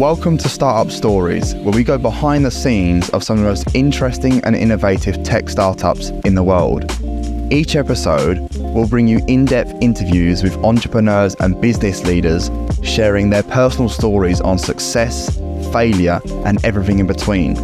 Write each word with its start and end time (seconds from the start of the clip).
Welcome 0.00 0.38
to 0.38 0.48
Startup 0.48 0.90
Stories, 0.90 1.54
where 1.56 1.74
we 1.74 1.84
go 1.84 1.98
behind 1.98 2.46
the 2.46 2.50
scenes 2.50 3.10
of 3.10 3.22
some 3.22 3.36
of 3.36 3.42
the 3.42 3.48
most 3.50 3.74
interesting 3.74 4.42
and 4.44 4.56
innovative 4.56 5.22
tech 5.24 5.50
startups 5.50 6.08
in 6.24 6.34
the 6.34 6.42
world. 6.42 6.90
Each 7.52 7.76
episode 7.76 8.38
will 8.56 8.88
bring 8.88 9.06
you 9.06 9.20
in 9.28 9.44
depth 9.44 9.74
interviews 9.82 10.42
with 10.42 10.56
entrepreneurs 10.64 11.34
and 11.40 11.60
business 11.60 12.02
leaders 12.06 12.50
sharing 12.82 13.28
their 13.28 13.42
personal 13.42 13.90
stories 13.90 14.40
on 14.40 14.56
success, 14.58 15.36
failure, 15.70 16.18
and 16.46 16.64
everything 16.64 16.98
in 17.00 17.06
between. 17.06 17.56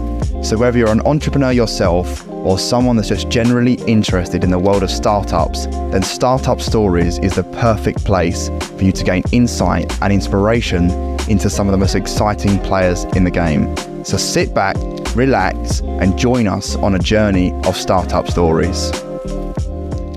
So, 0.44 0.58
whether 0.58 0.76
you're 0.76 0.92
an 0.92 1.06
entrepreneur 1.06 1.52
yourself 1.52 2.28
or 2.28 2.58
someone 2.58 2.96
that's 2.96 3.08
just 3.08 3.30
generally 3.30 3.76
interested 3.86 4.44
in 4.44 4.50
the 4.50 4.58
world 4.58 4.82
of 4.82 4.90
startups, 4.90 5.68
then 5.68 6.02
Startup 6.02 6.60
Stories 6.60 7.18
is 7.20 7.34
the 7.34 7.44
perfect 7.44 8.04
place 8.04 8.50
for 8.76 8.84
you 8.84 8.92
to 8.92 9.04
gain 9.04 9.22
insight 9.32 9.90
and 10.02 10.12
inspiration 10.12 11.15
into 11.28 11.50
some 11.50 11.66
of 11.66 11.72
the 11.72 11.78
most 11.78 11.94
exciting 11.94 12.58
players 12.60 13.04
in 13.16 13.24
the 13.24 13.30
game. 13.30 13.74
So 14.04 14.16
sit 14.16 14.54
back, 14.54 14.76
relax, 15.14 15.80
and 15.80 16.16
join 16.18 16.46
us 16.46 16.76
on 16.76 16.94
a 16.94 16.98
journey 16.98 17.52
of 17.64 17.76
startup 17.76 18.28
stories. 18.28 18.90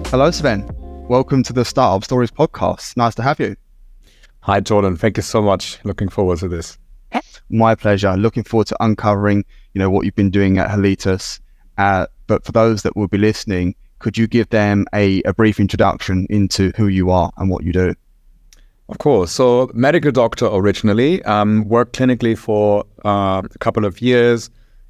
Hello, 0.08 0.32
Sven. 0.32 0.70
Welcome 1.08 1.42
to 1.44 1.54
the 1.54 1.66
Startup 1.66 2.04
Stories 2.04 2.32
podcast. 2.32 2.96
Nice 2.96 3.16
to 3.16 3.24
have 3.24 3.40
you. 3.40 3.56
Hi, 4.42 4.60
Jordan. 4.60 4.96
Thank 4.96 5.18
you 5.18 5.24
so 5.24 5.42
much. 5.42 5.84
Looking 5.84 6.10
forward 6.10 6.40
to 6.40 6.48
this. 6.48 6.78
My 7.50 7.74
pleasure. 7.74 8.16
Looking 8.16 8.44
forward 8.44 8.68
to 8.68 8.78
uncovering, 8.80 9.44
you 9.74 9.80
know, 9.80 9.90
what 9.90 10.06
you've 10.06 10.16
been 10.16 10.30
doing 10.30 10.60
at 10.60 10.70
Halitus. 10.70 11.40
Uh, 11.78 12.06
but 12.28 12.46
for 12.46 12.52
those 12.52 12.84
that 12.84 12.96
will 12.96 13.08
be 13.08 13.18
listening, 13.18 13.74
could 13.98 14.18
you 14.18 14.28
give 14.28 14.50
them 14.50 14.86
a, 14.94 15.22
a 15.24 15.34
brief 15.34 15.60
introduction 15.60 16.28
into 16.30 16.72
who 16.78 16.88
you 16.88 17.10
are 17.10 17.32
and 17.38 17.50
what 17.50 17.64
you 17.64 17.74
do? 17.74 17.96
Of 18.90 18.98
course. 18.98 19.32
So, 19.32 19.70
medical 19.74 20.12
doctor 20.12 20.48
originally, 20.48 21.24
um, 21.24 21.68
worked 21.70 21.96
clinically 21.96 22.36
for 22.36 22.86
uh, 23.06 23.44
a 23.44 23.58
couple 23.60 23.86
of 23.86 24.02
years 24.02 24.50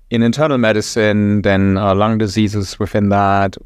in 0.09 0.23
internal 0.23 0.57
medicine, 0.57 1.41
then 1.41 1.77
uh, 1.77 1.93
lung 1.93 2.17
diseases 2.17 2.79
within 2.79 3.09
that, 3.09 3.57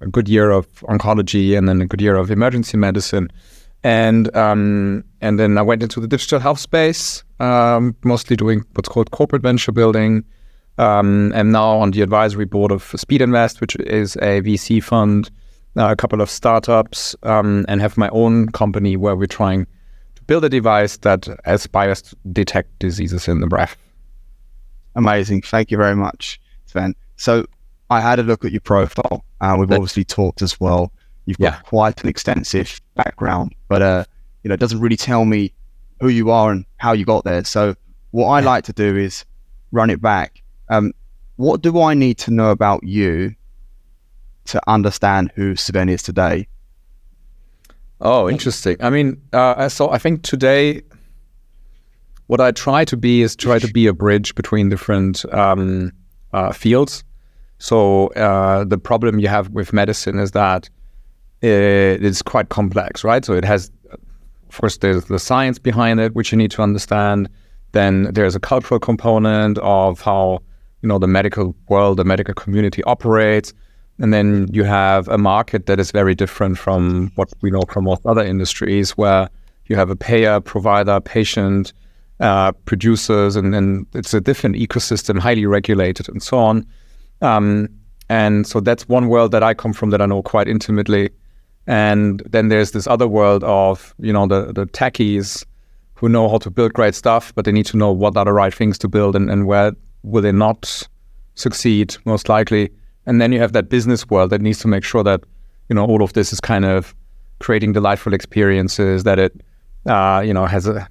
a 0.00 0.08
good 0.08 0.28
year 0.28 0.50
of 0.50 0.66
oncology, 0.80 1.56
and 1.56 1.68
then 1.68 1.80
a 1.80 1.86
good 1.86 2.00
year 2.00 2.16
of 2.16 2.32
emergency 2.32 2.76
medicine. 2.76 3.30
And 3.84 4.34
um, 4.36 5.04
and 5.20 5.38
then 5.38 5.56
I 5.56 5.62
went 5.62 5.84
into 5.84 6.00
the 6.00 6.08
digital 6.08 6.40
health 6.40 6.58
space, 6.58 7.22
um, 7.38 7.94
mostly 8.02 8.34
doing 8.34 8.64
what's 8.74 8.88
called 8.88 9.12
corporate 9.12 9.42
venture 9.42 9.72
building. 9.72 10.24
Um, 10.78 11.30
now 11.30 11.78
on 11.78 11.90
the 11.92 12.02
advisory 12.02 12.44
board 12.44 12.70
of 12.70 12.84
Speedinvest, 12.84 13.60
which 13.60 13.76
is 13.76 14.16
a 14.16 14.42
VC 14.42 14.82
fund 14.82 15.30
a 15.78 15.96
couple 15.96 16.20
of 16.20 16.28
startups, 16.28 17.14
um, 17.22 17.64
and 17.68 17.80
have 17.80 17.96
my 17.96 18.08
own 18.10 18.48
company 18.48 18.96
where 18.96 19.16
we're 19.16 19.26
trying 19.26 19.66
to 20.16 20.22
build 20.24 20.44
a 20.44 20.48
device 20.48 20.96
that 20.98 21.28
aspires 21.44 22.02
to 22.02 22.16
detect 22.32 22.78
diseases 22.78 23.28
in 23.28 23.40
the 23.40 23.46
breath. 23.46 23.76
Amazing. 24.96 25.42
Thank 25.42 25.70
you 25.70 25.76
very 25.76 25.94
much, 25.94 26.40
Sven. 26.66 26.94
So 27.16 27.46
I 27.90 28.00
had 28.00 28.18
a 28.18 28.22
look 28.22 28.44
at 28.44 28.52
your 28.52 28.60
profile. 28.60 29.24
Uh, 29.40 29.56
we've 29.58 29.70
obviously 29.70 30.04
talked 30.04 30.42
as 30.42 30.58
well. 30.60 30.92
You've 31.26 31.38
got 31.38 31.52
yeah. 31.52 31.60
quite 31.60 32.02
an 32.02 32.08
extensive 32.08 32.80
background, 32.94 33.54
but 33.68 33.82
uh, 33.82 34.04
you 34.42 34.48
know, 34.48 34.54
it 34.54 34.60
doesn't 34.60 34.80
really 34.80 34.96
tell 34.96 35.24
me 35.24 35.52
who 36.00 36.08
you 36.08 36.30
are 36.30 36.50
and 36.50 36.64
how 36.78 36.92
you 36.92 37.04
got 37.04 37.24
there. 37.24 37.44
So 37.44 37.74
what 38.10 38.28
I 38.28 38.40
like 38.40 38.64
to 38.64 38.72
do 38.72 38.96
is 38.96 39.24
run 39.72 39.90
it 39.90 40.00
back. 40.00 40.42
Um, 40.70 40.92
what 41.36 41.62
do 41.62 41.80
I 41.80 41.94
need 41.94 42.18
to 42.18 42.30
know 42.30 42.50
about 42.50 42.82
you 42.82 43.34
to 44.48 44.60
understand 44.66 45.32
who 45.34 45.56
Sven 45.56 45.88
is 45.88 46.02
today? 46.02 46.46
Oh, 48.00 48.28
interesting. 48.28 48.76
I 48.80 48.90
mean, 48.90 49.20
uh, 49.32 49.68
so 49.68 49.90
I 49.90 49.98
think 49.98 50.22
today, 50.22 50.82
what 52.28 52.40
I 52.40 52.52
try 52.52 52.84
to 52.84 52.96
be 52.96 53.22
is 53.22 53.34
try 53.34 53.58
to 53.58 53.68
be 53.72 53.86
a 53.86 53.92
bridge 53.92 54.34
between 54.34 54.68
different 54.68 55.24
um, 55.34 55.92
uh, 56.32 56.52
fields. 56.52 57.02
So 57.58 58.08
uh, 58.08 58.64
the 58.64 58.78
problem 58.78 59.18
you 59.18 59.28
have 59.28 59.48
with 59.50 59.72
medicine 59.72 60.18
is 60.18 60.30
that 60.32 60.70
it 61.40 62.04
is 62.04 62.22
quite 62.22 62.50
complex, 62.50 63.02
right? 63.02 63.24
So 63.24 63.32
it 63.34 63.44
has 63.44 63.72
of 64.48 64.58
course, 64.58 64.78
there's 64.78 65.04
the 65.04 65.18
science 65.18 65.58
behind 65.58 66.00
it, 66.00 66.14
which 66.14 66.32
you 66.32 66.38
need 66.38 66.50
to 66.52 66.62
understand. 66.62 67.28
Then 67.72 68.04
there's 68.12 68.34
a 68.34 68.40
cultural 68.40 68.80
component 68.80 69.58
of 69.58 70.00
how 70.00 70.40
you 70.82 70.88
know 70.88 70.98
the 70.98 71.06
medical 71.06 71.54
world, 71.68 71.98
the 71.98 72.04
medical 72.04 72.34
community 72.34 72.82
operates. 72.84 73.52
And 74.00 74.12
then 74.12 74.48
you 74.52 74.64
have 74.64 75.08
a 75.08 75.18
market 75.18 75.66
that 75.66 75.80
is 75.80 75.90
very 75.90 76.14
different 76.14 76.58
from 76.58 77.10
what 77.16 77.32
we 77.40 77.50
know 77.50 77.62
from 77.68 77.84
most 77.84 78.06
other 78.06 78.22
industries, 78.22 78.92
where 78.92 79.28
you 79.66 79.76
have 79.76 79.90
a 79.90 79.96
payer, 79.96 80.40
provider, 80.40 81.00
patient, 81.00 81.72
uh, 82.20 82.52
producers, 82.64 83.36
and 83.36 83.52
then 83.52 83.86
it's 83.94 84.14
a 84.14 84.20
different 84.20 84.56
ecosystem, 84.56 85.18
highly 85.18 85.46
regulated, 85.46 86.08
and 86.08 86.22
so 86.22 86.38
on. 86.38 86.66
Um, 87.22 87.68
and 88.08 88.46
so 88.46 88.60
that's 88.60 88.88
one 88.88 89.08
world 89.08 89.32
that 89.32 89.42
I 89.42 89.54
come 89.54 89.72
from 89.72 89.90
that 89.90 90.00
I 90.00 90.06
know 90.06 90.22
quite 90.22 90.48
intimately. 90.48 91.10
And 91.66 92.22
then 92.30 92.48
there's 92.48 92.70
this 92.70 92.86
other 92.86 93.06
world 93.06 93.44
of 93.44 93.94
you 93.98 94.12
know 94.12 94.26
the 94.26 94.52
the 94.52 94.66
techies 94.66 95.44
who 95.94 96.08
know 96.08 96.28
how 96.28 96.38
to 96.38 96.50
build 96.50 96.72
great 96.72 96.94
stuff, 96.94 97.34
but 97.34 97.44
they 97.44 97.52
need 97.52 97.66
to 97.66 97.76
know 97.76 97.92
what 97.92 98.16
are 98.16 98.24
the 98.24 98.32
right 98.32 98.54
things 98.54 98.78
to 98.78 98.88
build 98.88 99.16
and, 99.16 99.28
and 99.30 99.46
where 99.46 99.72
will 100.04 100.22
they 100.22 100.32
not 100.32 100.88
succeed 101.34 101.96
most 102.04 102.28
likely. 102.28 102.70
And 103.08 103.22
then 103.22 103.32
you 103.32 103.40
have 103.40 103.54
that 103.54 103.70
business 103.70 104.08
world 104.10 104.28
that 104.30 104.42
needs 104.42 104.58
to 104.58 104.68
make 104.68 104.84
sure 104.84 105.02
that, 105.02 105.22
you 105.70 105.74
know, 105.74 105.86
all 105.86 106.02
of 106.02 106.12
this 106.12 106.30
is 106.30 106.40
kind 106.40 106.66
of 106.66 106.94
creating 107.40 107.72
delightful 107.72 108.12
experiences, 108.12 109.04
that 109.04 109.18
it, 109.18 109.40
uh, 109.86 110.22
you 110.24 110.34
know, 110.34 110.44
has 110.44 110.68
a 110.68 110.86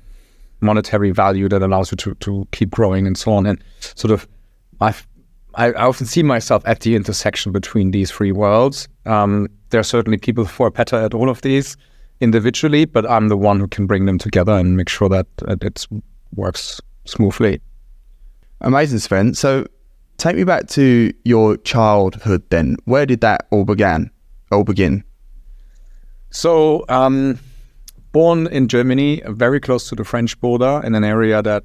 monetary 0.59 1.11
value 1.11 1.47
that 1.47 1.61
allows 1.61 1.91
you 1.91 1.95
to, 1.97 2.15
to 2.15 2.47
keep 2.51 2.71
growing 2.71 3.05
and 3.05 3.19
so 3.19 3.33
on. 3.33 3.45
And 3.45 3.63
sort 3.79 4.11
of, 4.11 4.27
I've, 4.81 5.07
I, 5.53 5.67
I 5.73 5.85
often 5.85 6.07
see 6.07 6.23
myself 6.23 6.63
at 6.65 6.79
the 6.79 6.95
intersection 6.95 7.51
between 7.51 7.91
these 7.91 8.09
three 8.09 8.31
worlds. 8.31 8.87
Um, 9.05 9.47
there 9.69 9.79
are 9.79 9.83
certainly 9.83 10.17
people 10.17 10.43
who 10.43 10.63
are 10.63 10.71
better 10.71 10.95
at 10.95 11.13
all 11.13 11.29
of 11.29 11.41
these 11.41 11.77
individually, 12.19 12.85
but 12.85 13.07
I'm 13.07 13.27
the 13.27 13.37
one 13.37 13.59
who 13.59 13.67
can 13.67 13.85
bring 13.85 14.05
them 14.07 14.17
together 14.17 14.53
and 14.53 14.75
make 14.75 14.89
sure 14.89 15.09
that, 15.09 15.27
it 15.47 15.85
works 16.35 16.81
smoothly. 17.05 17.61
Amazing, 18.61 18.99
Sven. 18.99 19.35
So 19.35 19.67
take 20.17 20.35
me 20.35 20.43
back 20.43 20.67
to 20.67 21.13
your 21.23 21.57
childhood 21.57 22.43
then. 22.49 22.77
Where 22.85 23.05
did 23.05 23.21
that 23.21 23.47
all 23.51 23.65
began? 23.65 24.11
All 24.51 24.63
begin? 24.63 25.03
So, 26.29 26.85
um, 26.89 27.39
born 28.11 28.47
in 28.47 28.67
Germany, 28.67 29.21
very 29.27 29.59
close 29.59 29.89
to 29.89 29.95
the 29.95 30.03
French 30.03 30.39
border, 30.39 30.81
in 30.83 30.95
an 30.95 31.03
area 31.03 31.41
that 31.41 31.63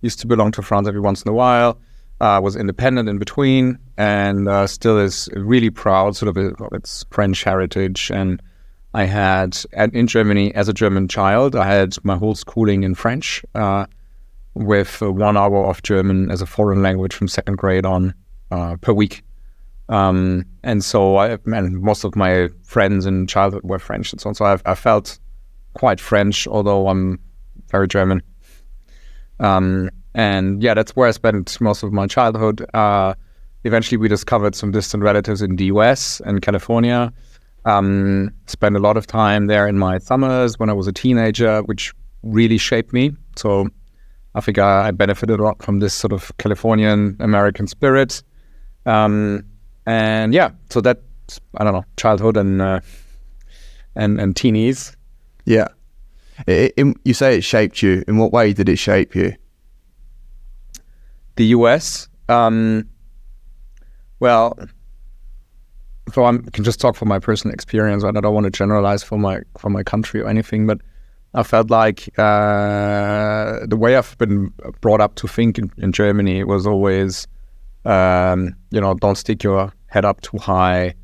used 0.00 0.20
to 0.20 0.26
belong 0.26 0.52
to 0.52 0.62
France 0.62 0.88
every 0.88 1.00
once 1.00 1.22
in 1.22 1.30
a 1.30 1.34
while. 1.34 1.78
Uh, 2.20 2.40
was 2.40 2.54
independent 2.54 3.08
in 3.08 3.18
between, 3.18 3.76
and 3.96 4.48
uh, 4.48 4.64
still 4.64 4.96
is 4.96 5.28
really 5.34 5.70
proud 5.70 6.14
sort 6.14 6.28
of 6.28 6.36
of 6.60 6.72
its 6.72 7.04
French 7.10 7.42
heritage. 7.42 8.12
And 8.14 8.40
I 8.94 9.04
had 9.04 9.58
in 9.92 10.06
Germany 10.06 10.54
as 10.54 10.68
a 10.68 10.72
German 10.72 11.08
child, 11.08 11.56
I 11.56 11.66
had 11.66 11.96
my 12.04 12.16
whole 12.16 12.36
schooling 12.36 12.84
in 12.84 12.94
French. 12.94 13.44
Uh, 13.56 13.86
with 14.54 15.00
one 15.00 15.36
hour 15.36 15.66
of 15.66 15.82
German 15.82 16.30
as 16.30 16.42
a 16.42 16.46
foreign 16.46 16.82
language 16.82 17.14
from 17.14 17.28
second 17.28 17.56
grade 17.56 17.86
on 17.86 18.14
uh, 18.50 18.76
per 18.76 18.92
week. 18.92 19.22
Um, 19.88 20.44
and 20.62 20.84
so 20.84 21.16
I, 21.16 21.38
and 21.46 21.80
most 21.82 22.04
of 22.04 22.16
my 22.16 22.48
friends 22.64 23.06
in 23.06 23.26
childhood 23.26 23.62
were 23.64 23.78
French 23.78 24.12
and 24.12 24.20
so 24.20 24.28
on. 24.28 24.34
So 24.34 24.44
I've, 24.44 24.62
I 24.64 24.74
felt 24.74 25.18
quite 25.74 26.00
French, 26.00 26.46
although 26.46 26.88
I'm 26.88 27.18
very 27.70 27.88
German. 27.88 28.22
Um, 29.40 29.90
and 30.14 30.62
yeah, 30.62 30.74
that's 30.74 30.94
where 30.94 31.08
I 31.08 31.10
spent 31.10 31.60
most 31.60 31.82
of 31.82 31.92
my 31.92 32.06
childhood. 32.06 32.64
Uh, 32.74 33.14
eventually, 33.64 33.96
we 33.96 34.08
discovered 34.08 34.54
some 34.54 34.70
distant 34.70 35.02
relatives 35.02 35.42
in 35.42 35.56
the 35.56 35.64
US 35.66 36.20
and 36.24 36.42
California. 36.42 37.12
Um, 37.64 38.30
spent 38.46 38.76
a 38.76 38.80
lot 38.80 38.96
of 38.96 39.06
time 39.06 39.46
there 39.46 39.68
in 39.68 39.78
my 39.78 39.98
summers 39.98 40.58
when 40.58 40.68
I 40.68 40.72
was 40.72 40.86
a 40.86 40.92
teenager, 40.92 41.62
which 41.62 41.92
really 42.22 42.58
shaped 42.58 42.92
me. 42.92 43.12
So 43.36 43.68
I 44.34 44.40
think 44.40 44.58
I, 44.58 44.88
I 44.88 44.90
benefited 44.90 45.38
a 45.38 45.42
lot 45.42 45.62
from 45.62 45.80
this 45.80 45.94
sort 45.94 46.12
of 46.12 46.30
Californian 46.38 47.16
American 47.20 47.66
spirit. 47.66 48.22
Um, 48.86 49.44
and 49.86 50.32
yeah, 50.32 50.50
so 50.70 50.80
that 50.80 51.00
I 51.56 51.64
don't 51.64 51.72
know, 51.72 51.84
childhood 51.96 52.36
and 52.36 52.60
uh, 52.62 52.80
and 53.94 54.20
and 54.20 54.34
teenies. 54.34 54.96
Yeah, 55.44 55.68
it, 56.46 56.72
it, 56.76 56.96
you 57.04 57.14
say 57.14 57.36
it 57.36 57.44
shaped 57.44 57.82
you. 57.82 58.04
In 58.08 58.16
what 58.16 58.32
way 58.32 58.52
did 58.52 58.68
it 58.68 58.76
shape 58.76 59.14
you? 59.14 59.34
The 61.36 61.46
U.S. 61.46 62.08
Um, 62.28 62.88
well, 64.20 64.58
so 66.12 66.24
I'm, 66.24 66.44
I 66.46 66.50
can 66.50 66.64
just 66.64 66.80
talk 66.80 66.96
from 66.96 67.08
my 67.08 67.18
personal 67.18 67.54
experience. 67.54 68.04
I 68.04 68.12
don't 68.12 68.34
want 68.34 68.44
to 68.44 68.50
generalize 68.50 69.02
for 69.02 69.18
my 69.18 69.40
for 69.58 69.70
my 69.70 69.82
country 69.82 70.20
or 70.20 70.28
anything, 70.28 70.66
but 70.66 70.80
I 71.34 71.42
felt 71.42 71.70
like 71.70 72.08
uh, 72.18 73.60
the 73.66 73.76
way 73.76 73.96
I've 73.96 74.16
been 74.18 74.52
brought 74.80 75.00
up 75.00 75.14
to 75.16 75.26
think 75.26 75.58
in, 75.58 75.72
in 75.78 75.92
Germany 75.92 76.44
was 76.44 76.66
always, 76.66 77.26
um, 77.84 78.54
you 78.70 78.80
know, 78.80 78.94
don't 78.94 79.16
stick 79.16 79.42
your 79.42 79.72
head 79.86 80.04
up 80.04 80.20
too 80.20 80.36
high. 80.38 80.94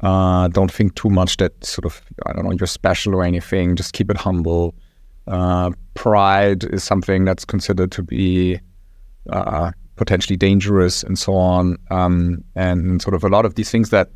Uh, 0.00 0.48
don't 0.48 0.72
think 0.72 0.94
too 0.96 1.08
much 1.08 1.36
that 1.36 1.64
sort 1.64 1.84
of, 1.84 2.02
I 2.26 2.32
don't 2.32 2.44
know, 2.44 2.52
you're 2.52 2.66
special 2.66 3.14
or 3.14 3.24
anything. 3.24 3.76
Just 3.76 3.92
keep 3.92 4.10
it 4.10 4.16
humble. 4.16 4.74
Uh, 5.28 5.70
pride 5.94 6.64
is 6.64 6.82
something 6.82 7.24
that's 7.24 7.44
considered 7.44 7.92
to 7.92 8.02
be 8.02 8.60
uh, 9.30 9.70
potentially 9.94 10.36
dangerous 10.36 11.02
and 11.02 11.18
so 11.18 11.34
on. 11.34 11.76
Um, 11.90 12.44
and 12.56 13.00
sort 13.00 13.14
of 13.14 13.22
a 13.24 13.28
lot 13.28 13.44
of 13.46 13.54
these 13.54 13.70
things 13.70 13.90
that 13.90 14.10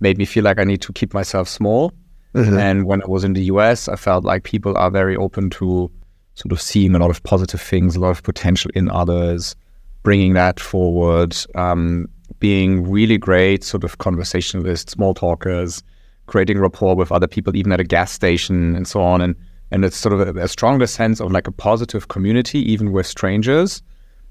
made 0.00 0.18
me 0.18 0.24
feel 0.26 0.44
like 0.44 0.58
I 0.58 0.64
need 0.64 0.82
to 0.82 0.92
keep 0.92 1.14
myself 1.14 1.48
small. 1.48 1.92
Mm-hmm. 2.34 2.58
And 2.58 2.86
when 2.86 3.02
I 3.02 3.06
was 3.06 3.24
in 3.24 3.32
the 3.32 3.44
US, 3.44 3.88
I 3.88 3.96
felt 3.96 4.24
like 4.24 4.44
people 4.44 4.76
are 4.76 4.90
very 4.90 5.16
open 5.16 5.50
to 5.50 5.90
sort 6.34 6.52
of 6.52 6.60
seeing 6.60 6.94
a 6.94 6.98
lot 6.98 7.10
of 7.10 7.22
positive 7.22 7.60
things, 7.60 7.96
a 7.96 8.00
lot 8.00 8.10
of 8.10 8.22
potential 8.22 8.70
in 8.74 8.88
others, 8.88 9.56
bringing 10.02 10.34
that 10.34 10.60
forward, 10.60 11.36
um, 11.54 12.06
being 12.38 12.88
really 12.88 13.18
great 13.18 13.64
sort 13.64 13.84
of 13.84 13.98
conversationalists, 13.98 14.92
small 14.92 15.12
talkers, 15.12 15.82
creating 16.26 16.58
rapport 16.58 16.94
with 16.94 17.12
other 17.12 17.26
people, 17.26 17.54
even 17.56 17.72
at 17.72 17.80
a 17.80 17.84
gas 17.84 18.12
station 18.12 18.76
and 18.76 18.86
so 18.86 19.02
on. 19.02 19.20
And 19.20 19.34
and 19.72 19.84
it's 19.84 19.96
sort 19.96 20.12
of 20.12 20.36
a, 20.36 20.40
a 20.40 20.48
stronger 20.48 20.86
sense 20.86 21.20
of 21.20 21.30
like 21.30 21.46
a 21.46 21.52
positive 21.52 22.08
community, 22.08 22.58
even 22.72 22.92
with 22.92 23.06
strangers, 23.06 23.82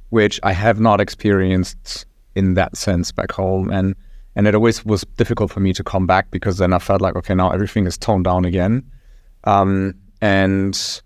which 0.09 0.39
I 0.43 0.51
have 0.51 0.79
not 0.79 0.99
experienced 0.99 2.05
in 2.35 2.55
that 2.55 2.75
sense 2.75 3.11
back 3.11 3.31
home. 3.31 3.69
And 3.71 3.95
and 4.35 4.47
it 4.47 4.55
always 4.55 4.85
was 4.85 5.03
difficult 5.17 5.51
for 5.51 5.59
me 5.59 5.73
to 5.73 5.83
come 5.83 6.05
back 6.05 6.31
because 6.31 6.57
then 6.57 6.73
I 6.73 6.79
felt 6.79 7.01
like 7.01 7.15
okay, 7.15 7.35
now 7.35 7.51
everything 7.51 7.85
is 7.85 7.97
toned 7.97 8.25
down 8.25 8.45
again. 8.45 8.89
Um, 9.45 9.93
and 10.21 11.01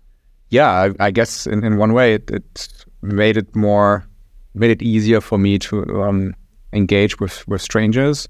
yeah, 0.50 0.70
I, 0.70 1.06
I 1.06 1.10
guess 1.10 1.46
in, 1.46 1.64
in 1.64 1.76
one 1.76 1.92
way 1.92 2.14
it, 2.14 2.30
it, 2.30 2.84
made 3.02 3.36
it 3.36 3.54
more 3.54 4.06
made 4.54 4.70
it 4.70 4.82
easier 4.82 5.20
for 5.20 5.36
me 5.36 5.58
to 5.58 6.02
um, 6.02 6.34
engage 6.72 7.18
with 7.20 7.46
with 7.48 7.60
strangers, 7.60 8.28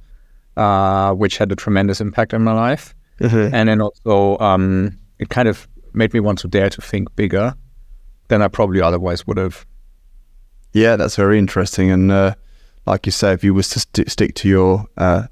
uh, 0.56 1.12
which 1.12 1.38
had 1.38 1.52
a 1.52 1.56
tremendous 1.56 2.00
impact 2.00 2.34
on 2.34 2.42
my 2.42 2.52
life. 2.52 2.94
Mm-hmm. 3.20 3.54
And 3.54 3.68
then 3.68 3.80
also 3.80 4.38
um, 4.38 4.98
it 5.18 5.28
kind 5.28 5.48
of 5.48 5.68
made 5.92 6.12
me 6.12 6.20
want 6.20 6.38
to 6.40 6.48
dare 6.48 6.70
to 6.70 6.80
think 6.80 7.14
bigger 7.14 7.54
than 8.28 8.42
I 8.42 8.48
probably 8.48 8.80
otherwise 8.80 9.26
would 9.26 9.36
have. 9.36 9.64
Yeah, 10.72 10.96
that's 10.96 11.16
very 11.16 11.38
interesting. 11.38 11.90
And 11.90 12.10
uh, 12.10 12.34
like 12.86 13.06
you 13.06 13.12
say, 13.12 13.32
if 13.32 13.42
you 13.44 13.54
was 13.54 13.68
to 13.70 13.80
st- 13.80 14.10
stick 14.10 14.34
to 14.36 14.48
your 14.48 14.86
uh, 14.96 15.26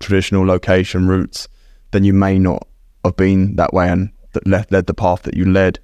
traditional 0.00 0.46
location 0.46 1.06
roots, 1.06 1.48
then 1.92 2.04
you 2.04 2.12
may 2.12 2.38
not 2.38 2.66
have 3.04 3.16
been 3.16 3.56
that 3.56 3.72
way 3.72 3.88
and 3.88 4.10
that 4.32 4.46
led, 4.46 4.70
led 4.70 4.86
the 4.86 4.94
path 4.94 5.22
that 5.22 5.34
you 5.34 5.44
led, 5.44 5.78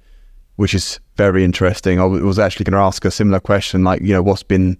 which 0.55 0.73
is 0.73 0.99
very 1.15 1.43
interesting. 1.43 1.99
I 1.99 2.05
was 2.05 2.39
actually 2.39 2.65
going 2.65 2.79
to 2.79 2.85
ask 2.85 3.03
a 3.05 3.11
similar 3.11 3.39
question, 3.39 3.83
like 3.83 4.01
you 4.01 4.13
know, 4.13 4.21
what's 4.21 4.43
been, 4.43 4.77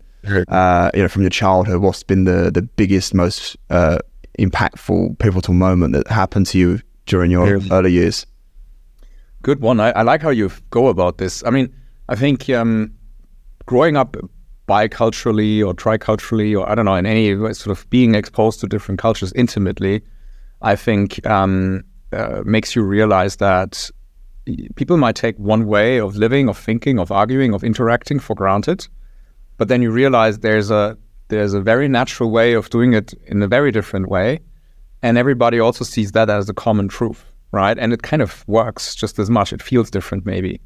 uh, 0.48 0.92
you 0.94 1.02
know, 1.02 1.08
from 1.08 1.24
your 1.24 1.30
childhood, 1.30 1.82
what's 1.82 2.04
been 2.04 2.26
the 2.26 2.52
the 2.52 2.62
biggest, 2.62 3.14
most 3.14 3.58
uh, 3.70 3.98
impactful, 4.40 5.18
pivotal 5.20 5.54
moment 5.54 5.94
that 5.94 6.08
happened 6.08 6.46
to 6.48 6.58
you 6.58 6.80
during 7.06 7.32
your 7.32 7.60
early 7.72 7.92
years? 7.92 8.26
Good 9.42 9.62
one. 9.62 9.80
I, 9.80 9.92
I, 9.92 10.02
like 10.02 10.22
how 10.22 10.30
you 10.30 10.52
go 10.72 10.88
about 10.88 11.20
this. 11.20 11.44
I 11.46 11.52
mean, 11.52 11.74
I 12.10 12.16
think 12.16 12.50
um, 12.50 12.94
growing 13.66 13.96
up 13.96 14.18
biculturally 14.68 15.66
or 15.66 15.74
triculturally, 15.74 16.58
or 16.58 16.70
I 16.70 16.76
don't 16.76 16.86
know, 16.86 16.96
in 16.96 17.06
any 17.06 17.36
sort 17.54 17.68
of 17.68 17.90
being 17.90 18.16
exposed 18.16 18.60
to 18.62 18.68
different 18.68 19.00
cultures 19.00 19.32
intimately, 19.34 20.02
I 20.62 20.76
think 20.76 21.26
um, 21.26 21.84
uh, 22.12 22.42
makes 22.46 22.76
you 22.76 22.84
realize 22.84 23.38
that 23.38 23.90
people 24.76 24.98
might 24.98 25.16
take 25.16 25.38
one 25.38 25.68
way 25.68 26.00
of 26.00 26.16
living, 26.16 26.50
of 26.50 26.58
thinking, 26.58 27.00
of 27.00 27.12
arguing, 27.12 27.54
of 27.54 27.64
interacting 27.64 28.20
for 28.20 28.36
granted, 28.36 28.88
but 29.58 29.68
then 29.68 29.82
you 29.82 29.92
realize 29.92 30.40
there's 30.40 30.72
a 30.72 30.98
there's 31.30 31.54
a 31.54 31.60
very 31.60 31.90
natural 31.90 32.32
way 32.32 32.54
of 32.54 32.70
doing 32.70 32.94
it 32.94 33.14
in 33.26 33.44
a 33.44 33.48
very 33.48 33.72
different 33.72 34.08
way, 34.08 34.40
and 35.02 35.18
everybody 35.18 35.60
also 35.60 35.84
sees 35.84 36.14
that 36.14 36.30
as 36.30 36.48
a 36.50 36.54
common 36.54 36.88
truth 36.88 37.26
right? 37.52 37.78
And 37.78 37.94
it 37.94 38.04
kind 38.04 38.22
of 38.22 38.48
works 38.48 38.96
just 38.96 39.20
as 39.20 39.30
much. 39.30 39.54
It 39.54 39.62
feels 39.62 39.90
different, 39.90 40.26
maybe. 40.26 40.60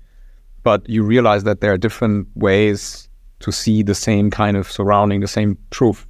But 0.64 0.88
you 0.90 1.04
realize 1.04 1.44
that 1.44 1.62
there 1.62 1.74
are 1.74 1.78
different 1.78 2.28
ways 2.36 3.10
to 3.42 3.52
see 3.52 3.84
the 3.84 3.96
same 3.96 4.32
kind 4.32 4.58
of 4.58 4.72
surrounding, 4.72 5.20
the 5.20 5.28
same 5.28 5.58
truth. 5.72 6.06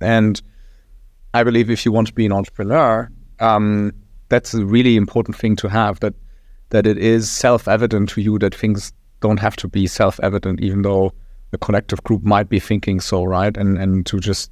And 0.00 0.40
I 1.32 1.42
believe 1.42 1.70
if 1.70 1.84
you 1.84 1.92
want 1.92 2.08
to 2.08 2.14
be 2.14 2.26
an 2.26 2.32
entrepreneur, 2.32 3.10
um, 3.40 3.92
that's 4.28 4.54
a 4.54 4.64
really 4.64 4.96
important 4.96 5.36
thing 5.36 5.56
to 5.56 5.68
have 5.68 6.00
that 6.00 6.14
that 6.70 6.86
it 6.86 6.98
is 6.98 7.30
self-evident 7.30 8.08
to 8.08 8.20
you 8.20 8.38
that 8.38 8.54
things 8.54 8.92
don't 9.20 9.38
have 9.38 9.54
to 9.54 9.68
be 9.68 9.86
self-evident, 9.86 10.60
even 10.60 10.82
though 10.82 11.12
the 11.50 11.58
collective 11.58 12.02
group 12.02 12.22
might 12.24 12.48
be 12.48 12.58
thinking 12.58 13.00
so, 13.00 13.24
right? 13.24 13.56
And 13.56 13.78
and 13.78 14.06
to 14.06 14.18
just 14.18 14.50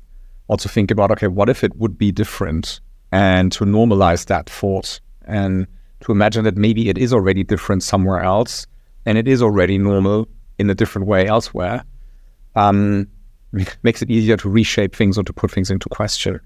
also 0.49 0.69
think 0.69 0.91
about, 0.91 1.11
okay, 1.13 1.29
what 1.29 1.49
if 1.49 1.65
it 1.65 1.75
would 1.77 1.97
be 1.97 2.13
different? 2.13 2.81
And 3.11 3.53
to 3.53 3.65
normalize 3.65 4.27
that 4.27 4.49
thought 4.49 5.01
and 5.27 5.67
to 6.01 6.13
imagine 6.13 6.45
that 6.45 6.57
maybe 6.57 6.89
it 6.89 6.99
is 6.99 7.13
already 7.13 7.45
different 7.45 7.83
somewhere 7.83 8.21
else 8.21 8.67
and 9.05 9.19
it 9.19 9.29
is 9.29 9.43
already 9.43 9.79
normal 9.79 10.27
in 10.59 10.71
a 10.71 10.75
different 10.75 11.07
way 11.07 11.27
elsewhere 11.27 11.85
um, 12.55 13.09
makes 13.83 14.03
it 14.03 14.11
easier 14.11 14.37
to 14.39 14.49
reshape 14.49 14.95
things 14.95 15.19
or 15.19 15.25
to 15.25 15.33
put 15.33 15.51
things 15.51 15.71
into 15.71 15.89
question. 15.89 16.41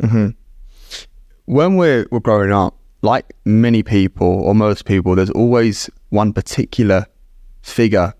Mm-hmm. 0.00 0.28
When 1.46 1.76
we're, 1.76 2.06
we're 2.10 2.20
growing 2.20 2.52
up, 2.52 2.74
like 3.02 3.32
many 3.44 3.82
people 3.82 4.26
or 4.26 4.54
most 4.54 4.84
people, 4.84 5.14
there's 5.14 5.30
always 5.30 5.88
one 6.10 6.32
particular 6.32 7.06
figure 7.62 8.12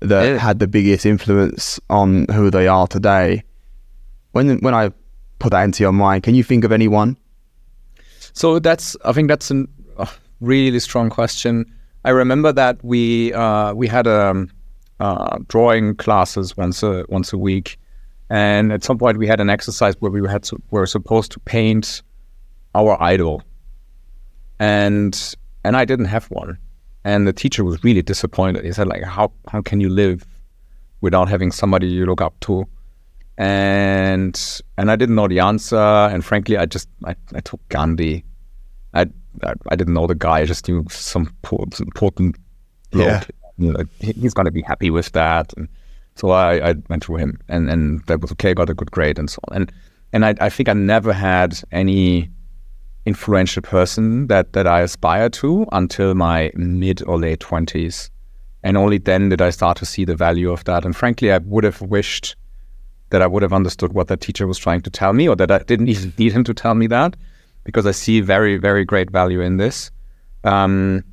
that 0.00 0.24
yeah. 0.24 0.38
had 0.38 0.58
the 0.58 0.66
biggest 0.66 1.04
influence 1.04 1.78
on 1.90 2.26
who 2.32 2.50
they 2.50 2.68
are 2.68 2.86
today. 2.86 3.42
When 4.32 4.58
when 4.58 4.74
I 4.74 4.90
put 5.38 5.50
that 5.50 5.62
into 5.64 5.82
your 5.82 5.92
mind, 5.92 6.22
can 6.22 6.34
you 6.34 6.42
think 6.42 6.64
of 6.64 6.72
anyone 6.72 7.16
so 8.38 8.60
that's 8.60 8.96
I 9.04 9.12
think 9.12 9.26
that's 9.28 9.50
a 9.50 10.08
really 10.40 10.78
strong 10.78 11.10
question. 11.10 11.66
I 12.04 12.10
remember 12.10 12.52
that 12.52 12.78
we 12.84 13.32
uh, 13.32 13.74
we 13.74 13.88
had 13.88 14.06
a 14.06 14.30
um, 14.30 14.50
uh, 15.00 15.38
drawing 15.48 15.94
classes 15.96 16.56
once 16.56 16.82
a 16.82 17.04
once 17.08 17.32
a 17.32 17.38
week, 17.38 17.78
and 18.30 18.72
at 18.72 18.84
some 18.84 18.98
point 18.98 19.18
we 19.18 19.26
had 19.26 19.40
an 19.40 19.50
exercise 19.50 19.94
where 20.00 20.10
we 20.10 20.26
had 20.28 20.42
to, 20.44 20.60
were 20.70 20.86
supposed 20.86 21.32
to 21.32 21.40
paint 21.40 22.02
our 22.74 23.00
idol, 23.02 23.42
and 24.58 25.34
and 25.64 25.76
I 25.76 25.84
didn't 25.84 26.06
have 26.06 26.26
one, 26.26 26.58
and 27.04 27.26
the 27.26 27.32
teacher 27.32 27.64
was 27.64 27.82
really 27.84 28.02
disappointed. 28.02 28.64
He 28.64 28.72
said 28.72 28.88
like, 28.88 29.02
how 29.02 29.32
how 29.48 29.62
can 29.62 29.80
you 29.80 29.88
live 29.88 30.26
without 31.00 31.28
having 31.28 31.52
somebody 31.52 31.86
you 31.86 32.06
look 32.06 32.20
up 32.20 32.38
to? 32.40 32.66
and 33.38 34.60
and 34.76 34.90
I 34.90 34.96
didn't 34.96 35.14
know 35.14 35.28
the 35.28 35.38
answer. 35.38 35.76
And 35.76 36.24
frankly, 36.24 36.56
I 36.58 36.66
just 36.66 36.88
I, 37.04 37.14
I 37.34 37.40
took 37.40 37.66
Gandhi. 37.68 38.24
I, 38.94 39.06
I, 39.44 39.54
I 39.70 39.76
didn't 39.76 39.94
know 39.94 40.06
the 40.06 40.16
guy. 40.16 40.40
I 40.40 40.44
just 40.44 40.68
knew 40.68 40.84
some 40.90 41.32
important 41.78 42.36
yeah. 42.92 43.22
You 43.58 43.72
know, 43.72 43.84
he's 44.00 44.34
going 44.34 44.46
to 44.46 44.52
be 44.52 44.62
happy 44.62 44.90
with 44.90 45.12
that. 45.12 45.52
And 45.56 45.68
so 46.14 46.30
I, 46.30 46.70
I 46.70 46.74
went 46.88 47.04
through 47.04 47.16
him, 47.16 47.40
and 47.48 47.68
and 47.70 48.04
that 48.06 48.20
was 48.20 48.32
okay. 48.32 48.54
Got 48.54 48.70
a 48.70 48.74
good 48.74 48.90
grade 48.90 49.18
and 49.18 49.28
so 49.28 49.40
on. 49.48 49.56
And 49.56 49.72
and 50.12 50.24
I, 50.24 50.34
I 50.40 50.48
think 50.48 50.68
I 50.68 50.72
never 50.72 51.12
had 51.12 51.60
any 51.72 52.30
influential 53.06 53.62
person 53.62 54.26
that 54.28 54.52
that 54.52 54.66
I 54.66 54.80
aspire 54.80 55.28
to 55.30 55.66
until 55.72 56.14
my 56.14 56.50
mid 56.54 57.02
or 57.06 57.18
late 57.18 57.40
twenties, 57.40 58.10
and 58.62 58.76
only 58.76 58.98
then 58.98 59.28
did 59.28 59.42
I 59.42 59.50
start 59.50 59.76
to 59.78 59.86
see 59.86 60.04
the 60.04 60.16
value 60.16 60.50
of 60.50 60.64
that. 60.64 60.84
And 60.84 60.96
frankly, 60.96 61.32
I 61.32 61.38
would 61.38 61.64
have 61.64 61.80
wished 61.82 62.36
that 63.10 63.22
I 63.22 63.26
would 63.26 63.42
have 63.42 63.52
understood 63.52 63.92
what 63.92 64.08
that 64.08 64.20
teacher 64.20 64.46
was 64.46 64.58
trying 64.58 64.82
to 64.82 64.90
tell 64.90 65.12
me, 65.12 65.28
or 65.28 65.36
that 65.36 65.50
I 65.50 65.58
didn't 65.58 65.88
even 65.94 66.12
need 66.18 66.32
him 66.32 66.44
to 66.44 66.54
tell 66.54 66.74
me 66.74 66.86
that, 66.88 67.16
because 67.64 67.86
I 67.86 67.92
see 67.92 68.20
very, 68.20 68.56
very 68.56 68.84
great 68.84 69.10
value 69.10 69.40
in 69.40 69.56
this. 69.56 69.90
Um, 70.44 71.04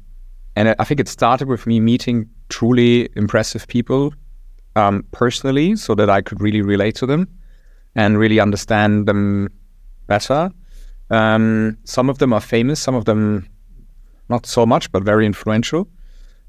and 0.56 0.76
I 0.80 0.84
think 0.84 1.00
it 1.00 1.08
started 1.08 1.48
with 1.48 1.68
me 1.68 1.80
meeting 1.80 2.30
truly 2.50 3.10
impressive 3.16 3.68
people 3.68 4.14
um, 4.76 5.04
personally, 5.12 5.76
so 5.76 5.96
that 5.96 6.10
I 6.10 6.22
could 6.22 6.42
really 6.42 6.62
relate 6.62 6.96
to 6.96 7.06
them 7.06 7.28
and 7.96 8.18
really 8.18 8.40
understand 8.40 9.08
them 9.08 9.50
better. 10.08 10.52
Um, 11.10 11.78
some 11.84 12.10
of 12.10 12.18
them 12.18 12.34
are 12.34 12.42
famous, 12.42 12.80
some 12.80 12.96
of 12.96 13.06
them 13.06 13.48
not 14.30 14.46
so 14.46 14.66
much, 14.66 14.92
but 14.92 15.04
very 15.04 15.26
influential. 15.26 15.88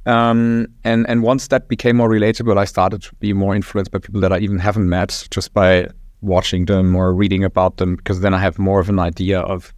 Um, 0.06 0.68
and 0.84 1.04
and 1.08 1.22
once 1.22 1.48
that 1.48 1.68
became 1.68 1.96
more 1.96 2.08
relatable, 2.08 2.56
I 2.56 2.64
started 2.64 3.02
to 3.02 3.14
be 3.16 3.32
more 3.32 3.56
influenced 3.56 3.90
by 3.90 3.98
people 3.98 4.20
that 4.20 4.32
I 4.32 4.38
even 4.38 4.58
haven't 4.58 4.88
met 4.88 5.26
just 5.30 5.52
by 5.52 5.88
watching 6.20 6.66
them 6.66 6.96
or 6.96 7.12
reading 7.12 7.44
about 7.44 7.76
them, 7.76 7.96
because 7.96 8.20
then 8.20 8.32
I 8.32 8.38
have 8.38 8.58
more 8.58 8.80
of 8.80 8.88
an 8.88 8.98
idea 8.98 9.40
of 9.40 9.74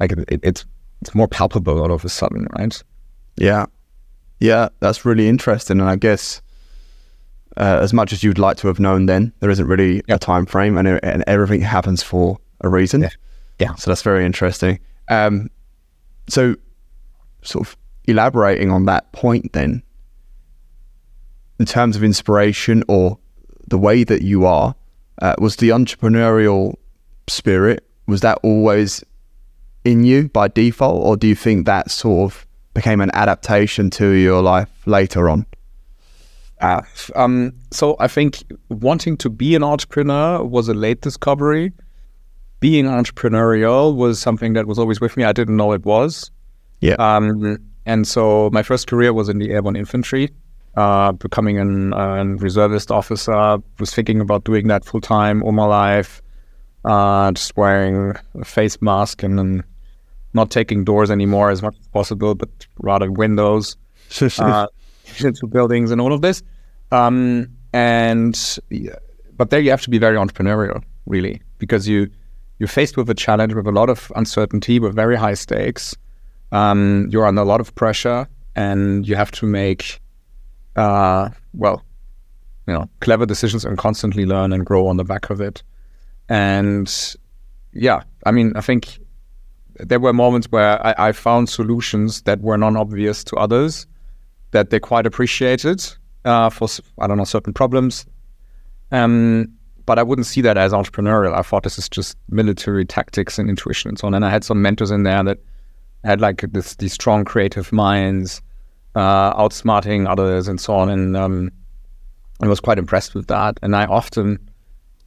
like 0.00 0.12
it, 0.12 0.40
it's 0.42 0.66
it's 1.00 1.14
more 1.14 1.28
palpable 1.28 1.80
all 1.80 1.92
of 1.92 2.04
a 2.04 2.08
sudden, 2.08 2.48
right? 2.58 2.82
Yeah, 3.36 3.66
yeah, 4.40 4.68
that's 4.80 5.04
really 5.04 5.28
interesting, 5.28 5.80
and 5.80 5.88
I 5.88 5.96
guess. 5.96 6.42
Uh, 7.58 7.78
as 7.80 7.94
much 7.94 8.12
as 8.12 8.22
you'd 8.22 8.38
like 8.38 8.58
to 8.58 8.66
have 8.66 8.78
known 8.78 9.06
then, 9.06 9.32
there 9.40 9.48
isn't 9.48 9.66
really 9.66 10.02
a 10.10 10.18
time 10.18 10.44
frame, 10.44 10.76
and, 10.76 11.02
and 11.02 11.24
everything 11.26 11.62
happens 11.62 12.02
for 12.02 12.38
a 12.60 12.68
reason. 12.68 13.00
Yeah. 13.00 13.08
yeah. 13.58 13.74
So 13.76 13.90
that's 13.90 14.02
very 14.02 14.26
interesting. 14.26 14.78
Um, 15.08 15.48
so, 16.28 16.56
sort 17.40 17.66
of 17.66 17.76
elaborating 18.06 18.70
on 18.70 18.84
that 18.86 19.10
point 19.12 19.52
then 19.52 19.82
in 21.58 21.66
terms 21.66 21.96
of 21.96 22.04
inspiration 22.04 22.84
or 22.88 23.18
the 23.66 23.78
way 23.78 24.04
that 24.04 24.22
you 24.22 24.44
are 24.44 24.74
uh, 25.22 25.34
was 25.38 25.56
the 25.56 25.70
entrepreneurial 25.70 26.74
spirit 27.26 27.84
was 28.06 28.20
that 28.20 28.38
always 28.42 29.02
in 29.84 30.04
you 30.04 30.28
by 30.28 30.48
default 30.48 31.04
or 31.04 31.16
do 31.16 31.26
you 31.26 31.34
think 31.34 31.66
that 31.66 31.90
sort 31.90 32.32
of 32.32 32.45
became 32.76 33.00
an 33.00 33.10
adaptation 33.14 33.88
to 33.88 34.10
your 34.10 34.42
life 34.42 34.68
later 34.86 35.30
on? 35.30 35.46
Uh, 36.60 36.82
um, 37.14 37.52
so 37.70 37.96
I 37.98 38.06
think 38.06 38.44
wanting 38.68 39.16
to 39.18 39.30
be 39.30 39.54
an 39.54 39.62
entrepreneur 39.62 40.44
was 40.44 40.68
a 40.68 40.74
late 40.74 41.00
discovery. 41.00 41.72
Being 42.60 42.84
entrepreneurial 42.84 43.96
was 43.96 44.20
something 44.20 44.52
that 44.52 44.66
was 44.66 44.78
always 44.78 45.00
with 45.00 45.16
me. 45.16 45.24
I 45.24 45.32
didn't 45.32 45.56
know 45.56 45.72
it 45.72 45.84
was. 45.84 46.30
Yeah. 46.80 46.94
Um, 46.98 47.58
and 47.86 48.06
so 48.06 48.50
my 48.52 48.62
first 48.62 48.86
career 48.86 49.12
was 49.12 49.28
in 49.28 49.38
the 49.38 49.50
airborne 49.50 49.76
infantry, 49.76 50.30
uh, 50.76 51.12
becoming 51.12 51.58
an, 51.58 51.94
uh, 51.94 52.24
reservist 52.24 52.90
officer. 52.90 53.58
Was 53.78 53.94
thinking 53.94 54.20
about 54.20 54.44
doing 54.44 54.68
that 54.68 54.84
full 54.84 55.00
time 55.00 55.42
all 55.42 55.52
my 55.52 55.64
life. 55.64 56.20
Uh, 56.84 57.32
just 57.32 57.56
wearing 57.56 58.14
a 58.38 58.44
face 58.44 58.80
mask 58.80 59.22
and, 59.22 59.40
and 59.40 59.64
not 60.34 60.50
taking 60.50 60.84
doors 60.84 61.10
anymore 61.10 61.50
as 61.50 61.62
much 61.62 61.76
as 61.80 61.88
possible, 61.88 62.34
but 62.34 62.48
rather 62.78 63.10
windows 63.10 63.76
uh, 64.38 64.66
into 65.20 65.46
buildings 65.46 65.90
and 65.90 66.00
all 66.00 66.12
of 66.12 66.20
this. 66.20 66.42
Um, 66.92 67.48
and 67.72 68.58
but 69.36 69.50
there 69.50 69.60
you 69.60 69.70
have 69.70 69.82
to 69.82 69.90
be 69.90 69.98
very 69.98 70.16
entrepreneurial, 70.16 70.82
really, 71.06 71.42
because 71.58 71.88
you 71.88 72.10
you're 72.58 72.68
faced 72.68 72.96
with 72.96 73.10
a 73.10 73.14
challenge 73.14 73.54
with 73.54 73.66
a 73.66 73.72
lot 73.72 73.90
of 73.90 74.10
uncertainty, 74.16 74.78
with 74.78 74.94
very 74.94 75.16
high 75.16 75.34
stakes. 75.34 75.94
Um, 76.52 77.08
you're 77.10 77.26
under 77.26 77.42
a 77.42 77.44
lot 77.44 77.60
of 77.60 77.74
pressure, 77.74 78.26
and 78.54 79.06
you 79.06 79.14
have 79.14 79.30
to 79.32 79.46
make, 79.46 80.00
uh, 80.76 81.28
well, 81.52 81.82
you 82.66 82.72
know, 82.72 82.88
clever 83.00 83.26
decisions 83.26 83.64
and 83.64 83.76
constantly 83.76 84.24
learn 84.24 84.52
and 84.52 84.64
grow 84.64 84.86
on 84.86 84.96
the 84.96 85.04
back 85.04 85.28
of 85.28 85.40
it. 85.40 85.62
And 86.28 86.90
yeah, 87.72 88.02
I 88.24 88.30
mean, 88.30 88.52
I 88.56 88.60
think 88.60 88.98
there 89.78 90.00
were 90.00 90.12
moments 90.12 90.48
where 90.50 90.84
I, 90.86 91.08
I 91.08 91.12
found 91.12 91.48
solutions 91.48 92.22
that 92.22 92.40
were 92.40 92.56
non-obvious 92.56 93.24
to 93.24 93.36
others 93.36 93.86
that 94.52 94.70
they 94.70 94.80
quite 94.80 95.06
appreciated 95.06 95.84
uh, 96.24 96.50
for 96.50 96.68
I 96.98 97.06
don't 97.06 97.18
know 97.18 97.24
certain 97.24 97.52
problems. 97.52 98.06
Um, 98.92 99.52
but 99.86 99.98
I 99.98 100.02
wouldn't 100.02 100.26
see 100.26 100.40
that 100.40 100.58
as 100.58 100.72
entrepreneurial. 100.72 101.34
I 101.34 101.42
thought 101.42 101.62
this 101.62 101.78
is 101.78 101.88
just 101.88 102.16
military 102.28 102.84
tactics 102.84 103.38
and 103.38 103.48
intuition 103.48 103.90
and 103.90 103.98
so 103.98 104.08
on. 104.08 104.14
And 104.14 104.24
I 104.24 104.30
had 104.30 104.42
some 104.42 104.60
mentors 104.60 104.90
in 104.90 105.04
there 105.04 105.22
that 105.22 105.38
had 106.04 106.20
like 106.20 106.44
this 106.52 106.74
these 106.76 106.92
strong 106.92 107.24
creative 107.24 107.72
minds, 107.72 108.42
uh, 108.96 109.32
outsmarting 109.34 110.08
others 110.08 110.48
and 110.48 110.60
so 110.60 110.74
on. 110.74 110.88
And 110.88 111.16
um, 111.16 111.52
I 112.42 112.48
was 112.48 112.60
quite 112.60 112.78
impressed 112.78 113.14
with 113.14 113.28
that. 113.28 113.58
And 113.62 113.76
I 113.76 113.86
often 113.86 114.38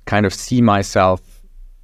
kind 0.06 0.26
of 0.26 0.34
see 0.34 0.62
myself 0.62 1.22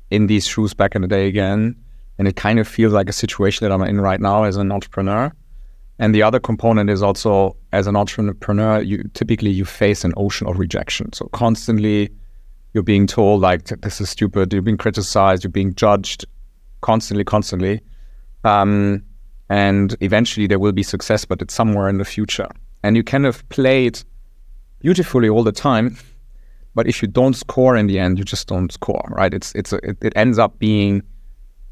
in 0.10 0.27
these 0.27 0.48
shoes 0.48 0.74
back 0.74 0.96
in 0.96 1.01
the 1.01 1.08
day 1.08 1.27
again. 1.27 1.75
And 2.17 2.27
it 2.27 2.36
kind 2.36 2.60
of 2.60 2.67
feels 2.67 2.93
like 2.93 3.10
a 3.10 3.13
situation 3.13 3.67
that 3.67 3.74
I'm 3.74 3.81
in 3.84 4.00
right 4.00 4.22
now 4.22 4.43
as 4.43 4.57
an 4.57 4.72
entrepreneur. 4.72 5.31
And 6.00 6.13
the 6.13 6.24
other 6.24 6.39
component 6.39 6.89
is 6.89 7.01
also 7.01 7.55
as 7.72 7.88
an 7.88 7.95
entrepreneur, 7.95 8.81
you 8.81 9.10
typically 9.13 9.50
you 9.50 9.65
face 9.65 10.03
an 10.03 10.13
ocean 10.17 10.48
of 10.48 10.60
rejection. 10.60 11.13
So 11.13 11.27
constantly 11.27 12.10
you're 12.74 12.84
being 12.84 13.07
told 13.07 13.41
like 13.41 13.65
this 13.65 14.01
is 14.01 14.10
stupid, 14.10 14.51
you're 14.51 14.62
being 14.62 14.77
criticized, 14.77 15.43
you're 15.43 15.51
being 15.51 15.74
judged 15.75 16.25
constantly, 16.81 17.24
constantly. 17.24 17.81
Um, 18.43 19.03
and 19.50 19.95
eventually 20.01 20.48
there 20.48 20.60
will 20.60 20.74
be 20.74 20.84
success, 20.84 21.24
but 21.24 21.41
it's 21.41 21.53
somewhere 21.53 21.88
in 21.88 21.98
the 21.98 22.05
future. 22.05 22.50
And 22.84 22.98
you 22.98 23.03
kind 23.03 23.25
of 23.25 23.48
play 23.50 23.86
it 23.86 24.03
beautifully 24.79 25.29
all 25.29 25.43
the 25.43 25.51
time, 25.51 25.98
but 26.75 26.88
if 26.88 27.01
you 27.01 27.07
don't 27.07 27.34
score 27.34 27.77
in 27.77 27.88
the 27.88 27.98
end, 27.98 28.19
you 28.19 28.25
just 28.25 28.48
don't 28.48 28.72
score, 28.72 29.07
right? 29.10 29.34
It's 29.34 29.55
it's 29.55 29.72
a, 29.72 29.77
it, 29.77 29.98
it 30.01 30.13
ends 30.15 30.38
up 30.38 30.60
being 30.60 31.01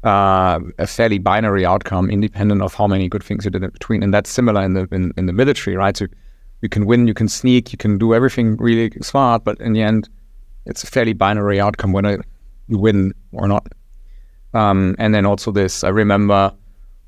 uh, 0.04 0.60
a 0.78 0.86
fairly 0.86 1.18
binary 1.18 1.64
outcome, 1.64 2.10
independent 2.10 2.62
of 2.62 2.74
how 2.74 2.86
many 2.86 3.08
good 3.08 3.24
things 3.24 3.44
you 3.44 3.50
did 3.50 3.62
in 3.62 3.70
between. 3.70 4.02
And 4.02 4.12
that's 4.12 4.30
similar 4.30 4.62
in 4.62 4.74
the 4.74 4.86
in, 4.92 5.12
in 5.16 5.26
the 5.26 5.32
military, 5.32 5.76
right? 5.76 5.96
So 5.96 6.06
you 6.60 6.68
can 6.68 6.86
win, 6.86 7.06
you 7.06 7.14
can 7.14 7.28
sneak, 7.28 7.72
you 7.72 7.78
can 7.78 7.98
do 7.98 8.14
everything 8.14 8.56
really 8.56 8.90
smart, 9.02 9.44
but 9.44 9.60
in 9.60 9.72
the 9.72 9.82
end, 9.82 10.08
it's 10.66 10.84
a 10.84 10.86
fairly 10.86 11.12
binary 11.12 11.60
outcome 11.60 11.92
whether 11.92 12.22
you 12.68 12.78
win 12.78 13.12
or 13.32 13.48
not. 13.48 13.66
Um, 14.54 14.94
and 14.98 15.14
then 15.14 15.26
also 15.26 15.50
this, 15.50 15.84
I 15.84 15.88
remember 15.88 16.52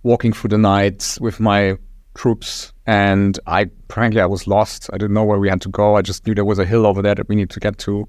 walking 0.03 0.33
through 0.33 0.49
the 0.49 0.59
night 0.59 1.17
with 1.21 1.39
my 1.39 1.77
troops, 2.15 2.73
and 2.87 3.39
I 3.47 3.71
frankly 3.89 4.21
I 4.21 4.27
was 4.27 4.47
lost. 4.47 4.91
I 4.93 4.99
didn't 4.99 5.15
know 5.15 5.25
where 5.25 5.39
we 5.39 5.49
had 5.49 5.61
to 5.63 5.69
go. 5.69 5.97
I 5.97 6.03
just 6.03 6.27
knew 6.27 6.35
there 6.35 6.45
was 6.45 6.59
a 6.59 6.65
hill 6.65 6.87
over 6.87 7.03
there 7.03 7.15
that 7.15 7.29
we 7.29 7.37
need 7.37 7.51
to 7.51 7.61
get 7.61 7.79
to. 7.79 8.07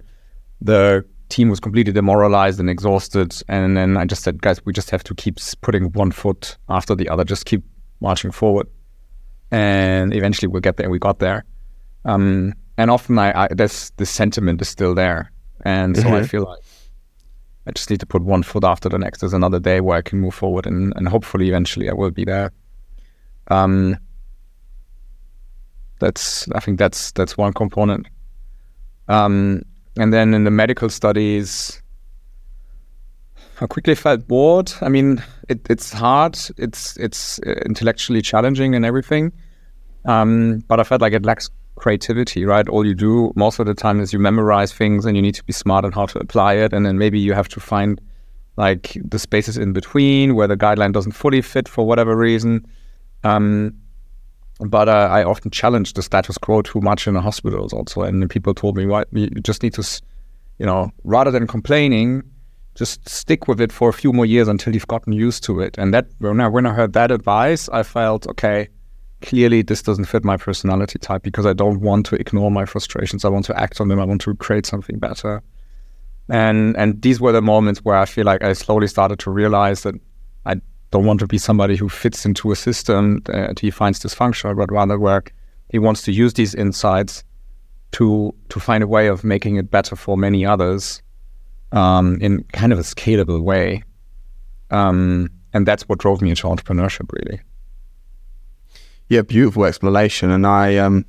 The 0.62 1.06
team 1.30 1.50
was 1.50 1.60
completely 1.60 1.94
demoralized 1.94 2.60
and 2.60 2.70
exhausted. 2.70 3.36
And 3.48 3.78
then 3.78 3.98
I 3.98 4.06
just 4.06 4.24
said, 4.24 4.42
guys, 4.42 4.64
we 4.66 4.74
just 4.74 4.90
have 4.90 5.04
to 5.06 5.16
keep 5.16 5.40
putting 5.62 5.92
one 5.92 6.12
foot 6.12 6.58
after 6.70 6.96
the 6.96 7.10
other, 7.10 7.24
just 7.24 7.46
keep 7.46 7.64
marching 8.00 8.32
forward. 8.32 8.68
And 9.52 10.14
eventually 10.14 10.48
we'll 10.48 10.62
get 10.62 10.78
there. 10.78 10.90
We 10.90 11.00
got 11.00 11.20
there. 11.20 11.46
Um, 12.06 12.54
and 12.78 12.92
often 12.92 13.18
I, 13.18 13.44
I 13.44 13.48
this 13.50 13.92
this 13.98 14.10
sentiment 14.10 14.62
is 14.62 14.70
still 14.70 14.94
there. 14.94 15.32
And 15.62 15.96
so 15.98 16.04
mm-hmm. 16.04 16.14
I 16.14 16.24
feel 16.24 16.44
like 16.44 16.60
I 17.66 17.72
just 17.72 17.90
need 17.90 18.00
to 18.00 18.06
put 18.06 18.24
one 18.24 18.44
foot 18.44 18.64
after 18.64 18.88
the 18.88 18.98
next. 18.98 19.20
There's 19.20 19.34
another 19.34 19.60
day 19.60 19.82
where 19.82 19.98
I 19.98 20.02
can 20.02 20.20
move 20.20 20.34
forward 20.34 20.66
and, 20.66 20.94
and 20.96 21.08
hopefully 21.08 21.50
eventually 21.50 21.90
I 21.90 21.94
will 21.94 22.12
be 22.12 22.24
there. 22.24 22.52
Um, 23.50 23.98
that's 26.00 26.48
I 26.54 26.60
think 26.60 26.78
that's 26.78 27.12
that's 27.12 27.38
one 27.38 27.54
component. 27.54 28.08
Um, 29.08 29.64
and 29.98 30.14
then 30.14 30.34
in 30.34 30.44
the 30.44 30.52
medical 30.52 30.90
studies, 30.90 31.82
I 33.60 33.66
quickly 33.66 33.96
felt 33.96 34.28
bored. 34.28 34.72
I 34.82 34.90
mean, 34.90 35.24
it, 35.50 35.62
it's 35.70 35.92
hard. 35.92 36.38
It's 36.58 36.96
it's 36.98 37.40
uh, 37.40 37.52
intellectually 37.66 38.22
challenging 38.22 38.76
and 38.76 38.86
everything. 38.86 39.32
Um, 40.06 40.64
but 40.68 40.80
I 40.80 40.84
felt 40.84 41.02
like 41.02 41.14
it 41.14 41.26
lacks 41.26 41.50
creativity, 41.76 42.46
right? 42.46 42.68
All 42.70 42.86
you 42.86 42.96
do 42.96 43.32
most 43.36 43.60
of 43.60 43.66
the 43.66 43.74
time 43.74 44.00
is 44.00 44.14
you 44.14 44.20
memorize 44.20 44.74
things 44.74 45.06
and 45.06 45.16
you 45.16 45.22
need 45.22 45.36
to 45.36 45.44
be 45.44 45.54
smart 45.54 45.86
on 45.86 45.92
how 45.92 46.06
to 46.08 46.20
apply 46.20 46.54
it. 46.54 46.74
And 46.74 46.86
then 46.86 46.98
maybe 46.98 47.20
you 47.20 47.34
have 47.34 47.48
to 47.50 47.60
find 47.60 48.00
like 48.58 48.98
the 49.04 49.20
spaces 49.20 49.58
in 49.58 49.74
between 49.74 50.36
where 50.36 50.48
the 50.48 50.58
guideline 50.58 50.92
doesn't 50.92 51.12
fully 51.12 51.42
fit 51.42 51.68
for 51.68 51.86
whatever 51.86 52.16
reason. 52.16 52.66
Um, 53.24 53.74
but 54.60 54.90
uh, 54.90 55.08
I 55.12 55.24
often 55.24 55.52
challenge 55.52 55.94
the 55.94 56.02
status 56.02 56.38
quo 56.38 56.62
too 56.62 56.82
much 56.82 57.08
in 57.08 57.14
the 57.14 57.22
hospitals 57.22 57.74
also. 57.74 58.02
And 58.02 58.28
people 58.30 58.54
told 58.54 58.76
me, 58.76 58.86
"Why 58.86 59.04
you 59.12 59.30
just 59.30 59.62
need 59.64 59.74
to, 59.74 60.02
you 60.58 60.66
know, 60.66 60.92
rather 61.04 61.32
than 61.32 61.48
complaining, 61.48 62.24
just 62.76 63.08
stick 63.08 63.48
with 63.48 63.62
it 63.62 63.72
for 63.72 63.90
a 63.90 63.94
few 63.94 64.12
more 64.14 64.26
years 64.26 64.48
until 64.48 64.74
you've 64.74 64.88
gotten 64.88 65.14
used 65.14 65.44
to 65.44 65.60
it." 65.60 65.78
And 65.78 65.94
that 65.94 66.08
when 66.20 66.42
I 66.42 66.48
when 66.48 66.66
I 66.66 66.74
heard 66.74 66.94
that 66.94 67.12
advice, 67.12 67.70
I 67.70 67.84
felt 67.84 68.28
okay. 68.28 68.70
Clearly, 69.24 69.64
this 69.64 69.82
doesn't 69.82 70.06
fit 70.06 70.24
my 70.24 70.38
personality 70.38 71.00
type 71.00 71.24
because 71.24 71.48
I 71.48 71.54
don't 71.54 71.82
want 71.82 72.06
to 72.08 72.16
ignore 72.16 72.52
my 72.52 72.66
frustrations. 72.66 73.26
I 73.26 73.30
want 73.30 73.46
to 73.46 73.60
act 73.60 73.82
on 73.82 73.88
them. 73.88 74.00
I 74.00 74.06
want 74.06 74.22
to 74.22 74.36
create 74.36 74.68
something 74.68 75.00
better. 75.00 75.42
And 76.30 76.78
and 76.78 77.02
these 77.02 77.20
were 77.20 77.32
the 77.32 77.42
moments 77.42 77.84
where 77.84 77.96
I 77.96 78.06
feel 78.06 78.26
like 78.26 78.44
I 78.44 78.54
slowly 78.54 78.88
started 78.88 79.18
to 79.20 79.32
realize 79.32 79.82
that 79.84 79.96
I 80.46 80.62
don't 80.92 81.06
want 81.06 81.20
to 81.20 81.28
be 81.28 81.38
somebody 81.38 81.76
who 81.76 81.90
fits 81.90 82.26
into 82.26 82.52
a 82.52 82.56
system 82.56 83.22
that 83.26 83.60
he 83.60 83.72
finds 83.72 84.00
dysfunctional, 84.00 84.56
but 84.56 84.72
rather 84.72 84.98
where 84.98 85.24
he 85.70 85.80
wants 85.80 86.02
to 86.04 86.12
use 86.12 86.34
these 86.34 86.56
insights 86.56 87.24
to 87.92 88.34
to 88.50 88.60
find 88.60 88.84
a 88.84 88.88
way 88.88 89.08
of 89.08 89.24
making 89.24 89.58
it 89.58 89.70
better 89.70 89.96
for 89.96 90.18
many 90.18 90.46
others 90.46 91.02
um, 91.72 92.18
in 92.22 92.44
kind 92.54 92.74
of 92.74 92.80
a 92.80 92.84
scalable 92.84 93.42
way. 93.42 93.84
Um, 94.72 95.30
and 95.54 95.66
that's 95.66 95.84
what 95.84 96.00
drove 96.00 96.22
me 96.22 96.30
into 96.30 96.48
entrepreneurship, 96.48 97.12
really. 97.12 97.42
Yeah, 99.10 99.22
beautiful 99.22 99.66
explanation. 99.66 100.30
And 100.30 100.46
I 100.46 100.78
um, 100.78 101.06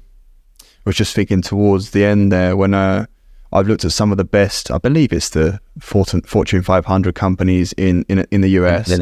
was 0.84 0.96
just 0.96 1.14
thinking 1.14 1.42
towards 1.42 1.90
the 1.90 2.04
end 2.04 2.30
there 2.30 2.56
when 2.56 2.74
uh, 2.74 3.06
I've 3.52 3.66
looked 3.66 3.84
at 3.84 3.92
some 3.92 4.12
of 4.12 4.18
the 4.18 4.24
best. 4.24 4.70
I 4.70 4.78
believe 4.78 5.12
it's 5.12 5.30
the 5.30 5.60
Fortune, 5.80 6.22
Fortune 6.22 6.62
500 6.62 7.14
companies 7.14 7.72
in 7.74 8.04
in, 8.08 8.26
in 8.30 8.40
the 8.40 8.50
US 8.50 9.00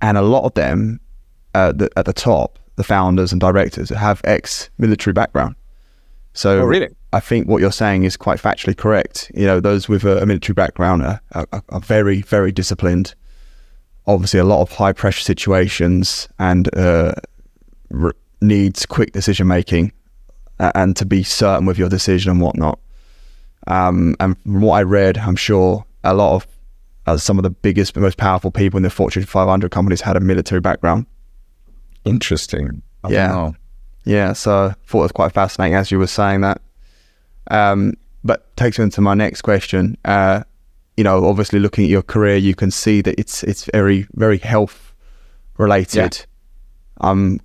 and 0.00 0.16
a 0.16 0.22
lot 0.22 0.44
of 0.44 0.54
them 0.54 1.00
uh, 1.54 1.72
the, 1.72 1.90
at 1.96 2.06
the 2.06 2.12
top, 2.12 2.58
the 2.76 2.84
founders 2.84 3.32
and 3.32 3.40
directors 3.40 3.90
have 3.90 4.20
ex-military 4.24 5.12
background. 5.12 5.54
So 6.32 6.62
oh, 6.62 6.64
really? 6.64 6.88
I 7.12 7.20
think 7.20 7.48
what 7.48 7.60
you're 7.60 7.72
saying 7.72 8.02
is 8.02 8.16
quite 8.16 8.40
factually 8.40 8.76
correct. 8.76 9.30
You 9.34 9.46
know, 9.46 9.60
those 9.60 9.88
with 9.88 10.04
a, 10.04 10.20
a 10.22 10.26
military 10.26 10.54
background 10.54 11.02
are, 11.02 11.20
are, 11.32 11.46
are, 11.68 11.80
very, 11.80 12.22
very 12.22 12.50
disciplined. 12.50 13.14
Obviously, 14.06 14.40
a 14.40 14.44
lot 14.44 14.60
of 14.60 14.72
high 14.72 14.92
pressure 14.92 15.22
situations 15.22 16.28
and 16.40 16.74
uh, 16.76 17.14
re- 17.90 18.12
needs 18.40 18.84
quick 18.84 19.12
decision 19.12 19.46
making 19.46 19.92
uh, 20.58 20.72
and 20.74 20.96
to 20.96 21.06
be 21.06 21.22
certain 21.22 21.66
with 21.66 21.78
your 21.78 21.88
decision 21.88 22.32
and 22.32 22.40
whatnot. 22.40 22.80
Um, 23.68 24.16
and 24.18 24.36
from 24.42 24.60
what 24.60 24.74
I 24.74 24.82
read, 24.82 25.16
I'm 25.18 25.36
sure 25.36 25.84
a 26.02 26.14
lot 26.14 26.34
of 26.34 26.46
as 27.06 27.22
some 27.22 27.38
of 27.38 27.42
the 27.42 27.50
biggest, 27.50 27.96
most 27.96 28.16
powerful 28.16 28.50
people 28.50 28.76
in 28.76 28.82
the 28.82 28.90
Fortune 28.90 29.24
500 29.24 29.70
companies 29.70 30.00
had 30.00 30.16
a 30.16 30.20
military 30.20 30.60
background. 30.60 31.06
Interesting. 32.04 32.82
I 33.02 33.10
yeah. 33.10 33.50
Yeah. 34.04 34.32
So 34.32 34.66
I 34.66 34.74
thought 34.86 35.00
it 35.00 35.02
was 35.02 35.12
quite 35.12 35.32
fascinating 35.32 35.74
as 35.74 35.90
you 35.90 35.98
were 35.98 36.06
saying 36.06 36.42
that. 36.42 36.60
Um, 37.50 37.94
but 38.22 38.56
takes 38.56 38.78
me 38.78 38.84
into 38.84 39.00
my 39.00 39.14
next 39.14 39.42
question. 39.42 39.96
Uh, 40.04 40.44
you 40.96 41.04
know, 41.04 41.24
obviously 41.26 41.58
looking 41.58 41.84
at 41.84 41.90
your 41.90 42.02
career, 42.02 42.36
you 42.36 42.54
can 42.54 42.70
see 42.70 43.00
that 43.02 43.18
it's 43.18 43.42
it's 43.42 43.68
very 43.72 44.06
very 44.14 44.38
health 44.38 44.94
related. 45.58 46.16
Yeah. 46.16 47.08
I'm 47.08 47.40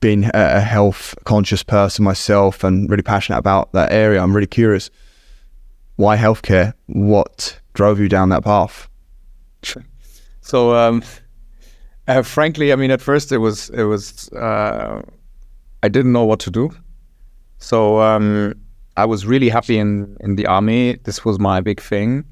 being 0.00 0.30
a 0.34 0.60
health 0.60 1.14
conscious 1.24 1.62
person 1.62 2.04
myself 2.04 2.64
and 2.64 2.90
really 2.90 3.02
passionate 3.02 3.38
about 3.38 3.72
that 3.72 3.92
area, 3.92 4.22
I'm 4.22 4.34
really 4.34 4.46
curious 4.46 4.90
why 5.96 6.16
healthcare? 6.16 6.74
What 6.86 7.60
drove 7.74 8.00
you 8.00 8.08
down 8.08 8.30
that 8.30 8.44
path? 8.44 8.88
So, 10.40 10.74
um, 10.74 11.02
uh, 12.06 12.22
frankly, 12.22 12.72
I 12.72 12.76
mean, 12.76 12.90
at 12.90 13.00
first 13.00 13.32
it 13.32 13.38
was 13.38 13.70
it 13.70 13.84
was 13.84 14.28
uh, 14.32 15.02
I 15.82 15.88
didn't 15.88 16.12
know 16.12 16.24
what 16.24 16.40
to 16.40 16.50
do. 16.50 16.70
So 17.58 18.00
um, 18.00 18.54
I 18.96 19.04
was 19.04 19.26
really 19.26 19.48
happy 19.48 19.78
in 19.78 20.16
in 20.20 20.36
the 20.36 20.46
army. 20.46 20.96
This 21.04 21.24
was 21.24 21.38
my 21.38 21.60
big 21.60 21.80
thing, 21.80 22.24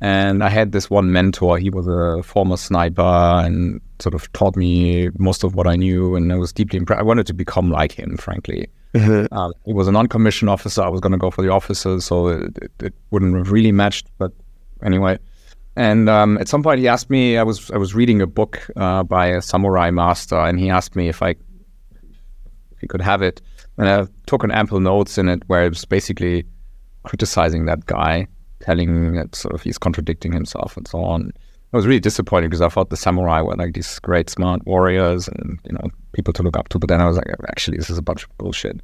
and 0.00 0.42
I 0.42 0.48
had 0.48 0.72
this 0.72 0.90
one 0.90 1.12
mentor. 1.12 1.58
He 1.58 1.70
was 1.70 1.86
a 1.86 2.22
former 2.22 2.56
sniper 2.56 3.02
and 3.44 3.80
sort 4.00 4.14
of 4.14 4.32
taught 4.32 4.56
me 4.56 5.10
most 5.18 5.44
of 5.44 5.54
what 5.54 5.66
I 5.66 5.76
knew, 5.76 6.16
and 6.16 6.32
I 6.32 6.36
was 6.36 6.52
deeply 6.52 6.78
impressed. 6.78 7.00
I 7.00 7.04
wanted 7.04 7.26
to 7.28 7.34
become 7.34 7.70
like 7.70 7.92
him, 7.92 8.16
frankly. 8.16 8.68
Um, 9.32 9.52
he 9.64 9.72
was 9.72 9.86
a 9.86 9.92
non-commissioned 9.92 10.50
officer. 10.50 10.82
I 10.82 10.88
was 10.88 11.00
going 11.00 11.12
to 11.12 11.18
go 11.18 11.30
for 11.30 11.42
the 11.42 11.50
officers, 11.50 12.04
so 12.04 12.28
it, 12.28 12.58
it, 12.60 12.72
it, 12.80 12.94
wouldn't 13.12 13.36
have 13.36 13.52
really 13.52 13.70
matched. 13.70 14.08
But 14.18 14.32
anyway, 14.82 15.18
and 15.76 16.08
um, 16.08 16.38
at 16.38 16.48
some 16.48 16.62
point 16.62 16.80
he 16.80 16.88
asked 16.88 17.10
me. 17.10 17.36
I 17.36 17.42
was 17.42 17.70
I 17.70 17.76
was 17.76 17.94
reading 17.94 18.20
a 18.20 18.26
book 18.26 18.68
uh, 18.76 19.02
by 19.02 19.26
a 19.26 19.42
samurai 19.42 19.90
master, 19.90 20.36
and 20.36 20.58
he 20.58 20.70
asked 20.70 20.96
me 20.96 21.08
if 21.08 21.22
I 21.22 21.30
if 21.30 22.78
he 22.80 22.86
could 22.86 23.00
have 23.00 23.22
it, 23.22 23.40
and 23.78 23.88
I 23.88 24.06
took 24.26 24.44
an 24.44 24.50
ample 24.50 24.80
notes 24.80 25.18
in 25.18 25.28
it 25.28 25.42
where 25.46 25.64
it 25.64 25.70
was 25.70 25.84
basically 25.84 26.44
criticizing 27.04 27.66
that 27.66 27.86
guy, 27.86 28.26
telling 28.60 29.14
that 29.14 29.34
sort 29.34 29.54
of 29.54 29.62
he's 29.62 29.78
contradicting 29.78 30.32
himself 30.32 30.76
and 30.76 30.86
so 30.86 31.02
on. 31.02 31.32
I 31.72 31.76
was 31.76 31.86
really 31.86 32.00
disappointed 32.00 32.48
because 32.48 32.62
I 32.62 32.68
thought 32.68 32.90
the 32.90 32.96
samurai 32.96 33.42
were 33.42 33.54
like 33.54 33.74
these 33.74 34.00
great, 34.00 34.28
smart 34.28 34.66
warriors 34.66 35.28
and 35.28 35.60
you 35.64 35.72
know 35.72 35.88
people 36.12 36.32
to 36.34 36.42
look 36.42 36.56
up 36.56 36.68
to. 36.70 36.78
But 36.78 36.88
then 36.88 37.00
I 37.00 37.06
was 37.06 37.16
like, 37.16 37.28
actually, 37.48 37.76
this 37.76 37.90
is 37.90 37.98
a 37.98 38.02
bunch 38.02 38.24
of 38.24 38.36
bullshit. 38.38 38.80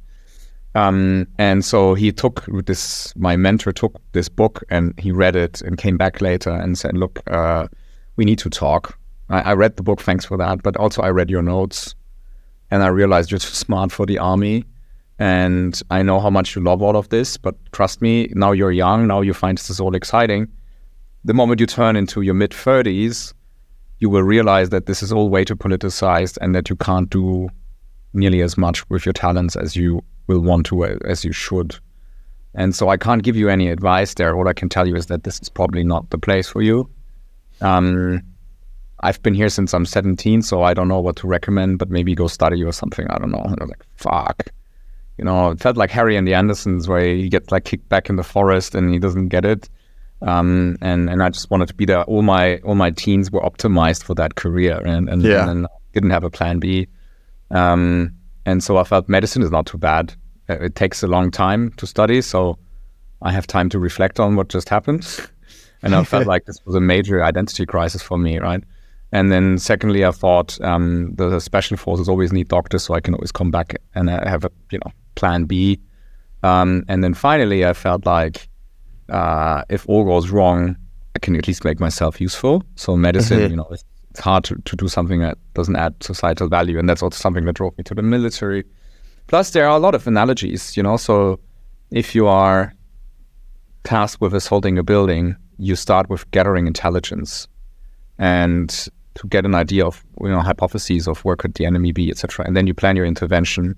Um, 0.75 1.27
and 1.39 1.65
so 1.65 1.95
he 1.95 2.11
took 2.11 2.45
this. 2.65 3.15
My 3.15 3.35
mentor 3.35 3.71
took 3.71 3.99
this 4.11 4.29
book 4.29 4.63
and 4.69 4.93
he 4.99 5.11
read 5.11 5.35
it 5.35 5.61
and 5.61 5.77
came 5.77 5.97
back 5.97 6.21
later 6.21 6.51
and 6.51 6.77
said, 6.77 6.95
"Look, 6.95 7.19
uh, 7.27 7.67
we 8.15 8.25
need 8.25 8.39
to 8.39 8.49
talk." 8.49 8.97
I, 9.29 9.41
I, 9.41 9.53
read 9.53 9.75
the 9.75 9.83
book, 9.83 10.01
thanks 10.01 10.23
for 10.23 10.37
that. 10.37 10.63
But 10.63 10.77
also, 10.77 11.01
I 11.01 11.09
read 11.09 11.29
your 11.29 11.41
notes, 11.41 11.95
and 12.71 12.83
I 12.83 12.87
realized 12.87 13.31
you're 13.31 13.39
too 13.47 13.53
smart 13.53 13.91
for 13.91 14.05
the 14.05 14.19
army. 14.19 14.65
And 15.19 15.81
I 15.89 16.03
know 16.03 16.19
how 16.19 16.29
much 16.29 16.55
you 16.55 16.61
love 16.61 16.83
all 16.83 16.95
of 16.95 17.09
this, 17.09 17.37
but 17.37 17.55
trust 17.71 18.03
me, 18.03 18.31
now 18.35 18.51
you're 18.51 18.71
young. 18.71 19.07
Now 19.07 19.21
you 19.21 19.33
find 19.33 19.57
this 19.57 19.71
is 19.71 19.79
all 19.79 19.95
exciting 19.95 20.47
the 21.27 21.33
moment 21.33 21.59
you 21.59 21.67
turn 21.67 21.97
into 21.97 22.21
your 22.21 22.33
mid 22.33 22.51
30s, 22.51 23.33
you 23.99 24.09
will 24.09 24.23
realize 24.23 24.69
that 24.69 24.85
this 24.85 25.03
is 25.03 25.11
all 25.11 25.29
way 25.29 25.43
too 25.43 25.57
politicized 25.57 26.37
and 26.39 26.55
that 26.55 26.69
you 26.69 26.75
can't 26.77 27.09
do 27.09 27.49
nearly 28.17 28.41
as 28.41 28.57
much 28.57 28.87
with 28.89 29.05
your 29.05 29.13
talents 29.13 29.55
as 29.55 29.75
you 29.75 30.03
will 30.27 30.41
want 30.41 30.65
to, 30.67 30.83
as 30.83 31.23
you 31.23 31.31
should. 31.31 31.75
And 32.53 32.75
so 32.75 32.89
I 32.89 32.97
can't 32.97 33.23
give 33.23 33.35
you 33.35 33.49
any 33.49 33.69
advice 33.69 34.13
there. 34.15 34.35
All 34.35 34.47
I 34.47 34.53
can 34.53 34.67
tell 34.67 34.87
you 34.87 34.95
is 34.95 35.05
that 35.05 35.23
this 35.23 35.39
is 35.39 35.49
probably 35.49 35.83
not 35.83 36.09
the 36.09 36.17
place 36.17 36.49
for 36.49 36.61
you. 36.61 36.89
Um, 37.61 38.21
I've 39.01 39.21
been 39.21 39.35
here 39.35 39.49
since 39.49 39.73
I'm 39.73 39.85
17, 39.85 40.41
so 40.41 40.63
I 40.63 40.73
don't 40.73 40.87
know 40.87 40.99
what 40.99 41.15
to 41.17 41.27
recommend, 41.27 41.77
but 41.77 41.89
maybe 41.89 42.15
go 42.15 42.27
study 42.27 42.63
or 42.63 42.71
something. 42.71 43.07
I 43.09 43.19
don't 43.19 43.31
know. 43.31 43.43
And 43.43 43.59
I 43.59 43.63
was 43.63 43.69
like, 43.69 43.85
fuck. 43.95 44.47
You 45.17 45.25
know, 45.25 45.51
it 45.51 45.59
felt 45.59 45.77
like 45.77 45.91
Harry 45.91 46.15
and 46.15 46.27
the 46.27 46.33
Hendersons, 46.33 46.87
where 46.87 47.01
he 47.01 47.29
gets 47.29 47.51
like 47.51 47.65
kicked 47.65 47.89
back 47.89 48.09
in 48.09 48.15
the 48.15 48.23
forest 48.23 48.75
and 48.75 48.91
he 48.91 48.99
doesn't 48.99 49.29
get 49.29 49.45
it. 49.45 49.69
Um, 50.21 50.77
and 50.81 51.09
and 51.09 51.21
I 51.21 51.29
just 51.29 51.51
wanted 51.51 51.67
to 51.67 51.75
be 51.75 51.85
there. 51.85 52.03
All 52.03 52.23
my 52.23 52.57
all 52.57 52.75
my 52.75 52.89
teens 52.89 53.31
were 53.31 53.41
optimized 53.41 54.03
for 54.03 54.15
that 54.15 54.35
career, 54.35 54.81
and 54.83 55.09
and, 55.09 55.21
yeah. 55.21 55.47
and 55.47 55.67
didn't 55.93 56.09
have 56.09 56.23
a 56.23 56.31
plan 56.31 56.59
B. 56.59 56.87
Um, 57.51 58.13
and 58.45 58.63
so 58.63 58.77
I 58.77 58.83
felt 58.83 59.09
medicine 59.09 59.41
is 59.41 59.51
not 59.51 59.65
too 59.65 59.77
bad. 59.77 60.13
Uh, 60.49 60.53
it 60.59 60.75
takes 60.75 61.03
a 61.03 61.07
long 61.07 61.31
time 61.31 61.71
to 61.73 61.87
study, 61.87 62.21
so 62.21 62.57
I 63.21 63.31
have 63.31 63.47
time 63.47 63.69
to 63.69 63.79
reflect 63.79 64.19
on 64.19 64.35
what 64.35 64.49
just 64.49 64.69
happened. 64.69 65.05
and 65.81 65.95
I 65.95 66.03
felt 66.03 66.27
like 66.33 66.45
this 66.45 66.63
was 66.65 66.75
a 66.75 66.81
major 66.81 67.23
identity 67.23 67.65
crisis 67.65 68.01
for 68.01 68.17
me, 68.17 68.39
right? 68.39 68.63
And 69.11 69.31
then 69.31 69.57
secondly, 69.57 70.03
I 70.03 70.11
thought 70.11 70.59
um, 70.61 71.13
the 71.15 71.39
special 71.39 71.77
forces 71.77 72.09
always 72.09 72.33
need 72.33 72.49
doctors, 72.49 72.83
so 72.83 72.93
I 72.93 72.99
can 72.99 73.13
always 73.13 73.31
come 73.31 73.51
back 73.51 73.75
and 73.95 74.09
uh, 74.09 74.27
have 74.27 74.43
a 74.43 74.51
you 74.71 74.79
know 74.83 74.91
plan 75.15 75.45
B. 75.45 75.79
Um, 76.43 76.83
and 76.87 77.03
then 77.03 77.13
finally, 77.13 77.65
I 77.65 77.73
felt 77.73 78.05
like 78.05 78.49
uh, 79.09 79.63
if 79.69 79.87
all 79.87 80.03
goes 80.03 80.29
wrong, 80.29 80.75
I 81.15 81.19
can 81.19 81.35
at 81.35 81.47
least 81.47 81.63
make 81.63 81.79
myself 81.79 82.19
useful. 82.19 82.63
So 82.75 82.97
medicine, 82.97 83.39
mm-hmm. 83.39 83.51
you 83.51 83.57
know, 83.57 83.75
it's, 84.17 84.23
hard 84.23 84.43
to, 84.45 84.55
to 84.55 84.75
do 84.75 84.87
something 84.87 85.19
that 85.21 85.37
doesn't 85.53 85.75
add 85.75 85.95
societal 86.01 86.49
value, 86.49 86.79
and 86.79 86.89
that's 86.89 87.03
also 87.03 87.17
something 87.17 87.45
that 87.45 87.53
drove 87.53 87.77
me 87.77 87.83
to 87.85 87.95
the 87.95 88.01
military. 88.01 88.63
Plus, 89.27 89.51
there 89.51 89.67
are 89.67 89.75
a 89.75 89.79
lot 89.79 89.95
of 89.95 90.07
analogies, 90.07 90.75
you 90.75 90.83
know. 90.83 90.97
So 90.97 91.39
if 91.91 92.15
you 92.15 92.27
are 92.27 92.73
tasked 93.83 94.21
with 94.21 94.33
assaulting 94.33 94.77
a 94.77 94.83
building, 94.83 95.35
you 95.57 95.75
start 95.75 96.09
with 96.09 96.29
gathering 96.31 96.67
intelligence 96.67 97.47
and 98.19 98.69
to 99.15 99.27
get 99.27 99.45
an 99.45 99.55
idea 99.55 99.85
of 99.85 100.03
you 100.21 100.29
know 100.29 100.41
hypotheses 100.41 101.07
of 101.07 101.23
where 101.25 101.35
could 101.35 101.53
the 101.55 101.65
enemy 101.65 101.91
be, 101.91 102.09
etc. 102.09 102.45
And 102.45 102.55
then 102.55 102.67
you 102.67 102.73
plan 102.73 102.95
your 102.95 103.05
intervention, 103.05 103.75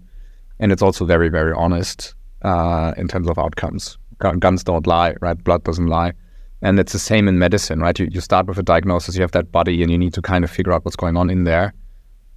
and 0.59 0.71
it's 0.71 0.81
also 0.81 1.05
very 1.05 1.29
very 1.29 1.53
honest 1.53 2.15
uh, 2.43 2.93
in 2.97 3.07
terms 3.07 3.27
of 3.29 3.37
outcomes 3.37 3.97
guns 4.19 4.63
don't 4.63 4.85
lie, 4.85 5.15
right? 5.21 5.41
Blood 5.43 5.63
doesn't 5.63 5.87
lie. 5.87 6.13
And 6.61 6.79
it's 6.79 6.91
the 6.91 6.99
same 6.99 7.27
in 7.27 7.39
medicine, 7.39 7.79
right? 7.79 7.97
You, 7.97 8.07
you 8.11 8.21
start 8.21 8.47
with 8.47 8.57
a 8.57 8.63
diagnosis, 8.63 9.15
you 9.15 9.21
have 9.21 9.31
that 9.31 9.51
body, 9.51 9.81
and 9.81 9.91
you 9.91 9.97
need 9.97 10.13
to 10.13 10.21
kind 10.21 10.43
of 10.43 10.51
figure 10.51 10.73
out 10.73 10.83
what's 10.83 10.97
going 10.97 11.15
on 11.15 11.29
in 11.29 11.45
there 11.45 11.73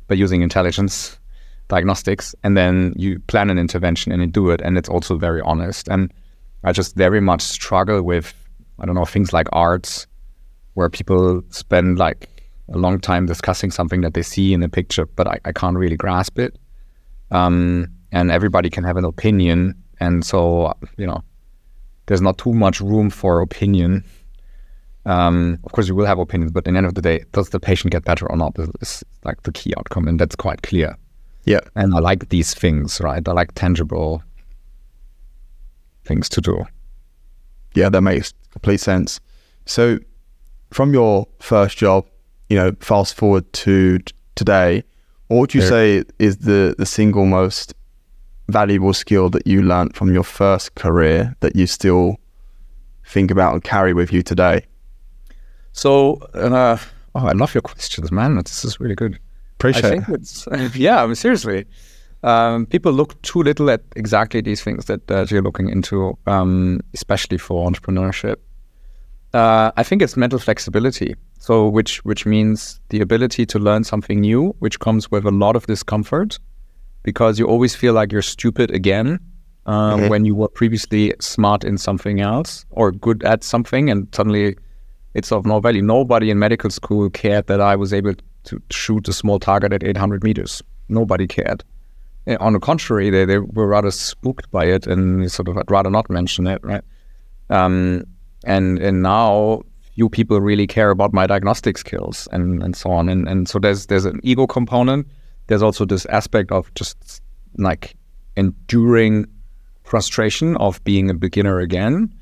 by 0.07 0.15
using 0.15 0.43
intelligence 0.43 1.19
diagnostics. 1.69 2.35
And 2.45 2.57
then 2.57 2.95
you 2.97 3.19
plan 3.21 3.51
an 3.51 3.59
intervention 3.59 4.13
and 4.13 4.23
you 4.23 4.29
do 4.29 4.51
it. 4.51 4.61
And 4.61 4.79
it's 4.79 4.89
also 4.89 5.17
very 5.17 5.41
honest. 5.41 5.89
And 5.89 6.13
I 6.65 6.73
just 6.73 6.95
very 6.97 7.21
much 7.21 7.43
struggle 7.43 8.03
with, 8.03 8.33
I 8.79 8.87
don't 8.87 8.95
know, 8.95 9.05
things 9.05 9.33
like 9.33 9.49
arts, 9.53 10.07
where 10.75 10.89
people 10.89 11.43
spend 11.51 11.99
like 11.99 12.29
a 12.73 12.79
long 12.79 13.01
time 13.01 13.27
discussing 13.27 13.71
something 13.71 14.03
that 14.03 14.15
they 14.15 14.23
see 14.23 14.53
in 14.53 14.63
a 14.63 14.69
picture, 14.69 15.07
but 15.07 15.27
I, 15.27 15.39
I 15.45 15.53
can't 15.53 15.77
really 15.77 15.97
grasp 15.97 16.39
it. 16.39 16.59
Um, 17.31 17.89
and 18.13 18.31
everybody 18.31 18.71
can 18.71 18.85
have 18.85 18.97
an 18.97 19.05
opinion. 19.05 19.75
And 20.01 20.25
so, 20.25 20.73
you 20.97 21.07
know, 21.07 21.23
there's 22.07 22.21
not 22.21 22.39
too 22.39 22.53
much 22.53 22.81
room 22.81 23.11
for 23.11 23.41
opinion. 23.41 24.05
Um, 25.05 25.59
of 25.65 25.73
course, 25.73 25.89
you 25.89 25.95
will 25.95 26.07
have 26.07 26.19
opinions, 26.19 26.53
but 26.53 26.67
in 26.67 26.75
the 26.75 26.79
end 26.79 26.87
of 26.87 26.95
the 26.95 27.03
day, 27.03 27.25
does 27.33 27.51
the 27.51 27.61
patient 27.61 27.93
get 27.93 28.05
better 28.05 28.31
or 28.31 28.37
not 28.37 28.57
is 28.81 29.03
like 29.25 29.43
the 29.43 29.53
key 29.53 29.75
outcome, 29.77 30.09
and 30.09 30.19
that's 30.19 30.37
quite 30.37 30.63
clear. 30.63 30.97
Yeah. 31.45 31.61
And 31.75 31.95
I 31.95 31.99
like 31.99 32.29
these 32.29 32.55
things, 32.55 33.01
right? 33.01 33.27
I 33.27 33.33
like 33.33 33.53
tangible 33.55 34.23
things 36.05 36.29
to 36.31 36.41
do. 36.41 36.65
Yeah, 37.75 37.89
that 37.89 38.01
makes 38.03 38.35
complete 38.51 38.81
sense. 38.81 39.21
So, 39.67 39.99
from 40.71 40.93
your 40.93 41.27
first 41.41 41.79
job, 41.79 42.07
you 42.49 42.57
know, 42.57 42.73
fast 42.81 43.15
forward 43.15 43.51
to 43.55 43.99
today, 44.35 44.85
what 45.29 45.39
would 45.39 45.55
you 45.55 45.61
there. 45.61 45.71
say 45.71 46.05
is 46.19 46.39
the 46.39 46.75
the 46.79 46.87
single 46.87 47.27
most 47.27 47.75
valuable 48.49 48.93
skill 48.93 49.31
that 49.31 49.47
you 49.47 49.63
learned 49.63 49.97
from 49.97 50.13
your 50.13 50.25
first 50.25 50.75
career 50.75 51.37
that 51.41 51.57
you 51.57 51.67
still 51.67 52.17
think 53.05 53.31
about 53.31 53.53
and 53.53 53.65
carry 53.65 53.95
with 53.95 54.13
you 54.13 54.23
today? 54.23 54.67
So, 55.73 56.17
uh, 56.35 56.77
oh, 57.15 57.27
I 57.27 57.33
love 57.33 57.55
your 57.55 57.63
questions, 57.63 58.13
man. 58.13 58.37
This 58.37 58.65
is 58.65 58.81
really 58.81 58.95
good. 58.95 59.19
Appreciate 59.55 59.85
I 59.85 59.91
think 59.91 60.09
it. 60.09 60.15
It's, 60.15 60.49
yeah, 60.77 61.03
I 61.03 61.07
mean, 61.07 61.15
seriously. 61.15 61.67
Um, 62.25 62.67
people 62.67 62.93
look 62.93 63.21
too 63.23 63.43
little 63.43 63.69
at 63.71 63.83
exactly 63.97 64.41
these 64.41 64.63
things 64.63 64.85
that 64.85 65.11
uh, 65.11 65.27
you're 65.29 65.43
looking 65.43 65.69
into, 65.69 66.17
um, 66.27 66.81
especially 66.95 67.39
for 67.39 67.69
entrepreneurship. 67.69 68.37
Uh, 69.35 69.73
I 69.77 69.83
think 69.83 70.03
it's 70.03 70.17
mental 70.17 70.39
flexibility. 70.39 71.15
So, 71.39 71.67
which 71.67 72.05
which 72.05 72.27
means 72.27 72.81
the 72.91 73.01
ability 73.01 73.47
to 73.47 73.59
learn 73.59 73.83
something 73.83 74.21
new, 74.21 74.55
which 74.61 74.79
comes 74.79 75.11
with 75.11 75.25
a 75.25 75.31
lot 75.31 75.57
of 75.57 75.67
discomfort, 75.67 76.39
because 77.03 77.39
you 77.39 77.47
always 77.47 77.75
feel 77.75 77.93
like 77.93 78.13
you're 78.13 78.23
stupid 78.23 78.71
again 78.71 79.19
um, 79.67 80.01
mm-hmm. 80.01 80.09
when 80.09 80.25
you 80.25 80.35
were 80.35 80.49
previously 80.49 81.15
smart 81.21 81.65
in 81.65 81.79
something 81.79 82.21
else 82.21 82.65
or 82.71 82.93
good 82.93 83.23
at 83.25 83.45
something, 83.45 83.91
and 83.91 84.09
suddenly 84.15 84.57
it's 85.15 85.33
of 85.33 85.47
no 85.47 85.61
value. 85.61 85.83
Nobody 85.83 86.31
in 86.31 86.39
medical 86.39 86.71
school 86.71 87.11
cared 87.11 87.47
that 87.47 87.61
I 87.61 87.77
was 87.77 87.93
able 87.93 88.15
to 88.45 88.63
shoot 88.71 89.09
a 89.09 89.13
small 89.13 89.39
target 89.39 89.73
at 89.73 89.85
800 89.85 90.25
meters. 90.25 90.63
Nobody 90.89 91.27
cared. 91.27 91.63
Eh, 92.27 92.37
on 92.41 92.53
the 92.53 92.61
contrary, 92.61 93.11
they, 93.11 93.25
they 93.25 93.39
were 93.39 93.67
rather 93.67 93.91
spooked 93.91 94.51
by 94.51 94.65
it 94.65 94.87
and 94.87 95.31
sort 95.31 95.49
of 95.49 95.59
I'd 95.59 95.71
rather 95.71 95.91
not 95.91 96.09
mention 96.09 96.47
it, 96.47 96.61
right? 96.63 96.83
Um, 97.51 98.05
and 98.45 98.79
and 98.79 99.03
now 99.03 99.63
few 99.95 100.09
people 100.09 100.41
really 100.41 100.67
care 100.67 100.91
about 100.91 101.13
my 101.13 101.27
diagnostic 101.27 101.77
skills 101.77 102.27
and, 102.33 102.63
and 102.63 102.75
so 102.75 102.91
on. 102.91 103.09
And 103.09 103.29
and 103.29 103.49
so 103.49 103.59
there's 103.59 103.87
there's 103.87 104.05
an 104.05 104.21
ego 104.23 104.47
component 104.47 105.07
there's 105.47 105.63
also 105.63 105.85
this 105.85 106.07
aspect 106.07 106.53
of 106.53 106.73
just 106.75 107.23
like 107.59 107.97
enduring 108.37 109.27
frustration 109.85 110.57
of 110.57 110.83
being 110.85 111.11
a 111.11 111.15
beginner 111.15 111.59
again. 111.61 112.13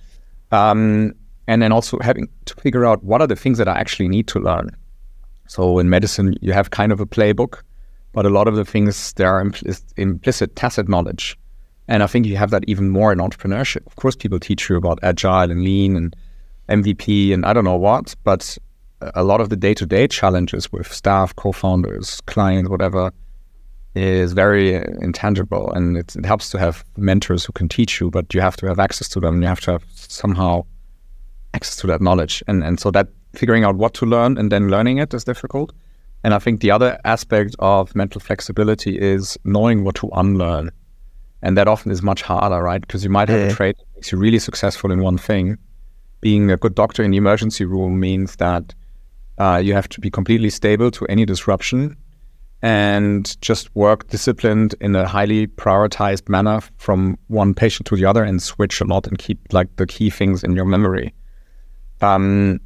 Um, 0.50 1.14
and 1.46 1.62
then 1.62 1.72
also 1.72 1.98
having 2.00 2.28
to 2.44 2.54
figure 2.54 2.86
out 2.86 3.02
what 3.02 3.20
are 3.20 3.26
the 3.26 3.36
things 3.36 3.58
that 3.58 3.68
I 3.68 3.78
actually 3.78 4.08
need 4.08 4.28
to 4.28 4.38
learn. 4.38 4.70
So 5.46 5.78
in 5.80 5.90
medicine, 5.90 6.36
you 6.40 6.52
have 6.52 6.70
kind 6.70 6.92
of 6.92 7.00
a 7.00 7.06
playbook, 7.06 7.62
but 8.12 8.24
a 8.24 8.30
lot 8.30 8.46
of 8.46 8.54
the 8.54 8.64
things 8.64 9.12
there 9.14 9.28
are 9.28 9.40
implicit, 9.40 9.82
implicit 9.96 10.54
tacit 10.54 10.88
knowledge. 10.88 11.36
And 11.88 12.04
I 12.04 12.06
think 12.06 12.24
you 12.26 12.36
have 12.36 12.50
that 12.50 12.64
even 12.68 12.88
more 12.88 13.12
in 13.12 13.18
entrepreneurship. 13.18 13.84
Of 13.86 13.96
course, 13.96 14.14
people 14.14 14.38
teach 14.38 14.68
you 14.68 14.76
about 14.76 15.00
agile 15.02 15.50
and 15.50 15.64
lean 15.64 15.96
and 15.96 16.14
MVP 16.68 17.34
and 17.34 17.44
I 17.44 17.52
don't 17.52 17.64
know 17.64 17.76
what, 17.76 18.14
but 18.22 18.56
a 19.14 19.24
lot 19.24 19.40
of 19.40 19.48
the 19.48 19.56
day 19.56 19.74
to 19.74 19.86
day 19.86 20.06
challenges 20.06 20.70
with 20.72 20.92
staff, 20.92 21.34
co 21.36 21.52
founders, 21.52 22.20
clients, 22.22 22.70
whatever, 22.70 23.12
is 23.94 24.32
very 24.32 24.74
intangible. 24.74 25.72
And 25.72 25.96
it, 25.96 26.14
it 26.16 26.24
helps 26.24 26.50
to 26.50 26.58
have 26.58 26.84
mentors 26.96 27.44
who 27.44 27.52
can 27.52 27.68
teach 27.68 28.00
you, 28.00 28.10
but 28.10 28.32
you 28.34 28.40
have 28.40 28.56
to 28.58 28.66
have 28.66 28.78
access 28.78 29.08
to 29.10 29.20
them. 29.20 29.42
You 29.42 29.48
have 29.48 29.60
to 29.62 29.72
have 29.72 29.84
somehow 29.94 30.64
access 31.54 31.76
to 31.76 31.86
that 31.88 32.00
knowledge. 32.00 32.42
And, 32.46 32.62
and 32.62 32.78
so 32.78 32.90
that 32.92 33.08
figuring 33.34 33.64
out 33.64 33.76
what 33.76 33.94
to 33.94 34.06
learn 34.06 34.38
and 34.38 34.50
then 34.50 34.68
learning 34.68 34.98
it 34.98 35.14
is 35.14 35.24
difficult. 35.24 35.72
And 36.22 36.34
I 36.34 36.38
think 36.38 36.60
the 36.60 36.70
other 36.70 36.98
aspect 37.04 37.56
of 37.58 37.94
mental 37.94 38.20
flexibility 38.20 38.98
is 38.98 39.38
knowing 39.44 39.84
what 39.84 39.94
to 39.96 40.10
unlearn. 40.12 40.70
And 41.42 41.56
that 41.56 41.68
often 41.68 41.90
is 41.90 42.02
much 42.02 42.20
harder, 42.20 42.62
right? 42.62 42.82
Because 42.82 43.02
you 43.02 43.10
might 43.10 43.30
have 43.30 43.50
a 43.50 43.54
trait 43.54 43.78
that 43.78 43.86
makes 43.94 44.12
you 44.12 44.18
really 44.18 44.38
successful 44.38 44.92
in 44.92 45.00
one 45.00 45.16
thing. 45.16 45.56
Being 46.20 46.50
a 46.50 46.58
good 46.58 46.74
doctor 46.74 47.02
in 47.02 47.12
the 47.12 47.16
emergency 47.16 47.64
room 47.64 47.98
means 47.98 48.36
that 48.36 48.74
uh, 49.40 49.56
you 49.56 49.72
have 49.72 49.88
to 49.88 50.00
be 50.00 50.10
completely 50.10 50.50
stable 50.50 50.90
to 50.90 51.06
any 51.06 51.24
disruption 51.24 51.96
and 52.60 53.40
just 53.40 53.74
work 53.74 54.06
disciplined 54.08 54.74
in 54.82 54.94
a 54.94 55.08
highly 55.08 55.46
prioritized 55.46 56.28
manner 56.28 56.60
from 56.76 57.16
one 57.28 57.54
patient 57.54 57.86
to 57.86 57.96
the 57.96 58.04
other 58.04 58.22
and 58.22 58.42
switch 58.42 58.82
a 58.82 58.84
lot 58.84 59.06
and 59.06 59.18
keep 59.18 59.40
like 59.50 59.74
the 59.76 59.86
key 59.86 60.10
things 60.10 60.44
in 60.44 60.54
your 60.54 60.66
memory. 60.66 61.14
Um, 62.02 62.60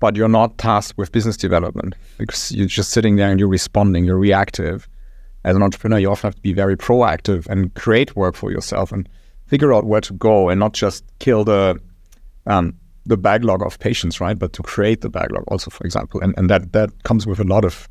but 0.00 0.16
you're 0.16 0.26
not 0.26 0.56
tasked 0.56 0.96
with 0.96 1.12
business 1.12 1.36
development 1.36 1.94
because 2.16 2.50
you're 2.50 2.66
just 2.66 2.90
sitting 2.90 3.16
there 3.16 3.30
and 3.30 3.38
you're 3.38 3.48
responding, 3.48 4.06
you're 4.06 4.18
reactive. 4.18 4.88
As 5.44 5.54
an 5.54 5.62
entrepreneur, 5.62 5.98
you 5.98 6.10
often 6.10 6.28
have 6.28 6.34
to 6.34 6.40
be 6.40 6.54
very 6.54 6.78
proactive 6.78 7.46
and 7.48 7.74
create 7.74 8.16
work 8.16 8.36
for 8.36 8.50
yourself 8.50 8.90
and 8.90 9.06
figure 9.48 9.74
out 9.74 9.84
where 9.84 10.00
to 10.00 10.14
go 10.14 10.48
and 10.48 10.58
not 10.58 10.72
just 10.72 11.04
kill 11.18 11.44
the 11.44 11.78
um, 12.46 12.74
the 13.06 13.16
backlog 13.16 13.62
of 13.62 13.78
patients, 13.78 14.20
right? 14.20 14.38
But 14.38 14.52
to 14.54 14.62
create 14.62 15.00
the 15.02 15.10
backlog 15.10 15.44
also, 15.48 15.70
for 15.70 15.84
example, 15.84 16.20
and 16.20 16.34
and 16.36 16.48
that 16.50 16.72
that 16.72 16.90
comes 17.02 17.26
with 17.26 17.40
a 17.40 17.44
lot 17.44 17.64
of 17.64 17.88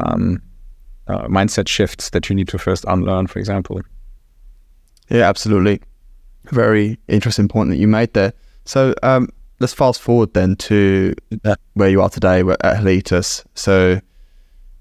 um, 0.00 0.42
uh, 1.06 1.26
mindset 1.26 1.68
shifts 1.68 2.10
that 2.10 2.28
you 2.28 2.36
need 2.36 2.48
to 2.48 2.58
first 2.58 2.84
unlearn, 2.88 3.26
for 3.26 3.38
example. 3.38 3.80
Yeah, 5.08 5.28
absolutely. 5.28 5.80
Very 6.50 6.98
interesting 7.08 7.48
point 7.48 7.70
that 7.70 7.76
you 7.76 7.86
made 7.86 8.14
there. 8.14 8.32
So 8.64 8.94
um, 9.02 9.28
let's 9.60 9.74
fast 9.74 10.00
forward 10.00 10.34
then 10.34 10.56
to 10.56 11.14
where 11.74 11.88
you 11.88 12.00
are 12.00 12.08
today 12.08 12.40
at 12.40 12.60
Halitus. 12.60 13.44
So 13.54 14.00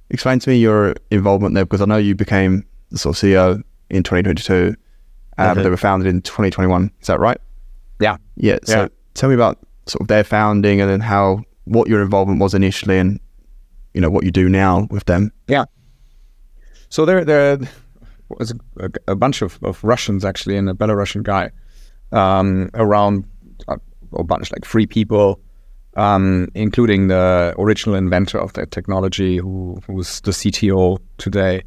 explain 0.10 0.40
to 0.40 0.50
me 0.50 0.58
your 0.58 0.96
involvement 1.10 1.56
there 1.56 1.66
because 1.66 1.82
I 1.82 1.86
know 1.86 1.98
you 1.98 2.16
became 2.16 2.66
the 2.90 2.98
sort 2.98 3.16
of 3.16 3.22
CEO 3.22 3.64
in 3.90 4.04
2022, 4.04 4.54
uh, 5.38 5.44
mm-hmm. 5.44 5.56
but 5.56 5.64
they 5.64 5.70
were 5.70 5.78
founded 5.78 6.08
in 6.08 6.22
2021. 6.22 6.92
Is 7.02 7.08
that 7.08 7.20
right? 7.20 7.38
Yeah. 8.00 8.18
Yeah. 8.36 8.60
So 8.64 8.82
yeah. 8.82 8.88
Tell 9.14 9.30
me 9.30 9.36
about 9.36 9.60
sort 9.88 10.02
of 10.02 10.08
their 10.08 10.24
founding 10.24 10.82
and 10.82 10.90
then 10.90 11.00
how 11.00 11.44
what 11.66 11.88
your 11.88 12.02
involvement 12.02 12.40
was 12.40 12.54
initially 12.54 12.98
and 12.98 13.20
you 13.94 14.02
know 14.02 14.10
what 14.10 14.24
you 14.24 14.32
do 14.32 14.50
now 14.50 14.88
with 14.90 15.06
them. 15.06 15.32
Yeah. 15.48 15.66
So 16.90 17.06
there 17.06 17.24
there 17.24 17.60
was 18.30 18.54
a, 18.78 18.90
a 19.08 19.16
bunch 19.16 19.42
of, 19.42 19.60
of 19.64 19.84
Russians 19.84 20.24
actually 20.24 20.58
and 20.58 20.70
a 20.70 20.74
Belarusian 20.74 21.24
guy 21.24 21.52
um, 22.12 22.70
around 22.74 23.26
a, 23.68 23.78
a 24.14 24.24
bunch 24.24 24.52
like 24.52 24.66
three 24.66 24.86
people 24.86 25.42
um, 25.96 26.48
including 26.56 27.08
the 27.08 27.54
original 27.58 27.96
inventor 27.96 28.40
of 28.40 28.54
that 28.54 28.72
technology, 28.72 29.38
who 29.38 29.82
who's 29.88 30.22
the 30.22 30.32
CTO 30.32 31.00
today, 31.18 31.64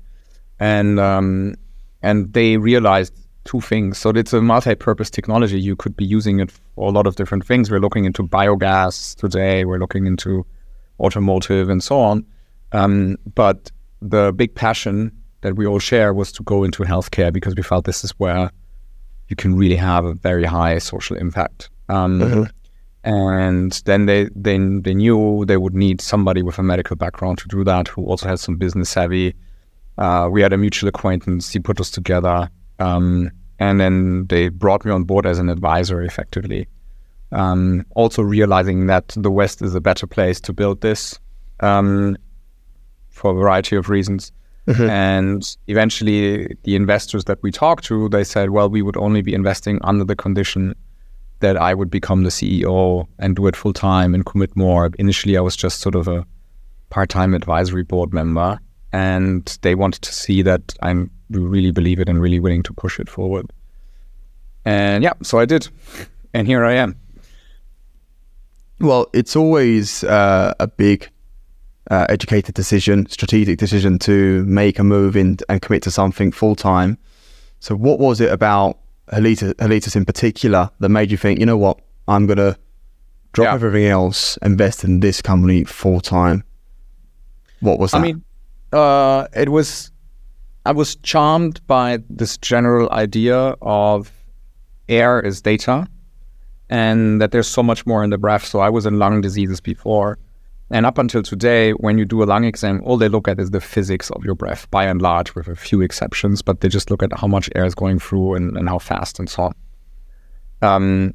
and 0.58 0.98
um, 0.98 1.54
and 2.02 2.32
they 2.32 2.56
realized 2.56 3.14
two 3.44 3.60
things. 3.60 3.98
So 3.98 4.10
it's 4.10 4.32
a 4.32 4.40
multi-purpose 4.40 5.10
technology. 5.10 5.60
You 5.60 5.76
could 5.76 5.96
be 5.96 6.04
using 6.04 6.40
it 6.40 6.50
for 6.50 6.88
a 6.88 6.92
lot 6.92 7.06
of 7.06 7.16
different 7.16 7.46
things. 7.46 7.70
We're 7.70 7.80
looking 7.80 8.04
into 8.04 8.22
biogas 8.22 9.16
today. 9.16 9.64
We're 9.64 9.78
looking 9.78 10.06
into 10.06 10.46
automotive 11.00 11.68
and 11.68 11.82
so 11.82 12.00
on. 12.00 12.26
Um, 12.72 13.16
but 13.34 13.70
the 14.00 14.32
big 14.32 14.54
passion 14.54 15.12
that 15.42 15.56
we 15.56 15.66
all 15.66 15.78
share 15.78 16.14
was 16.14 16.32
to 16.32 16.42
go 16.42 16.64
into 16.64 16.82
healthcare 16.84 17.32
because 17.32 17.54
we 17.54 17.62
felt 17.62 17.84
this 17.84 18.04
is 18.04 18.12
where 18.12 18.50
you 19.28 19.36
can 19.36 19.56
really 19.56 19.76
have 19.76 20.04
a 20.04 20.14
very 20.14 20.44
high 20.44 20.78
social 20.78 21.16
impact. 21.16 21.70
Um, 21.88 22.20
mm-hmm 22.20 22.44
and 23.04 23.82
then 23.84 24.06
they 24.06 24.28
then 24.34 24.82
they 24.82 24.94
knew 24.94 25.44
they 25.46 25.58
would 25.58 25.74
need 25.74 26.00
somebody 26.00 26.42
with 26.42 26.58
a 26.58 26.62
medical 26.62 26.96
background 26.96 27.38
to 27.38 27.48
do 27.48 27.62
that 27.62 27.86
who 27.86 28.04
also 28.06 28.26
has 28.26 28.40
some 28.40 28.56
business 28.56 28.88
savvy 28.88 29.34
uh, 29.98 30.28
we 30.30 30.40
had 30.40 30.52
a 30.52 30.58
mutual 30.58 30.88
acquaintance 30.88 31.52
he 31.52 31.58
put 31.58 31.78
us 31.80 31.90
together 31.90 32.48
um, 32.78 33.30
and 33.58 33.80
then 33.80 34.26
they 34.28 34.48
brought 34.48 34.84
me 34.84 34.90
on 34.90 35.04
board 35.04 35.26
as 35.26 35.38
an 35.38 35.48
advisor 35.48 36.02
effectively 36.02 36.66
um, 37.32 37.84
also 37.96 38.22
realizing 38.22 38.86
that 38.86 39.08
the 39.16 39.30
west 39.30 39.62
is 39.62 39.74
a 39.74 39.80
better 39.80 40.06
place 40.06 40.40
to 40.40 40.52
build 40.52 40.80
this 40.80 41.18
um, 41.60 42.16
for 43.10 43.32
a 43.32 43.34
variety 43.34 43.76
of 43.76 43.88
reasons 43.88 44.32
mm-hmm. 44.66 44.88
and 44.88 45.56
eventually 45.66 46.56
the 46.64 46.76
investors 46.76 47.24
that 47.24 47.42
we 47.42 47.50
talked 47.50 47.84
to 47.84 48.08
they 48.08 48.24
said 48.24 48.50
well 48.50 48.68
we 48.68 48.82
would 48.82 48.96
only 48.96 49.22
be 49.22 49.34
investing 49.34 49.78
under 49.82 50.04
the 50.04 50.16
condition 50.16 50.74
that 51.44 51.56
I 51.58 51.74
would 51.74 51.90
become 51.90 52.22
the 52.22 52.30
CEO 52.30 53.06
and 53.18 53.36
do 53.36 53.46
it 53.46 53.54
full 53.54 53.74
time 53.74 54.14
and 54.14 54.24
commit 54.24 54.56
more. 54.56 54.90
Initially, 54.98 55.36
I 55.36 55.40
was 55.42 55.56
just 55.56 55.80
sort 55.80 55.94
of 55.94 56.08
a 56.08 56.24
part 56.88 57.10
time 57.10 57.34
advisory 57.34 57.82
board 57.82 58.14
member, 58.14 58.58
and 58.92 59.58
they 59.60 59.74
wanted 59.74 60.00
to 60.02 60.12
see 60.12 60.40
that 60.42 60.74
I'm 60.80 61.10
really 61.30 61.70
believe 61.70 62.00
it 62.00 62.08
and 62.08 62.20
really 62.20 62.40
willing 62.40 62.62
to 62.64 62.72
push 62.72 62.98
it 63.00 63.08
forward. 63.08 63.52
And 64.64 65.02
yeah, 65.04 65.12
so 65.22 65.38
I 65.38 65.44
did, 65.44 65.68
and 66.34 66.46
here 66.46 66.64
I 66.64 66.74
am. 66.74 66.96
Well, 68.80 69.08
it's 69.12 69.36
always 69.36 70.04
uh, 70.04 70.54
a 70.58 70.66
big, 70.66 71.08
uh, 71.90 72.06
educated 72.08 72.54
decision, 72.54 73.06
strategic 73.08 73.58
decision 73.58 73.98
to 74.00 74.44
make 74.44 74.78
a 74.78 74.84
move 74.84 75.16
in 75.16 75.38
and 75.48 75.62
commit 75.62 75.82
to 75.84 75.90
something 75.90 76.32
full 76.32 76.56
time. 76.56 76.98
So, 77.60 77.74
what 77.74 77.98
was 77.98 78.20
it 78.20 78.30
about 78.30 78.78
Halitus, 79.12 79.96
in 79.96 80.04
particular 80.04 80.70
that 80.80 80.88
made 80.88 81.10
you 81.10 81.16
think, 81.16 81.38
you 81.38 81.46
know 81.46 81.56
what, 81.56 81.80
I'm 82.08 82.26
going 82.26 82.38
to 82.38 82.58
drop 83.32 83.46
yeah. 83.46 83.54
everything 83.54 83.86
else, 83.86 84.36
invest 84.38 84.84
in 84.84 85.00
this 85.00 85.22
company 85.22 85.64
full 85.64 86.00
time? 86.00 86.44
What 87.60 87.78
was 87.78 87.92
that? 87.92 87.98
I 87.98 88.00
mean, 88.00 88.24
uh, 88.72 89.26
it 89.34 89.48
was, 89.48 89.90
I 90.66 90.72
was 90.72 90.96
charmed 90.96 91.60
by 91.66 91.98
this 92.08 92.38
general 92.38 92.90
idea 92.90 93.54
of 93.60 94.10
air 94.88 95.20
is 95.20 95.42
data 95.42 95.86
and 96.70 97.20
that 97.20 97.32
there's 97.32 97.48
so 97.48 97.62
much 97.62 97.84
more 97.84 98.02
in 98.02 98.08
the 98.10 98.16
breath. 98.16 98.46
So 98.46 98.60
I 98.60 98.70
was 98.70 98.86
in 98.86 98.98
lung 98.98 99.20
diseases 99.20 99.60
before. 99.60 100.18
And 100.70 100.86
up 100.86 100.96
until 100.96 101.22
today, 101.22 101.72
when 101.72 101.98
you 101.98 102.06
do 102.06 102.22
a 102.22 102.24
lung 102.24 102.44
exam, 102.44 102.80
all 102.84 102.96
they 102.96 103.10
look 103.10 103.28
at 103.28 103.38
is 103.38 103.50
the 103.50 103.60
physics 103.60 104.10
of 104.12 104.24
your 104.24 104.34
breath, 104.34 104.68
by 104.70 104.84
and 104.84 105.02
large, 105.02 105.34
with 105.34 105.46
a 105.48 105.54
few 105.54 105.82
exceptions, 105.82 106.40
but 106.40 106.62
they 106.62 106.68
just 106.68 106.90
look 106.90 107.02
at 107.02 107.12
how 107.12 107.26
much 107.26 107.50
air 107.54 107.66
is 107.66 107.74
going 107.74 107.98
through 107.98 108.34
and, 108.34 108.56
and 108.56 108.66
how 108.66 108.78
fast 108.78 109.18
and 109.18 109.28
so 109.28 109.42
on. 109.42 109.54
Um, 110.62 111.14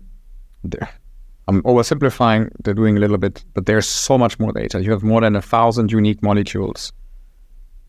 I'm 1.47 1.63
oversimplifying, 1.63 2.51
they're 2.63 2.75
doing 2.75 2.97
a 2.97 2.99
little 2.99 3.17
bit, 3.17 3.43
but 3.55 3.65
there's 3.65 3.87
so 3.87 4.19
much 4.19 4.39
more 4.39 4.51
data. 4.51 4.83
You 4.83 4.91
have 4.91 5.01
more 5.01 5.21
than 5.21 5.35
a 5.35 5.41
thousand 5.41 5.91
unique 5.91 6.21
molecules 6.21 6.93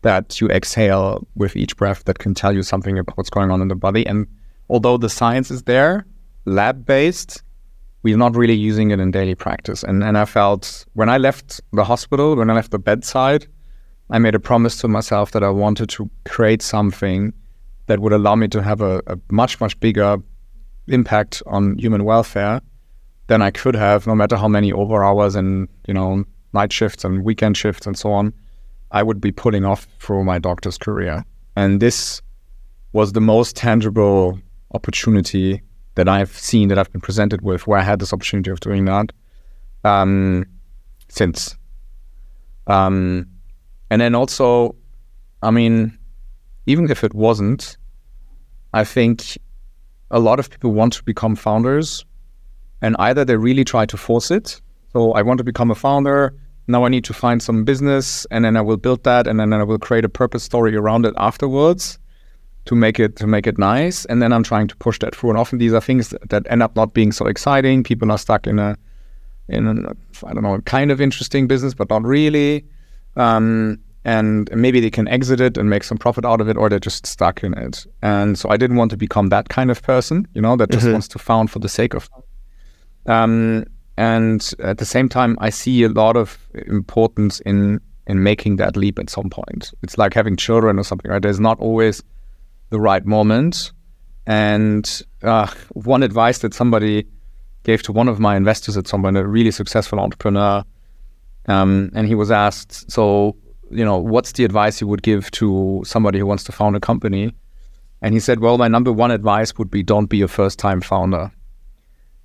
that 0.01 0.41
you 0.41 0.47
exhale 0.49 1.27
with 1.35 1.55
each 1.55 1.77
breath 1.77 2.05
that 2.05 2.19
can 2.19 2.33
tell 2.33 2.53
you 2.53 2.63
something 2.63 2.97
about 2.97 3.17
what's 3.17 3.29
going 3.29 3.51
on 3.51 3.61
in 3.61 3.67
the 3.67 3.75
body. 3.75 4.05
And 4.05 4.27
although 4.69 4.97
the 4.97 5.09
science 5.09 5.51
is 5.51 5.63
there, 5.63 6.05
lab 6.45 6.85
based, 6.85 7.43
we're 8.03 8.17
not 8.17 8.35
really 8.35 8.55
using 8.55 8.91
it 8.91 8.99
in 8.99 9.11
daily 9.11 9.35
practice. 9.35 9.83
And 9.83 10.03
and 10.03 10.17
I 10.17 10.25
felt 10.25 10.85
when 10.93 11.09
I 11.09 11.17
left 11.17 11.61
the 11.71 11.83
hospital, 11.83 12.35
when 12.35 12.49
I 12.49 12.53
left 12.53 12.71
the 12.71 12.79
bedside, 12.79 13.47
I 14.09 14.19
made 14.19 14.35
a 14.35 14.39
promise 14.39 14.77
to 14.81 14.87
myself 14.87 15.31
that 15.31 15.43
I 15.43 15.49
wanted 15.49 15.89
to 15.91 16.09
create 16.25 16.61
something 16.61 17.33
that 17.85 17.99
would 17.99 18.13
allow 18.13 18.35
me 18.35 18.47
to 18.49 18.61
have 18.61 18.81
a, 18.81 19.01
a 19.07 19.17
much, 19.29 19.59
much 19.61 19.79
bigger 19.79 20.17
impact 20.87 21.43
on 21.45 21.77
human 21.77 22.03
welfare 22.03 22.61
than 23.27 23.41
I 23.41 23.51
could 23.51 23.75
have, 23.75 24.07
no 24.07 24.15
matter 24.15 24.35
how 24.35 24.47
many 24.47 24.73
over 24.73 25.03
hours 25.03 25.35
and, 25.35 25.67
you 25.87 25.93
know, 25.93 26.25
night 26.53 26.73
shifts 26.73 27.05
and 27.05 27.23
weekend 27.23 27.55
shifts 27.55 27.87
and 27.87 27.97
so 27.97 28.11
on, 28.11 28.33
I 28.91 29.03
would 29.03 29.21
be 29.21 29.31
pulling 29.31 29.65
off 29.65 29.87
through 29.99 30.23
my 30.23 30.39
doctor's 30.39 30.77
career. 30.77 31.25
And 31.55 31.81
this 31.81 32.21
was 32.93 33.13
the 33.13 33.21
most 33.21 33.55
tangible 33.55 34.39
opportunity 34.73 35.61
that 35.95 36.07
I've 36.07 36.37
seen 36.37 36.69
that 36.69 36.79
I've 36.79 36.91
been 36.91 37.01
presented 37.01 37.41
with 37.41 37.67
where 37.67 37.79
I 37.79 37.83
had 37.83 37.99
this 37.99 38.13
opportunity 38.13 38.51
of 38.51 38.59
doing 38.59 38.85
that 38.85 39.11
um, 39.83 40.45
since. 41.09 41.57
Um, 42.67 43.27
and 43.89 44.01
then 44.01 44.15
also, 44.15 44.75
I 45.41 45.51
mean, 45.51 45.97
even 46.65 46.89
if 46.89 47.03
it 47.03 47.13
wasn't, 47.13 47.77
I 48.73 48.83
think 48.83 49.37
a 50.11 50.19
lot 50.19 50.39
of 50.39 50.49
people 50.49 50.71
want 50.71 50.93
to 50.93 51.03
become 51.03 51.35
founders 51.35 52.05
and 52.81 52.95
either 52.99 53.25
they 53.25 53.35
really 53.35 53.63
try 53.63 53.85
to 53.85 53.97
force 53.97 54.31
it. 54.31 54.61
So 54.93 55.13
I 55.13 55.21
want 55.21 55.37
to 55.37 55.43
become 55.43 55.71
a 55.71 55.75
founder. 55.75 56.33
Now 56.67 56.85
I 56.85 56.89
need 56.89 57.03
to 57.05 57.13
find 57.13 57.41
some 57.41 57.63
business, 57.63 58.25
and 58.31 58.45
then 58.45 58.55
I 58.55 58.61
will 58.61 58.77
build 58.77 59.03
that, 59.03 59.27
and 59.27 59.39
then 59.39 59.53
I 59.53 59.63
will 59.63 59.79
create 59.79 60.05
a 60.05 60.09
purpose 60.09 60.43
story 60.43 60.75
around 60.75 61.05
it 61.05 61.13
afterwards 61.17 61.99
to 62.65 62.75
make 62.75 62.99
it 62.99 63.15
to 63.17 63.27
make 63.27 63.47
it 63.47 63.57
nice. 63.57 64.05
And 64.05 64.21
then 64.21 64.31
I'm 64.31 64.43
trying 64.43 64.67
to 64.67 64.75
push 64.75 64.99
that 64.99 65.15
through. 65.15 65.31
And 65.31 65.39
often 65.39 65.59
these 65.59 65.73
are 65.73 65.81
things 65.81 66.13
that 66.29 66.43
end 66.49 66.61
up 66.63 66.75
not 66.75 66.93
being 66.93 67.11
so 67.11 67.25
exciting. 67.25 67.83
People 67.83 68.11
are 68.11 68.17
stuck 68.17 68.47
in 68.47 68.59
a 68.59 68.77
in 69.47 69.67
a 69.67 69.91
I 70.25 70.33
don't 70.33 70.43
know 70.43 70.59
kind 70.61 70.91
of 70.91 71.01
interesting 71.01 71.47
business, 71.47 71.73
but 71.73 71.89
not 71.89 72.03
really. 72.03 72.65
Um, 73.15 73.79
and 74.03 74.49
maybe 74.55 74.79
they 74.79 74.89
can 74.89 75.07
exit 75.07 75.39
it 75.39 75.57
and 75.57 75.69
make 75.69 75.83
some 75.83 75.97
profit 75.97 76.25
out 76.25 76.41
of 76.41 76.49
it, 76.49 76.57
or 76.57 76.69
they're 76.69 76.79
just 76.79 77.05
stuck 77.05 77.43
in 77.43 77.55
it. 77.55 77.85
And 78.01 78.37
so 78.37 78.49
I 78.49 78.57
didn't 78.57 78.77
want 78.77 78.89
to 78.91 78.97
become 78.97 79.29
that 79.29 79.49
kind 79.49 79.69
of 79.69 79.83
person, 79.83 80.27
you 80.33 80.41
know, 80.41 80.55
that 80.55 80.71
just 80.71 80.85
mm-hmm. 80.85 80.93
wants 80.93 81.07
to 81.09 81.19
found 81.19 81.51
for 81.51 81.59
the 81.59 81.69
sake 81.69 81.93
of. 81.93 82.09
Um, 83.05 83.65
and 83.97 84.53
at 84.59 84.77
the 84.77 84.85
same 84.85 85.09
time, 85.09 85.37
I 85.39 85.49
see 85.49 85.83
a 85.83 85.89
lot 85.89 86.15
of 86.15 86.37
importance 86.67 87.39
in 87.41 87.79
in 88.07 88.23
making 88.23 88.55
that 88.57 88.75
leap 88.75 88.99
at 88.99 89.09
some 89.09 89.29
point. 89.29 89.71
It's 89.83 89.97
like 89.97 90.13
having 90.13 90.35
children 90.35 90.79
or 90.79 90.83
something, 90.83 91.11
right? 91.11 91.21
There's 91.21 91.39
not 91.39 91.59
always 91.59 92.03
the 92.69 92.79
right 92.79 93.05
moment. 93.05 93.71
And 94.25 95.03
uh, 95.23 95.47
one 95.73 96.03
advice 96.03 96.39
that 96.39 96.53
somebody 96.53 97.05
gave 97.63 97.83
to 97.83 97.91
one 97.91 98.07
of 98.07 98.19
my 98.19 98.35
investors 98.35 98.75
at 98.75 98.87
some 98.87 99.03
point, 99.03 99.17
a 99.17 99.27
really 99.27 99.51
successful 99.51 99.99
entrepreneur, 99.99 100.63
um, 101.47 101.91
and 101.93 102.07
he 102.07 102.15
was 102.15 102.31
asked, 102.31 102.91
"So 102.91 103.35
you 103.71 103.85
know, 103.85 103.97
what's 103.97 104.33
the 104.33 104.43
advice 104.43 104.81
you 104.81 104.87
would 104.87 105.01
give 105.01 105.31
to 105.31 105.81
somebody 105.85 106.19
who 106.19 106.25
wants 106.25 106.43
to 106.45 106.51
found 106.51 106.75
a 106.75 106.79
company? 106.79 107.33
And 108.01 108.13
he 108.13 108.19
said, 108.19 108.39
well, 108.39 108.57
my 108.57 108.67
number 108.67 108.91
one 108.91 109.11
advice 109.11 109.57
would 109.57 109.71
be 109.71 109.83
don't 109.83 110.07
be 110.07 110.21
a 110.21 110.27
first 110.27 110.59
time 110.59 110.81
founder. 110.81 111.31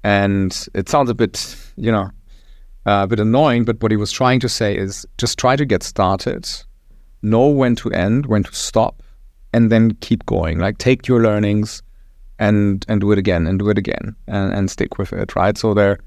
And 0.06 0.68
it 0.72 0.88
sounds 0.88 1.10
a 1.10 1.14
bit, 1.14 1.56
you 1.76 1.90
know, 1.90 2.12
uh, 2.86 3.02
a 3.02 3.06
bit 3.08 3.18
annoying, 3.18 3.64
but 3.64 3.82
what 3.82 3.90
he 3.90 3.96
was 3.96 4.12
trying 4.12 4.38
to 4.38 4.48
say 4.48 4.76
is 4.76 5.04
just 5.18 5.36
try 5.36 5.56
to 5.56 5.64
get 5.64 5.82
started, 5.82 6.48
know 7.22 7.48
when 7.48 7.74
to 7.74 7.90
end, 7.90 8.26
when 8.26 8.44
to 8.44 8.54
stop, 8.54 9.02
and 9.52 9.72
then 9.72 9.96
keep 10.00 10.24
going. 10.24 10.60
Like 10.60 10.78
take 10.78 11.08
your 11.08 11.20
learnings 11.22 11.82
and 12.38 12.86
and 12.88 13.00
do 13.00 13.10
it 13.10 13.18
again 13.18 13.48
and 13.48 13.58
do 13.58 13.68
it 13.68 13.78
again 13.78 14.14
and, 14.28 14.54
and 14.54 14.70
stick 14.70 14.96
with 14.96 15.12
it, 15.12 15.34
right? 15.34 15.58
So 15.58 15.74
there 15.74 15.98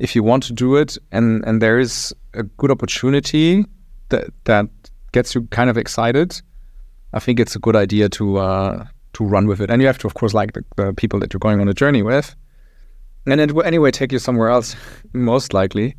if 0.00 0.16
you 0.16 0.24
want 0.24 0.42
to 0.48 0.52
do 0.52 0.74
it 0.74 0.98
and 1.12 1.44
and 1.46 1.62
there 1.62 1.78
is 1.78 2.12
a 2.34 2.42
good 2.42 2.72
opportunity 2.72 3.64
that 4.08 4.24
that 4.44 4.66
gets 5.12 5.36
you 5.36 5.42
kind 5.52 5.70
of 5.70 5.78
excited, 5.78 6.42
I 7.12 7.20
think 7.20 7.38
it's 7.38 7.54
a 7.54 7.60
good 7.60 7.76
idea 7.76 8.08
to 8.08 8.38
uh, 8.38 8.86
to 9.12 9.24
run 9.24 9.46
with 9.46 9.60
it. 9.60 9.70
And 9.70 9.80
you 9.80 9.86
have 9.86 9.98
to, 9.98 10.08
of 10.08 10.14
course, 10.14 10.34
like 10.34 10.54
the, 10.54 10.64
the 10.74 10.92
people 10.94 11.20
that 11.20 11.32
you're 11.32 11.46
going 11.48 11.60
on 11.60 11.68
a 11.68 11.74
journey 11.74 12.02
with, 12.02 12.34
and 13.26 13.40
it 13.40 13.52
will 13.52 13.64
anyway 13.64 13.90
take 13.90 14.12
you 14.12 14.18
somewhere 14.18 14.48
else, 14.48 14.76
most 15.12 15.52
likely. 15.52 15.96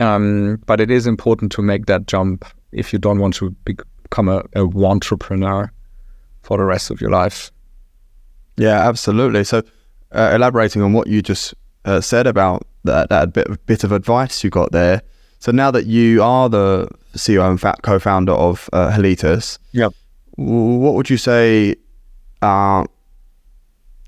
Um, 0.00 0.62
but 0.66 0.80
it 0.80 0.90
is 0.90 1.06
important 1.06 1.52
to 1.52 1.62
make 1.62 1.86
that 1.86 2.06
jump 2.06 2.44
if 2.72 2.92
you 2.92 2.98
don't 2.98 3.18
want 3.18 3.34
to 3.34 3.50
become 3.64 4.28
a, 4.28 4.42
a 4.54 4.64
entrepreneur 4.84 5.70
for 6.42 6.56
the 6.56 6.64
rest 6.64 6.90
of 6.90 7.00
your 7.00 7.10
life. 7.10 7.50
Yeah, 8.56 8.88
absolutely. 8.88 9.44
So, 9.44 9.62
uh, 10.12 10.32
elaborating 10.34 10.82
on 10.82 10.92
what 10.92 11.06
you 11.06 11.20
just 11.20 11.54
uh, 11.84 12.00
said 12.00 12.26
about 12.26 12.66
that, 12.84 13.10
that 13.10 13.32
bit, 13.32 13.66
bit 13.66 13.84
of 13.84 13.92
advice 13.92 14.42
you 14.42 14.50
got 14.50 14.72
there. 14.72 15.02
So 15.40 15.52
now 15.52 15.70
that 15.70 15.86
you 15.86 16.22
are 16.22 16.48
the 16.48 16.88
CEO 17.14 17.48
and 17.48 17.82
co-founder 17.82 18.32
of 18.32 18.68
uh, 18.72 18.90
Halitus, 18.90 19.58
yep. 19.72 19.92
what 20.36 20.94
would 20.94 21.10
you 21.10 21.16
say 21.16 21.76
are 22.42 22.86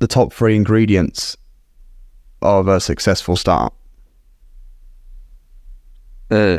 the 0.00 0.08
top 0.08 0.32
three 0.32 0.56
ingredients 0.56 1.36
of 2.42 2.68
a 2.68 2.80
successful 2.80 3.36
startup? 3.36 3.74
Uh, 6.30 6.58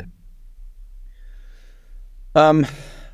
um, 2.35 2.67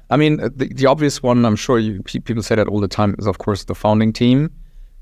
I 0.09 0.17
mean, 0.17 0.37
the, 0.37 0.71
the 0.73 0.85
obvious 0.85 1.21
one, 1.21 1.45
I'm 1.45 1.55
sure 1.55 1.79
you, 1.79 2.01
people 2.03 2.43
say 2.43 2.55
that 2.55 2.67
all 2.67 2.79
the 2.79 2.87
time, 2.87 3.15
is 3.19 3.27
of 3.27 3.37
course 3.37 3.65
the 3.65 3.75
founding 3.75 4.13
team. 4.13 4.51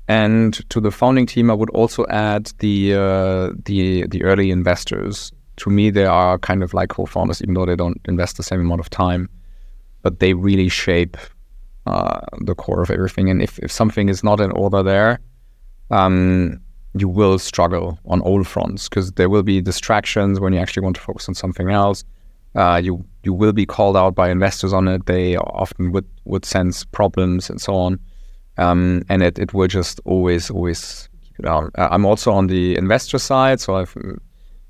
And 0.08 0.54
to 0.70 0.80
the 0.80 0.90
founding 0.90 1.26
team, 1.26 1.50
I 1.50 1.54
would 1.54 1.70
also 1.70 2.06
add 2.08 2.52
the 2.58 2.94
uh, 2.94 3.50
the 3.64 4.06
the 4.06 4.22
early 4.22 4.52
investors 4.52 5.32
to 5.56 5.70
me, 5.70 5.90
they 5.90 6.04
are 6.04 6.38
kind 6.38 6.62
of 6.62 6.74
like 6.74 6.90
co-founders, 6.90 7.42
even 7.42 7.54
though 7.54 7.66
they 7.66 7.76
don't 7.76 8.00
invest 8.06 8.36
the 8.36 8.42
same 8.42 8.60
amount 8.60 8.80
of 8.80 8.90
time, 8.90 9.28
but 10.02 10.20
they 10.20 10.34
really 10.34 10.68
shape 10.68 11.16
uh, 11.86 12.20
the 12.40 12.54
core 12.54 12.82
of 12.82 12.90
everything. 12.90 13.30
And 13.30 13.42
if, 13.42 13.58
if 13.60 13.72
something 13.72 14.08
is 14.08 14.22
not 14.22 14.40
in 14.40 14.50
order 14.52 14.82
there, 14.82 15.20
um, 15.90 16.60
you 17.00 17.08
will 17.08 17.38
struggle 17.38 17.98
on 18.06 18.20
all 18.20 18.44
fronts 18.44 18.88
because 18.88 19.12
there 19.12 19.28
will 19.28 19.42
be 19.42 19.60
distractions 19.60 20.40
when 20.40 20.52
you 20.52 20.58
actually 20.58 20.82
want 20.82 20.96
to 20.96 21.02
focus 21.02 21.28
on 21.28 21.34
something 21.34 21.70
else. 21.70 22.04
Uh, 22.54 22.80
you 22.82 23.04
you 23.22 23.34
will 23.34 23.52
be 23.52 23.66
called 23.66 23.96
out 23.96 24.14
by 24.14 24.30
investors 24.30 24.72
on 24.72 24.88
it. 24.88 25.06
They 25.06 25.36
often 25.36 25.92
would 25.92 26.06
would 26.24 26.44
sense 26.44 26.84
problems 26.84 27.50
and 27.50 27.60
so 27.60 27.74
on, 27.74 28.00
um, 28.56 29.02
and 29.08 29.22
it, 29.22 29.38
it 29.38 29.52
will 29.52 29.68
just 29.68 30.00
always 30.04 30.50
always. 30.50 31.08
Uh, 31.44 31.68
I'm 31.76 32.06
also 32.06 32.32
on 32.32 32.46
the 32.46 32.78
investor 32.78 33.18
side, 33.18 33.60
so 33.60 33.76
I've 33.76 33.94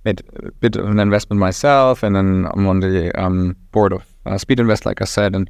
made 0.04 0.20
a 0.42 0.50
bit 0.50 0.74
of 0.74 0.86
an 0.86 0.98
investment 0.98 1.38
myself, 1.38 2.02
and 2.02 2.16
then 2.16 2.48
I'm 2.52 2.66
on 2.66 2.80
the 2.80 3.16
um, 3.20 3.56
board 3.70 3.92
of 3.92 4.04
uh, 4.24 4.32
Speedinvest, 4.32 4.84
like 4.84 5.00
I 5.00 5.04
said, 5.04 5.36
and 5.36 5.48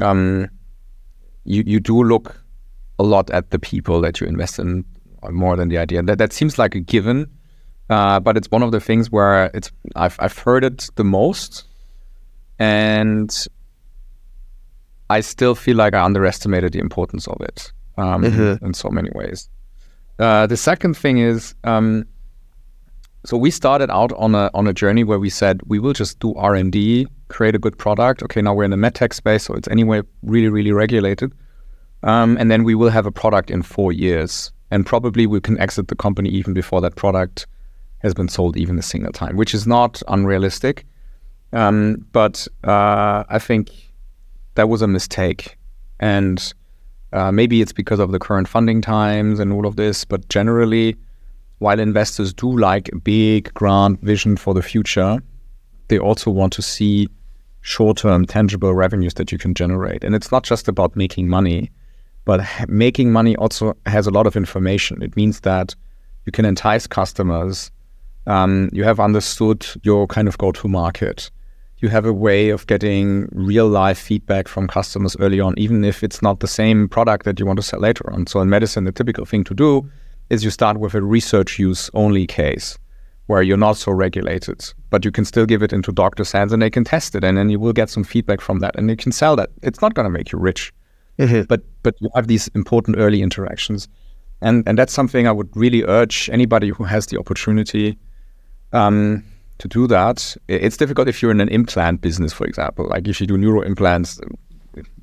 um, 0.00 0.50
you 1.44 1.62
you 1.66 1.80
do 1.80 2.02
look 2.02 2.38
a 2.98 3.02
lot 3.04 3.30
at 3.30 3.50
the 3.50 3.58
people 3.58 4.02
that 4.02 4.20
you 4.20 4.26
invest 4.26 4.58
in 4.58 4.84
more 5.30 5.56
than 5.56 5.68
the 5.68 5.78
idea. 5.78 6.02
That 6.02 6.18
that 6.18 6.32
seems 6.32 6.58
like 6.58 6.74
a 6.74 6.80
given, 6.80 7.30
uh, 7.90 8.20
but 8.20 8.36
it's 8.36 8.50
one 8.50 8.62
of 8.62 8.72
the 8.72 8.80
things 8.80 9.10
where 9.10 9.50
it's 9.54 9.70
I've 9.96 10.16
I've 10.20 10.36
heard 10.38 10.64
it 10.64 10.88
the 10.96 11.04
most, 11.04 11.64
and 12.58 13.34
I 15.10 15.20
still 15.20 15.54
feel 15.54 15.76
like 15.76 15.94
I 15.94 16.02
underestimated 16.02 16.72
the 16.72 16.80
importance 16.80 17.26
of 17.28 17.40
it 17.40 17.72
um, 17.96 18.22
mm-hmm. 18.22 18.64
in 18.64 18.74
so 18.74 18.88
many 18.90 19.10
ways. 19.14 19.48
Uh, 20.18 20.46
the 20.46 20.56
second 20.56 20.96
thing 20.96 21.18
is. 21.18 21.54
Um, 21.64 22.06
so 23.24 23.36
we 23.36 23.50
started 23.50 23.90
out 23.90 24.12
on 24.12 24.34
a 24.34 24.48
on 24.54 24.66
a 24.66 24.72
journey 24.72 25.04
where 25.04 25.18
we 25.18 25.28
said 25.28 25.60
we 25.66 25.78
will 25.78 25.92
just 25.92 26.18
do 26.20 26.34
R 26.34 26.54
and 26.54 26.72
D, 26.72 27.06
create 27.28 27.54
a 27.54 27.58
good 27.58 27.76
product. 27.76 28.22
Okay, 28.22 28.40
now 28.40 28.54
we're 28.54 28.64
in 28.64 28.70
the 28.70 28.76
medtech 28.76 29.12
space, 29.12 29.44
so 29.44 29.54
it's 29.54 29.68
anyway 29.68 30.02
really 30.22 30.48
really 30.48 30.72
regulated, 30.72 31.32
um, 32.04 32.38
and 32.38 32.50
then 32.50 32.62
we 32.64 32.74
will 32.74 32.90
have 32.90 33.06
a 33.06 33.12
product 33.12 33.50
in 33.50 33.62
four 33.62 33.92
years, 33.92 34.52
and 34.70 34.84
probably 34.84 35.26
we 35.26 35.40
can 35.40 35.58
exit 35.58 35.88
the 35.88 35.94
company 35.94 36.28
even 36.30 36.54
before 36.54 36.80
that 36.80 36.96
product 36.96 37.46
has 37.98 38.14
been 38.14 38.28
sold 38.28 38.56
even 38.56 38.78
a 38.78 38.82
single 38.82 39.12
time, 39.12 39.36
which 39.36 39.54
is 39.54 39.66
not 39.66 40.02
unrealistic. 40.08 40.86
Um, 41.52 42.06
but 42.12 42.46
uh, 42.64 43.24
I 43.28 43.38
think 43.38 43.70
that 44.54 44.68
was 44.68 44.82
a 44.82 44.86
mistake, 44.86 45.56
and 45.98 46.52
uh, 47.12 47.32
maybe 47.32 47.62
it's 47.62 47.72
because 47.72 47.98
of 47.98 48.12
the 48.12 48.18
current 48.18 48.48
funding 48.48 48.82
times 48.82 49.40
and 49.40 49.52
all 49.52 49.66
of 49.66 49.76
this, 49.76 50.04
but 50.04 50.28
generally 50.28 50.96
while 51.58 51.80
investors 51.80 52.32
do 52.32 52.56
like 52.56 52.88
a 52.92 52.96
big, 52.96 53.52
grand 53.54 54.00
vision 54.00 54.36
for 54.36 54.54
the 54.54 54.62
future, 54.62 55.18
they 55.88 55.98
also 55.98 56.30
want 56.30 56.52
to 56.52 56.62
see 56.62 57.08
short-term 57.62 58.26
tangible 58.26 58.74
revenues 58.74 59.14
that 59.14 59.32
you 59.32 59.38
can 59.38 59.54
generate. 59.54 60.04
And 60.04 60.14
it's 60.14 60.30
not 60.30 60.44
just 60.44 60.68
about 60.68 60.94
making 60.94 61.28
money, 61.28 61.70
but 62.28 62.44
making 62.68 63.10
money 63.10 63.34
also 63.36 63.74
has 63.86 64.06
a 64.06 64.10
lot 64.10 64.26
of 64.26 64.36
information. 64.36 65.02
It 65.02 65.16
means 65.16 65.40
that 65.40 65.74
you 66.26 66.32
can 66.32 66.44
entice 66.44 66.86
customers. 66.86 67.70
Um, 68.26 68.68
you 68.70 68.84
have 68.84 69.00
understood 69.00 69.66
your 69.82 70.06
kind 70.06 70.28
of 70.28 70.36
go-to-market. 70.36 71.30
You 71.78 71.88
have 71.88 72.04
a 72.04 72.12
way 72.12 72.50
of 72.50 72.66
getting 72.66 73.30
real-life 73.32 73.98
feedback 73.98 74.46
from 74.46 74.68
customers 74.68 75.16
early 75.20 75.40
on, 75.40 75.54
even 75.56 75.84
if 75.84 76.04
it's 76.04 76.20
not 76.20 76.40
the 76.40 76.46
same 76.46 76.86
product 76.86 77.24
that 77.24 77.40
you 77.40 77.46
want 77.46 77.60
to 77.60 77.62
sell 77.62 77.80
later 77.80 78.12
on. 78.12 78.26
So 78.26 78.42
in 78.42 78.50
medicine, 78.50 78.84
the 78.84 78.92
typical 78.92 79.24
thing 79.24 79.42
to 79.44 79.54
do 79.54 79.90
is 80.28 80.44
you 80.44 80.50
start 80.50 80.78
with 80.78 80.92
a 80.92 81.00
research 81.00 81.58
use 81.58 81.90
only 81.94 82.26
case 82.26 82.78
where 83.28 83.40
you're 83.40 83.56
not 83.56 83.78
so 83.78 83.90
regulated, 83.90 84.70
but 84.90 85.02
you 85.02 85.10
can 85.10 85.24
still 85.24 85.46
give 85.46 85.62
it 85.62 85.72
into 85.72 85.92
doctors' 85.92 86.32
hands 86.32 86.52
and 86.52 86.60
they 86.60 86.68
can 86.68 86.84
test 86.84 87.14
it, 87.14 87.24
and 87.24 87.38
then 87.38 87.48
you 87.48 87.58
will 87.58 87.72
get 87.72 87.88
some 87.88 88.04
feedback 88.04 88.42
from 88.42 88.58
that, 88.58 88.76
and 88.76 88.90
you 88.90 88.96
can 88.96 89.12
sell 89.12 89.34
that. 89.36 89.48
It's 89.62 89.80
not 89.80 89.94
going 89.94 90.04
to 90.04 90.10
make 90.10 90.30
you 90.30 90.38
rich, 90.38 90.74
mm-hmm. 91.18 91.42
but 91.42 91.62
but 91.82 91.94
you 92.00 92.08
have 92.14 92.26
these 92.26 92.48
important 92.48 92.96
early 92.98 93.22
interactions, 93.22 93.88
and 94.40 94.66
and 94.68 94.78
that's 94.78 94.92
something 94.92 95.26
I 95.26 95.32
would 95.32 95.54
really 95.56 95.84
urge 95.84 96.30
anybody 96.32 96.68
who 96.70 96.84
has 96.84 97.06
the 97.06 97.18
opportunity 97.18 97.98
um, 98.72 99.24
to 99.58 99.68
do 99.68 99.86
that. 99.88 100.36
It's 100.48 100.76
difficult 100.76 101.08
if 101.08 101.22
you're 101.22 101.30
in 101.30 101.40
an 101.40 101.48
implant 101.48 102.00
business, 102.00 102.32
for 102.32 102.46
example, 102.46 102.88
like 102.88 103.08
if 103.08 103.20
you 103.20 103.26
do 103.26 103.36
neuro 103.36 103.62
implants, 103.62 104.20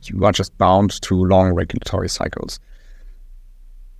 you 0.04 0.26
are 0.26 0.32
just 0.32 0.58
bound 0.58 1.02
to 1.02 1.16
long 1.16 1.54
regulatory 1.54 2.10
cycles. 2.10 2.60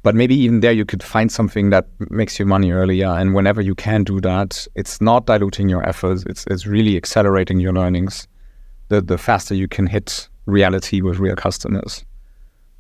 But 0.04 0.14
maybe 0.14 0.36
even 0.36 0.60
there 0.60 0.72
you 0.72 0.86
could 0.86 1.02
find 1.02 1.32
something 1.32 1.72
that 1.72 1.88
makes 2.12 2.38
you 2.38 2.46
money 2.46 2.72
earlier. 2.72 3.08
And 3.08 3.34
whenever 3.34 3.60
you 3.60 3.74
can 3.74 4.04
do 4.04 4.22
that 4.22 4.68
it's 4.76 5.02
not 5.02 5.26
diluting 5.26 5.68
your 5.68 5.88
efforts. 5.88 6.24
It's, 6.28 6.46
it's 6.48 6.68
really 6.68 6.96
accelerating 6.96 7.60
your 7.60 7.74
learnings. 7.74 8.28
The, 8.90 9.02
the 9.02 9.18
faster 9.18 9.56
you 9.56 9.68
can 9.68 9.88
hit 9.88 10.30
reality 10.46 11.02
with 11.02 11.20
real 11.20 11.36
customers 11.36 12.06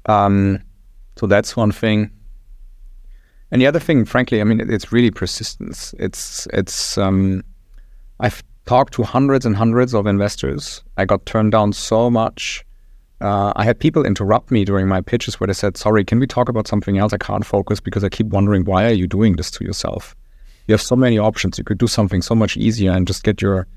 um, 0.07 0.61
so 1.17 1.25
that's 1.25 1.55
one 1.55 1.71
thing 1.71 2.11
and 3.51 3.61
the 3.61 3.67
other 3.67 3.79
thing 3.79 4.05
frankly 4.05 4.41
i 4.41 4.43
mean 4.43 4.59
it's 4.69 4.91
really 4.91 5.11
persistence 5.11 5.93
it's 5.99 6.47
it's 6.53 6.97
um, 6.97 7.43
i've 8.19 8.43
talked 8.65 8.93
to 8.95 9.03
hundreds 9.03 9.45
and 9.45 9.55
hundreds 9.55 9.93
of 9.93 10.07
investors. 10.07 10.83
I 10.97 11.05
got 11.05 11.25
turned 11.25 11.51
down 11.51 11.73
so 11.73 12.09
much. 12.09 12.65
Uh, 13.21 13.53
I 13.55 13.63
had 13.63 13.79
people 13.79 14.05
interrupt 14.05 14.51
me 14.51 14.65
during 14.65 14.87
my 14.87 15.01
pitches 15.01 15.39
where 15.39 15.47
they 15.47 15.53
said, 15.53 15.77
"Sorry, 15.77 16.03
can 16.03 16.19
we 16.19 16.27
talk 16.27 16.49
about 16.49 16.67
something 16.67 16.97
else? 16.97 17.13
I 17.13 17.17
can't 17.17 17.45
focus 17.45 17.79
because 17.79 18.03
I 18.03 18.09
keep 18.09 18.27
wondering 18.27 18.65
why 18.65 18.85
are 18.85 18.93
you 18.93 19.07
doing 19.07 19.35
this 19.35 19.51
to 19.51 19.63
yourself? 19.63 20.15
You 20.67 20.73
have 20.73 20.81
so 20.81 20.95
many 20.95 21.17
options. 21.17 21.57
You 21.57 21.63
could 21.63 21.77
do 21.77 21.87
something 21.87 22.21
so 22.21 22.35
much 22.35 22.57
easier 22.57 22.91
and 22.91 23.07
just 23.07 23.23
get 23.23 23.41
your 23.41 23.67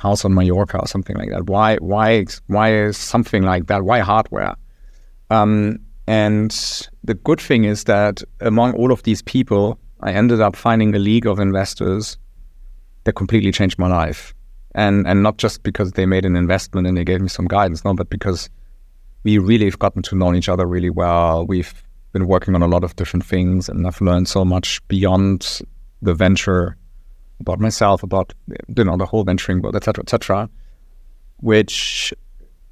house 0.00 0.24
on 0.24 0.34
Mallorca 0.34 0.78
or 0.78 0.86
something 0.86 1.16
like 1.16 1.30
that. 1.30 1.46
Why? 1.46 1.76
Why? 1.76 2.26
Why 2.46 2.72
is 2.72 2.96
something 2.96 3.42
like 3.42 3.66
that? 3.66 3.84
Why 3.84 4.00
hardware?" 4.00 4.54
Um, 5.30 5.78
and 6.06 6.50
the 7.04 7.14
good 7.14 7.40
thing 7.40 7.64
is 7.64 7.84
that 7.84 8.22
among 8.40 8.74
all 8.74 8.90
of 8.90 9.02
these 9.04 9.22
people, 9.22 9.78
I 10.00 10.12
ended 10.12 10.40
up 10.40 10.56
finding 10.56 10.94
a 10.94 10.98
league 10.98 11.26
of 11.26 11.38
investors 11.38 12.18
that 13.04 13.12
completely 13.12 13.52
changed 13.52 13.78
my 13.78 13.88
life. 13.88 14.34
And 14.74 15.06
and 15.06 15.22
not 15.22 15.38
just 15.38 15.62
because 15.62 15.92
they 15.92 16.06
made 16.06 16.24
an 16.24 16.36
investment 16.36 16.86
and 16.86 16.96
they 16.96 17.04
gave 17.04 17.20
me 17.20 17.28
some 17.28 17.46
guidance, 17.46 17.84
no, 17.84 17.94
but 17.94 18.10
because 18.10 18.48
we 19.24 19.38
really 19.38 19.66
have 19.66 19.78
gotten 19.78 20.02
to 20.02 20.16
know 20.16 20.34
each 20.34 20.48
other 20.48 20.66
really 20.66 20.90
well. 20.90 21.46
We've 21.46 21.74
been 22.12 22.26
working 22.26 22.54
on 22.54 22.62
a 22.62 22.68
lot 22.68 22.84
of 22.84 22.96
different 22.96 23.24
things 23.24 23.68
and 23.68 23.86
I've 23.86 24.00
learned 24.00 24.28
so 24.28 24.44
much 24.44 24.86
beyond 24.88 25.60
the 26.02 26.14
venture 26.14 26.76
about 27.40 27.58
myself, 27.58 28.02
about 28.02 28.32
you 28.76 28.84
know, 28.84 28.96
the 28.96 29.06
whole 29.06 29.24
venturing 29.24 29.60
world, 29.62 29.76
etc., 29.76 30.02
etc. 30.02 30.48
which 31.38 32.14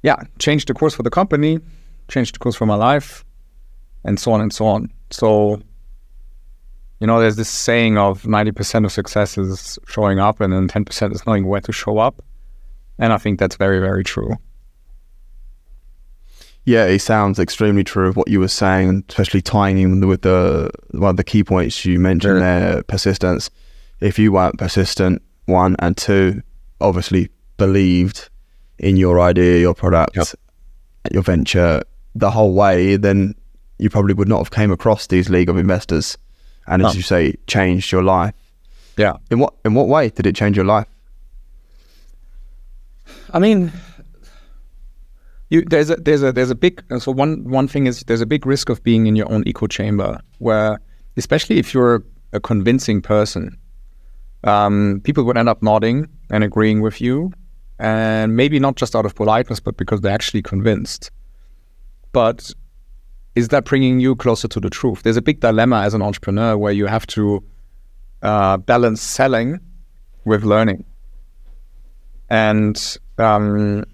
yeah, 0.03 0.23
changed 0.37 0.69
the 0.69 0.73
course 0.73 0.95
for 0.95 1.03
the 1.03 1.09
company, 1.09 1.59
changed 2.07 2.35
the 2.35 2.39
course 2.39 2.55
for 2.55 2.65
my 2.65 2.75
life, 2.75 3.25
and 4.03 4.19
so 4.19 4.31
on 4.31 4.41
and 4.41 4.53
so 4.53 4.65
on. 4.65 4.91
So 5.09 5.61
you 6.99 7.07
know, 7.07 7.19
there's 7.19 7.37
this 7.37 7.49
saying 7.49 7.97
of 7.97 8.23
90% 8.23 8.85
of 8.85 8.91
success 8.91 9.37
is 9.37 9.79
showing 9.87 10.19
up 10.19 10.41
and 10.41 10.51
then 10.51 10.67
10% 10.67 11.13
is 11.13 11.25
knowing 11.25 11.45
where 11.45 11.61
to 11.61 11.71
show 11.71 11.97
up. 11.97 12.21
And 12.97 13.13
I 13.13 13.17
think 13.17 13.39
that's 13.39 13.55
very, 13.55 13.79
very 13.79 14.03
true. 14.03 14.35
Yeah, 16.65 16.85
it 16.85 16.99
sounds 16.99 17.39
extremely 17.39 17.85
true 17.85 18.09
of 18.09 18.17
what 18.17 18.27
you 18.27 18.41
were 18.41 18.49
saying, 18.49 19.05
especially 19.07 19.41
tying 19.41 19.77
in 19.77 20.05
with 20.07 20.23
the 20.23 20.69
one 20.91 21.11
of 21.11 21.17
the 21.17 21.23
key 21.23 21.43
points 21.43 21.85
you 21.85 21.99
mentioned 21.99 22.41
there, 22.41 22.83
persistence. 22.83 23.49
If 24.01 24.17
you 24.17 24.31
weren't 24.31 24.57
persistent, 24.57 25.21
one 25.45 25.75
and 25.79 25.95
two, 25.97 26.41
obviously 26.79 27.29
believed 27.57 28.29
in 28.77 28.95
your 28.97 29.19
idea, 29.19 29.59
your 29.59 29.73
product, 29.73 30.15
yep. 30.15 30.27
your 31.11 31.23
venture 31.23 31.81
the 32.15 32.31
whole 32.31 32.53
way, 32.53 32.95
then 32.95 33.35
you 33.77 33.89
probably 33.89 34.13
would 34.13 34.27
not 34.27 34.39
have 34.39 34.51
came 34.51 34.71
across 34.71 35.07
these 35.07 35.29
league 35.29 35.49
of 35.49 35.57
investors 35.57 36.17
and 36.69 36.85
as 36.85 36.93
oh. 36.93 36.95
you 36.95 37.01
say, 37.01 37.35
changed 37.47 37.91
your 37.91 38.03
life. 38.03 38.35
Yeah. 38.95 39.13
In 39.31 39.39
what 39.39 39.53
in 39.65 39.73
what 39.73 39.87
way 39.87 40.09
did 40.09 40.25
it 40.27 40.35
change 40.35 40.55
your 40.55 40.65
life? 40.65 40.87
I 43.33 43.39
mean, 43.39 43.71
you, 45.49 45.63
there's 45.63 45.89
a 45.89 45.95
there's 45.95 46.21
a 46.21 46.31
there's 46.31 46.51
a 46.51 46.55
big 46.55 46.83
so 46.99 47.11
one 47.11 47.43
one 47.45 47.67
thing 47.67 47.87
is 47.87 48.01
there's 48.01 48.21
a 48.21 48.25
big 48.25 48.45
risk 48.45 48.69
of 48.69 48.83
being 48.83 49.07
in 49.07 49.15
your 49.15 49.31
own 49.31 49.43
echo 49.47 49.67
chamber 49.67 50.19
where 50.37 50.79
especially 51.17 51.57
if 51.57 51.73
you're 51.73 52.03
a 52.33 52.39
convincing 52.39 53.01
person, 53.01 53.57
um, 54.43 55.01
people 55.03 55.23
would 55.25 55.37
end 55.37 55.49
up 55.49 55.61
nodding 55.61 56.07
and 56.29 56.43
agreeing 56.43 56.81
with 56.81 57.01
you, 57.01 57.31
and 57.79 58.35
maybe 58.35 58.59
not 58.59 58.75
just 58.75 58.95
out 58.95 59.05
of 59.05 59.15
politeness, 59.15 59.59
but 59.59 59.77
because 59.77 60.01
they're 60.01 60.13
actually 60.13 60.41
convinced. 60.41 61.11
But 62.11 62.53
is 63.35 63.49
that 63.49 63.65
bringing 63.65 63.99
you 63.99 64.15
closer 64.15 64.47
to 64.47 64.59
the 64.59 64.69
truth? 64.69 65.03
There's 65.03 65.17
a 65.17 65.21
big 65.21 65.39
dilemma 65.39 65.81
as 65.81 65.93
an 65.93 66.01
entrepreneur 66.01 66.57
where 66.57 66.73
you 66.73 66.87
have 66.87 67.07
to 67.07 67.43
uh, 68.21 68.57
balance 68.57 69.01
selling 69.01 69.59
with 70.25 70.43
learning, 70.43 70.85
and 72.29 72.97
um, 73.17 73.85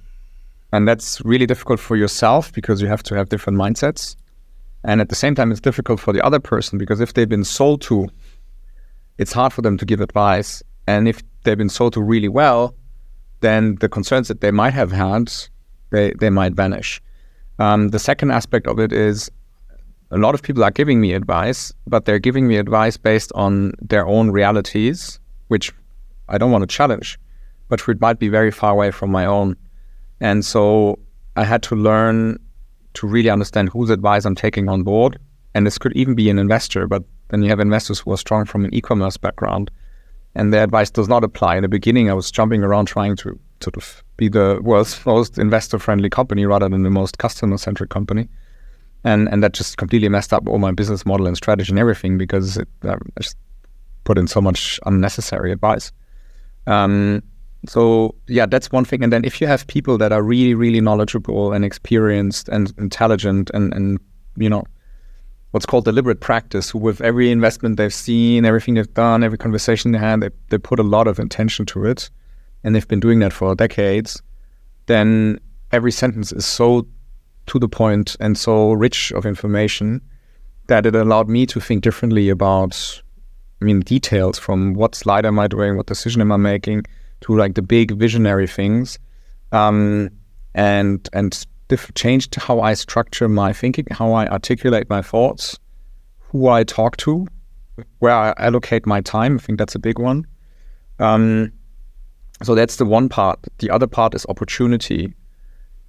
and 0.72 0.88
that's 0.88 1.22
really 1.24 1.46
difficult 1.46 1.80
for 1.80 1.96
yourself 1.96 2.52
because 2.54 2.82
you 2.82 2.88
have 2.88 3.04
to 3.04 3.16
have 3.16 3.30
different 3.30 3.58
mindsets, 3.58 4.16
and 4.84 5.02
at 5.02 5.10
the 5.10 5.16
same 5.16 5.36
time, 5.36 5.52
it's 5.52 5.62
difficult 5.62 6.00
for 6.00 6.14
the 6.14 6.24
other 6.26 6.40
person 6.40 6.78
because 6.78 7.02
if 7.02 7.14
they've 7.14 7.30
been 7.30 7.44
sold 7.44 7.82
to, 7.82 8.08
it's 9.18 9.34
hard 9.34 9.54
for 9.54 9.62
them 9.62 9.78
to 9.78 9.86
give 9.86 10.02
advice, 10.02 10.64
and 10.88 11.08
if 11.08 11.22
they've 11.44 11.58
been 11.58 11.70
sold 11.70 11.94
to 11.94 12.02
really 12.02 12.28
well, 12.28 12.76
then 13.42 13.76
the 13.76 13.90
concerns 13.90 14.28
that 14.28 14.42
they 14.42 14.52
might 14.52 14.74
have 14.74 14.92
had, 14.92 15.32
they 15.92 16.14
they 16.20 16.30
might 16.30 16.54
vanish. 16.54 17.02
Um, 17.60 17.90
the 17.90 18.00
second 18.00 18.32
aspect 18.32 18.68
of 18.68 18.80
it 18.80 18.92
is 18.92 19.32
a 20.12 20.18
lot 20.18 20.36
of 20.36 20.42
people 20.42 20.64
are 20.64 20.72
giving 20.72 21.00
me 21.02 21.14
advice, 21.14 21.74
but 21.88 22.06
they're 22.06 22.20
giving 22.20 22.48
me 22.48 22.58
advice 22.58 22.98
based 22.98 23.32
on 23.34 23.72
their 23.82 24.06
own 24.06 24.32
realities, 24.32 25.20
which 25.48 25.72
I 26.30 26.38
don't 26.38 26.52
want 26.52 26.64
to 26.64 26.68
challenge, 26.68 27.20
but 27.70 27.86
which 27.88 28.00
might 28.00 28.20
be 28.20 28.30
very 28.30 28.52
far 28.52 28.72
away 28.72 28.92
from 28.92 29.12
my 29.12 29.26
own. 29.26 29.56
And 30.20 30.46
so 30.46 31.00
I 31.36 31.44
had 31.44 31.64
to 31.64 31.76
learn 31.76 32.40
to 32.96 33.08
really 33.08 33.30
understand 33.30 33.70
whose 33.70 33.90
advice 33.90 34.26
I'm 34.26 34.36
taking 34.36 34.70
on 34.70 34.84
board. 34.84 35.20
And 35.54 35.66
this 35.66 35.78
could 35.78 35.94
even 35.96 36.16
be 36.16 36.30
an 36.30 36.40
investor, 36.40 36.88
but 36.88 37.04
then 37.30 37.44
you 37.44 37.50
have 37.50 37.60
investors 37.60 38.00
who 38.00 38.12
are 38.12 38.18
strong 38.18 38.46
from 38.46 38.66
an 38.66 38.74
e 38.74 38.82
commerce 38.82 39.18
background, 39.18 39.72
and 40.36 40.54
their 40.54 40.64
advice 40.64 40.90
does 40.90 41.08
not 41.08 41.24
apply. 41.24 41.56
In 41.56 41.62
the 41.64 41.68
beginning, 41.68 42.10
I 42.10 42.14
was 42.14 42.32
jumping 42.32 42.64
around 42.64 42.86
trying 42.88 43.16
to 43.18 43.40
sort 43.62 43.78
of 43.78 44.04
be 44.18 44.28
the 44.28 44.60
world's 44.62 45.04
most 45.06 45.38
investor 45.38 45.80
friendly 45.80 46.10
company 46.10 46.46
rather 46.46 46.70
than 46.70 46.84
the 46.84 46.90
most 46.90 47.18
customer 47.18 47.58
centric 47.58 47.90
company. 47.90 48.28
And, 49.04 49.30
and 49.30 49.44
that 49.44 49.54
just 49.54 49.78
completely 49.78 50.10
messed 50.10 50.34
up 50.34 50.48
all 50.48 50.58
my 50.58 50.72
business 50.72 51.06
model 51.06 51.28
and 51.28 51.38
strategy 51.38 51.72
and 51.72 51.78
everything 51.78 52.18
because 52.18 52.58
it, 52.58 52.68
I 52.84 52.98
just 53.20 53.38
put 54.04 54.18
in 54.18 54.28
so 54.28 54.42
much 54.42 54.80
unnecessary 54.86 55.52
advice. 55.52 55.92
Um, 56.66 57.22
so 57.68 58.16
yeah, 58.28 58.48
that's 58.48 58.72
one 58.72 58.84
thing. 58.84 59.04
And 59.04 59.14
then 59.14 59.24
if 59.24 59.40
you 59.40 59.48
have 59.48 59.68
people 59.68 60.00
that 60.00 60.12
are 60.12 60.24
really, 60.24 60.56
really 60.56 60.82
knowledgeable 60.82 61.54
and 61.54 61.64
experienced 61.64 62.50
and 62.50 62.74
intelligent 62.80 63.52
and, 63.54 63.74
and 63.74 64.00
you 64.38 64.50
know, 64.50 64.64
what's 65.56 65.66
called 65.66 65.86
deliberate 65.86 66.20
practice, 66.20 66.76
with 66.76 67.00
every 67.00 67.32
investment 67.32 67.78
they've 67.78 67.94
seen, 67.94 68.44
everything 68.44 68.74
they've 68.74 68.94
done, 68.94 69.24
every 69.24 69.38
conversation 69.38 69.94
they 69.94 69.98
had, 69.98 70.20
they, 70.20 70.30
they 70.50 70.58
put 70.58 70.80
a 70.80 70.84
lot 70.84 71.08
of 71.08 71.18
intention 71.18 71.66
to 71.66 71.86
it 71.86 72.10
and 72.62 72.76
they've 72.76 72.90
been 72.90 73.00
doing 73.00 73.20
that 73.20 73.32
for 73.32 73.56
decades, 73.56 74.22
then 74.88 75.40
every 75.72 75.94
sentence 75.94 76.34
is 76.34 76.46
so 76.46 76.86
to 77.46 77.58
the 77.58 77.70
point 77.70 78.18
and 78.20 78.38
so 78.38 78.74
rich 78.74 79.14
of 79.14 79.26
information 79.26 80.02
that 80.68 80.86
it 80.86 80.94
allowed 80.94 81.30
me 81.30 81.46
to 81.46 81.62
think 81.62 81.82
differently 81.82 82.28
about, 82.28 83.02
I 83.62 83.64
mean, 83.64 83.80
details 83.80 84.38
from 84.38 84.74
what 84.74 84.94
slide 84.94 85.26
am 85.26 85.40
I 85.40 85.48
doing, 85.48 85.78
what 85.78 85.86
decision 85.86 86.20
am 86.20 86.34
I 86.34 86.38
making, 86.38 86.84
to 87.22 87.38
like 87.38 87.56
the 87.56 87.62
big 87.62 87.94
visionary 87.94 88.48
things, 88.48 89.00
um, 89.54 90.10
and 90.54 91.08
and 91.14 91.46
diff- 91.68 91.94
changed 91.96 92.36
how 92.36 92.62
I 92.62 92.74
structure 92.74 93.28
my 93.28 93.54
thinking, 93.54 93.86
how 93.92 94.14
I 94.14 94.28
articulate 94.28 94.90
my 94.90 95.02
thoughts, 95.02 95.60
who 96.20 96.48
I 96.48 96.64
talk 96.64 96.98
to, 96.98 97.28
where 98.00 98.14
I 98.14 98.34
allocate 98.38 98.86
my 98.86 99.02
time. 99.02 99.36
I 99.36 99.40
think 99.40 99.60
that's 99.60 99.76
a 99.76 99.80
big 99.80 100.00
one. 100.00 100.26
Um, 101.00 101.52
so 102.44 102.56
that's 102.56 102.78
the 102.78 102.86
one 102.86 103.10
part. 103.10 103.40
The 103.60 103.70
other 103.70 103.88
part 103.88 104.14
is 104.14 104.26
opportunity. 104.28 105.14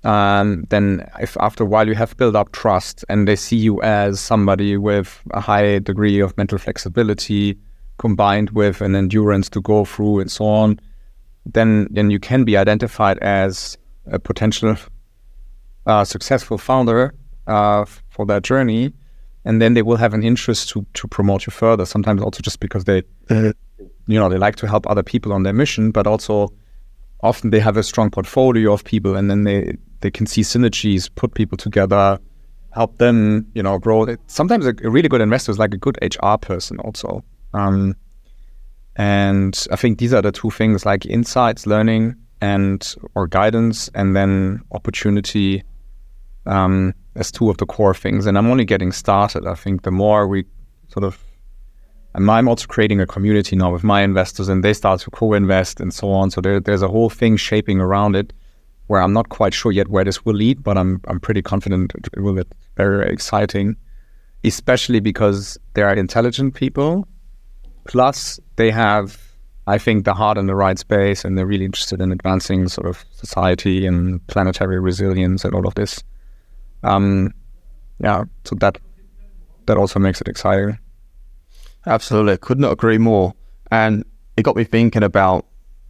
Um, 0.05 0.65
then, 0.69 1.09
if 1.21 1.37
after 1.41 1.65
a 1.65 1.67
while 1.67 1.89
you 1.89 1.95
have 1.95 2.17
built 2.17 2.37
up 2.37 2.53
trust 2.53 3.05
and 3.09 3.27
they 3.27 3.35
see 3.35 3.57
you 3.57 3.83
as 3.83 4.21
somebody 4.21 4.77
with 4.77 5.21
a 5.33 5.41
high 5.41 5.81
degree 5.81 6.21
of 6.21 6.37
mental 6.37 6.59
flexibility 6.59 7.59
combined 7.99 8.51
with 8.51 8.81
an 8.83 8.95
endurance 8.95 9.49
to 9.51 9.61
go 9.61 9.85
through 9.85 10.21
and 10.21 10.31
so 10.31 10.45
on, 10.45 10.79
then 11.45 11.89
then 11.91 12.11
you 12.11 12.21
can 12.21 12.45
be 12.45 12.57
identified 12.57 13.19
as 13.19 13.79
a 14.07 14.19
potential 14.19 14.77
uh, 15.87 16.05
successful 16.05 16.59
founder 16.59 17.15
uh, 17.47 17.85
for 18.11 18.27
that 18.27 18.43
journey, 18.43 18.93
and 19.45 19.63
then 19.63 19.75
they 19.75 19.83
will 19.83 19.97
have 19.97 20.15
an 20.15 20.23
interest 20.23 20.69
to 20.71 20.85
to 20.95 21.09
promote 21.09 21.47
you 21.47 21.51
further. 21.51 21.87
Sometimes 21.87 22.23
also 22.23 22.41
just 22.43 22.61
because 22.61 22.85
they 22.85 23.03
uh, 23.31 23.53
you 24.07 24.19
know 24.19 24.29
they 24.29 24.39
like 24.39 24.57
to 24.57 24.67
help 24.67 24.89
other 24.89 25.03
people 25.03 25.33
on 25.33 25.43
their 25.43 25.53
mission, 25.53 25.91
but 25.91 26.07
also 26.07 26.53
often 27.23 27.51
they 27.51 27.61
have 27.61 27.77
a 27.77 27.83
strong 27.83 28.11
portfolio 28.11 28.73
of 28.73 28.85
people, 28.85 29.17
and 29.17 29.31
then 29.31 29.45
they 29.45 29.77
they 30.01 30.11
can 30.11 30.27
see 30.27 30.43
synergies, 30.43 31.09
put 31.15 31.35
people 31.35 31.57
together, 31.57 32.19
help 32.73 32.99
them 32.99 33.47
you 33.55 33.63
know 33.63 33.79
grow. 33.79 34.07
Sometimes 34.27 34.67
a, 34.67 34.75
a 34.83 34.91
really 34.91 35.09
good 35.09 35.21
investor 35.21 35.53
is 35.53 35.59
like 35.59 35.75
a 35.75 35.79
good 35.79 35.99
HR 36.03 36.37
person 36.37 36.79
also. 36.81 37.25
Um, 37.55 37.97
and 38.97 39.67
I 39.71 39.77
think 39.77 39.99
these 39.99 40.13
are 40.15 40.23
the 40.23 40.33
two 40.33 40.51
things 40.51 40.87
like 40.87 41.05
insights, 41.07 41.67
learning, 41.67 42.15
and 42.41 42.95
or 43.15 43.27
guidance, 43.27 43.89
and 43.95 44.17
then 44.17 44.63
opportunity 44.73 45.63
um, 46.47 46.95
as 47.15 47.31
two 47.31 47.51
of 47.51 47.59
the 47.59 47.67
core 47.67 47.95
things. 47.95 48.27
And 48.27 48.37
I'm 48.37 48.47
only 48.49 48.65
getting 48.65 48.93
started. 48.93 49.47
I 49.47 49.55
think 49.55 49.83
the 49.83 49.91
more 49.91 50.27
we 50.27 50.45
sort 50.89 51.05
of 51.05 51.19
and 52.17 52.31
I'm 52.31 52.49
also 52.49 52.67
creating 52.67 52.99
a 52.99 53.07
community 53.07 53.57
now 53.57 53.71
with 53.71 53.85
my 53.85 54.01
investors, 54.01 54.49
and 54.49 54.65
they 54.65 54.73
start 54.73 55.01
to 55.01 55.11
co-invest 55.11 55.81
and 55.81 55.93
so 55.93 56.11
on. 56.11 56.31
So 56.31 56.41
there, 56.41 56.59
there's 56.59 56.81
a 56.81 56.89
whole 56.89 57.11
thing 57.11 57.37
shaping 57.37 57.79
around 57.79 58.17
it, 58.17 58.33
where 58.87 59.03
I'm 59.03 59.13
not 59.13 59.29
quite 59.29 59.53
sure 59.53 59.71
yet 59.71 59.89
where 59.89 60.03
this 60.03 60.25
will 60.25 60.35
lead, 60.35 60.63
but 60.63 60.79
I'm 60.79 61.01
I'm 61.09 61.21
pretty 61.21 61.43
confident 61.43 61.93
it 61.95 62.21
will 62.21 62.33
be 62.33 62.45
very, 62.77 62.99
very 62.99 63.13
exciting, 63.13 63.77
especially 64.45 65.01
because 65.01 65.59
they 65.75 65.83
are 65.83 65.93
intelligent 65.93 66.55
people, 66.55 67.07
plus 67.87 68.41
they 68.57 68.71
have 68.71 69.21
I 69.67 69.77
think 69.77 70.07
the 70.07 70.15
heart 70.15 70.39
in 70.39 70.47
the 70.47 70.55
right 70.55 70.79
space, 70.79 71.23
and 71.23 71.37
they're 71.37 71.45
really 71.45 71.67
interested 71.67 72.01
in 72.01 72.13
advancing 72.13 72.69
sort 72.69 72.87
of 72.87 73.05
society 73.11 73.85
and 73.85 74.27
planetary 74.29 74.81
resilience 74.81 75.45
and 75.45 75.55
all 75.55 75.67
of 75.67 75.75
this. 75.75 76.03
Um, 76.87 77.35
yeah, 77.99 78.25
so 78.45 78.57
that 78.57 78.79
that 79.67 79.77
also 79.77 79.99
makes 79.99 80.21
it 80.21 80.29
exciting. 80.29 80.79
Absolutely, 81.87 82.37
could 82.39 82.59
not 82.59 82.73
agree 82.73 82.99
more. 82.99 83.35
And 83.71 84.05
it 84.37 84.43
got 84.43 84.57
me 84.57 84.65
thinking 84.65 85.03
about 85.03 85.47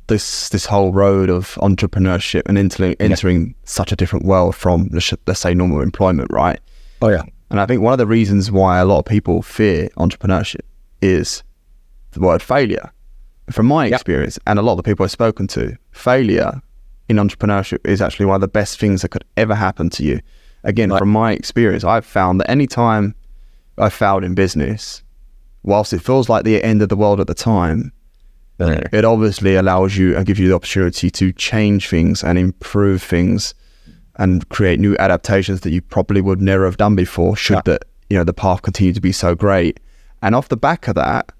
this 0.06 0.48
this 0.50 0.66
whole 0.66 0.92
road 0.92 1.30
of 1.30 1.54
entrepreneurship 1.56 2.42
and 2.46 2.56
entering, 2.56 2.94
entering 3.00 3.48
yeah. 3.48 3.52
such 3.64 3.92
a 3.92 3.96
different 3.96 4.24
world 4.24 4.54
from 4.54 4.88
let's 4.92 5.40
say 5.40 5.54
normal 5.54 5.80
employment, 5.80 6.30
right? 6.32 6.60
Oh 7.02 7.08
yeah. 7.08 7.22
And 7.50 7.60
I 7.60 7.66
think 7.66 7.82
one 7.82 7.92
of 7.92 7.98
the 7.98 8.06
reasons 8.06 8.50
why 8.50 8.78
a 8.78 8.84
lot 8.84 8.98
of 8.98 9.04
people 9.04 9.42
fear 9.42 9.88
entrepreneurship 9.96 10.62
is 11.00 11.42
the 12.12 12.20
word 12.20 12.42
failure. 12.42 12.92
From 13.50 13.66
my 13.66 13.86
experience, 13.86 14.40
and 14.46 14.58
a 14.58 14.62
lot 14.62 14.72
of 14.72 14.78
the 14.78 14.82
people 14.82 15.04
I've 15.04 15.12
spoken 15.12 15.46
to, 15.48 15.76
failure 15.92 16.60
in 17.08 17.16
entrepreneurship 17.16 17.78
is 17.86 18.02
actually 18.02 18.26
one 18.26 18.34
of 18.34 18.40
the 18.40 18.48
best 18.48 18.80
things 18.80 19.02
that 19.02 19.10
could 19.10 19.24
ever 19.36 19.54
happen 19.54 19.88
to 19.90 20.02
you. 20.02 20.20
Again, 20.66 20.90
right. 20.90 20.98
from 20.98 21.10
my 21.10 21.32
experience, 21.32 21.84
I've 21.84 22.04
found 22.04 22.40
that 22.40 22.50
any 22.50 22.66
time 22.66 23.14
I 23.78 23.88
failed 23.88 24.24
in 24.24 24.34
business, 24.34 25.02
whilst 25.62 25.92
it 25.92 26.00
feels 26.00 26.28
like 26.28 26.44
the 26.44 26.62
end 26.62 26.82
of 26.82 26.88
the 26.88 26.96
world 26.96 27.20
at 27.20 27.28
the 27.28 27.34
time, 27.34 27.92
it 28.92 29.04
obviously 29.04 29.54
allows 29.54 29.96
you 29.96 30.16
and 30.16 30.26
gives 30.26 30.40
you 30.40 30.48
the 30.48 30.54
opportunity 30.54 31.10
to 31.10 31.32
change 31.32 31.88
things 31.88 32.24
and 32.24 32.38
improve 32.38 33.02
things 33.02 33.54
and 34.16 34.48
create 34.48 34.80
new 34.80 34.96
adaptations 34.98 35.60
that 35.60 35.70
you 35.70 35.80
probably 35.80 36.20
would 36.20 36.40
never 36.40 36.64
have 36.64 36.76
done 36.76 36.96
before 36.96 37.36
should 37.36 37.54
yeah. 37.54 37.62
that 37.66 37.84
you 38.08 38.16
know 38.16 38.24
the 38.24 38.32
path 38.32 38.62
continue 38.62 38.92
to 38.92 39.00
be 39.00 39.12
so 39.12 39.34
great 39.34 39.78
and 40.22 40.34
off 40.34 40.48
the 40.48 40.56
back 40.56 40.88
of 40.88 40.94
that 40.94 41.32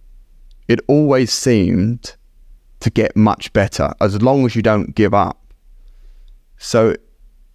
it 0.68 0.80
always 0.88 1.32
seemed 1.32 2.16
to 2.80 2.90
get 2.90 3.16
much 3.16 3.52
better 3.54 3.94
as 4.00 4.20
long 4.20 4.44
as 4.44 4.54
you 4.54 4.60
don't 4.60 4.94
give 4.94 5.14
up 5.14 5.40
so 6.58 6.94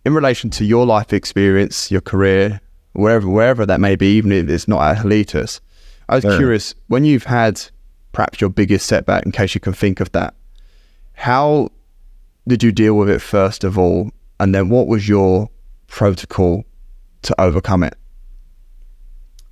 in 0.06 0.14
relation 0.14 0.50
to 0.50 0.66
your 0.66 0.86
life 0.86 1.14
experience 1.14 1.92
your 1.92 2.02
career 2.02 2.60
wherever 2.94 3.30
wherever 3.30 3.66
that 3.66 3.80
may 3.80 3.96
be 3.96 4.18
even 4.18 4.32
if 4.32 4.50
it's 4.50 4.68
not 4.68 4.82
at 4.82 5.04
Halitus 5.04 5.60
I 6.10 6.16
was 6.16 6.24
yeah. 6.24 6.38
curious 6.38 6.76
when 6.88 7.06
you've 7.06 7.24
had 7.24 7.62
perhaps 8.12 8.42
your 8.42 8.50
biggest 8.50 8.86
setback 8.86 9.26
in 9.26 9.32
case 9.32 9.56
you 9.56 9.62
can 9.62 9.74
think 9.74 10.00
of 10.00 10.12
that 10.12 10.34
how 11.14 11.70
did 12.48 12.64
you 12.64 12.72
deal 12.72 12.96
with 12.96 13.10
it 13.10 13.22
first 13.22 13.64
of 13.64 13.78
all 13.78 14.12
and 14.40 14.56
then 14.56 14.70
what 14.70 14.88
was 14.88 15.08
your 15.08 15.50
protocol 15.86 16.66
to 17.22 17.40
overcome 17.40 17.84
it? 17.84 17.96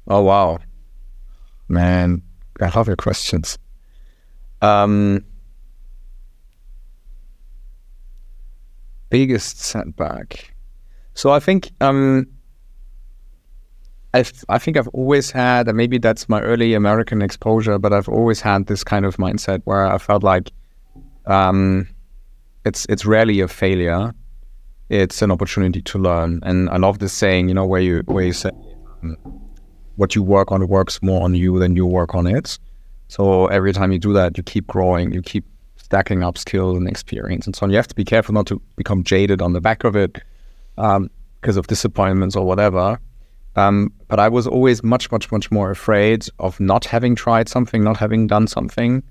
Oh 0.07 0.23
wow, 0.23 0.57
man, 1.67 2.23
I 2.59 2.69
love 2.69 2.87
your 2.87 2.95
questions. 2.95 3.59
Um, 4.61 5.23
biggest 9.09 9.59
setback. 9.59 10.53
So 11.13 11.31
I 11.31 11.39
think 11.39 11.71
um, 11.81 12.27
i 14.13 14.23
I 14.47 14.57
think 14.57 14.77
I've 14.77 14.87
always 14.89 15.31
had, 15.31 15.67
and 15.67 15.77
maybe 15.77 15.97
that's 15.97 16.29
my 16.29 16.41
early 16.41 16.73
American 16.73 17.21
exposure, 17.21 17.77
but 17.77 17.93
I've 17.93 18.09
always 18.09 18.41
had 18.41 18.67
this 18.67 18.83
kind 18.83 19.05
of 19.05 19.17
mindset 19.17 19.61
where 19.65 19.85
I 19.85 19.97
felt 19.97 20.23
like 20.23 20.51
um, 21.25 21.87
it's 22.65 22.85
it's 22.89 23.05
rarely 23.05 23.39
a 23.41 23.47
failure 23.47 24.13
it's 24.89 25.21
an 25.21 25.31
opportunity 25.31 25.81
to 25.83 25.97
learn. 25.99 26.39
And 26.43 26.69
I 26.69 26.77
love 26.77 26.99
this 26.99 27.13
saying, 27.13 27.47
you 27.47 27.53
know, 27.53 27.65
where 27.65 27.81
you 27.81 28.01
where 28.07 28.25
you 28.25 28.33
say 28.33 28.49
um, 29.03 29.15
what 29.95 30.15
you 30.15 30.23
work 30.23 30.51
on 30.51 30.67
works 30.67 31.01
more 31.01 31.23
on 31.23 31.35
you 31.35 31.59
than 31.59 31.75
you 31.75 31.85
work 31.85 32.15
on 32.15 32.27
it. 32.27 32.57
So 33.07 33.47
every 33.47 33.73
time 33.73 33.91
you 33.91 33.99
do 33.99 34.13
that, 34.13 34.37
you 34.37 34.43
keep 34.43 34.67
growing, 34.67 35.11
you 35.11 35.21
keep 35.21 35.45
stacking 35.89 36.21
up 36.23 36.37
skill 36.37 36.77
and 36.77 36.87
experience 36.87 37.47
and 37.47 37.55
so 37.55 37.63
on. 37.63 37.71
You 37.71 37.77
have 37.77 37.87
to 37.87 37.95
be 37.95 38.05
careful 38.05 38.33
not 38.33 38.45
to 38.47 38.61
become 38.75 39.03
jaded 39.03 39.41
on 39.41 39.53
the 39.53 39.61
back 39.61 39.83
of 39.83 39.95
it 39.95 40.21
um, 40.77 41.09
because 41.41 41.57
of 41.57 41.65
disappointments 41.65 42.35
or 42.35 42.45
whatever. 42.45 42.99
Um, 43.55 43.91
but 44.07 44.19
I 44.19 44.29
was 44.29 44.45
always 44.45 44.83
much, 44.83 45.11
much, 45.11 45.31
much 45.31 45.49
more 45.49 45.71
afraid 45.71 46.27
of 46.37 46.59
not 46.59 46.85
having 46.85 47.15
tried 47.15 47.49
something, 47.49 47.83
not 47.83 47.97
having 47.97 48.27
done 48.27 48.45
something, 48.45 49.01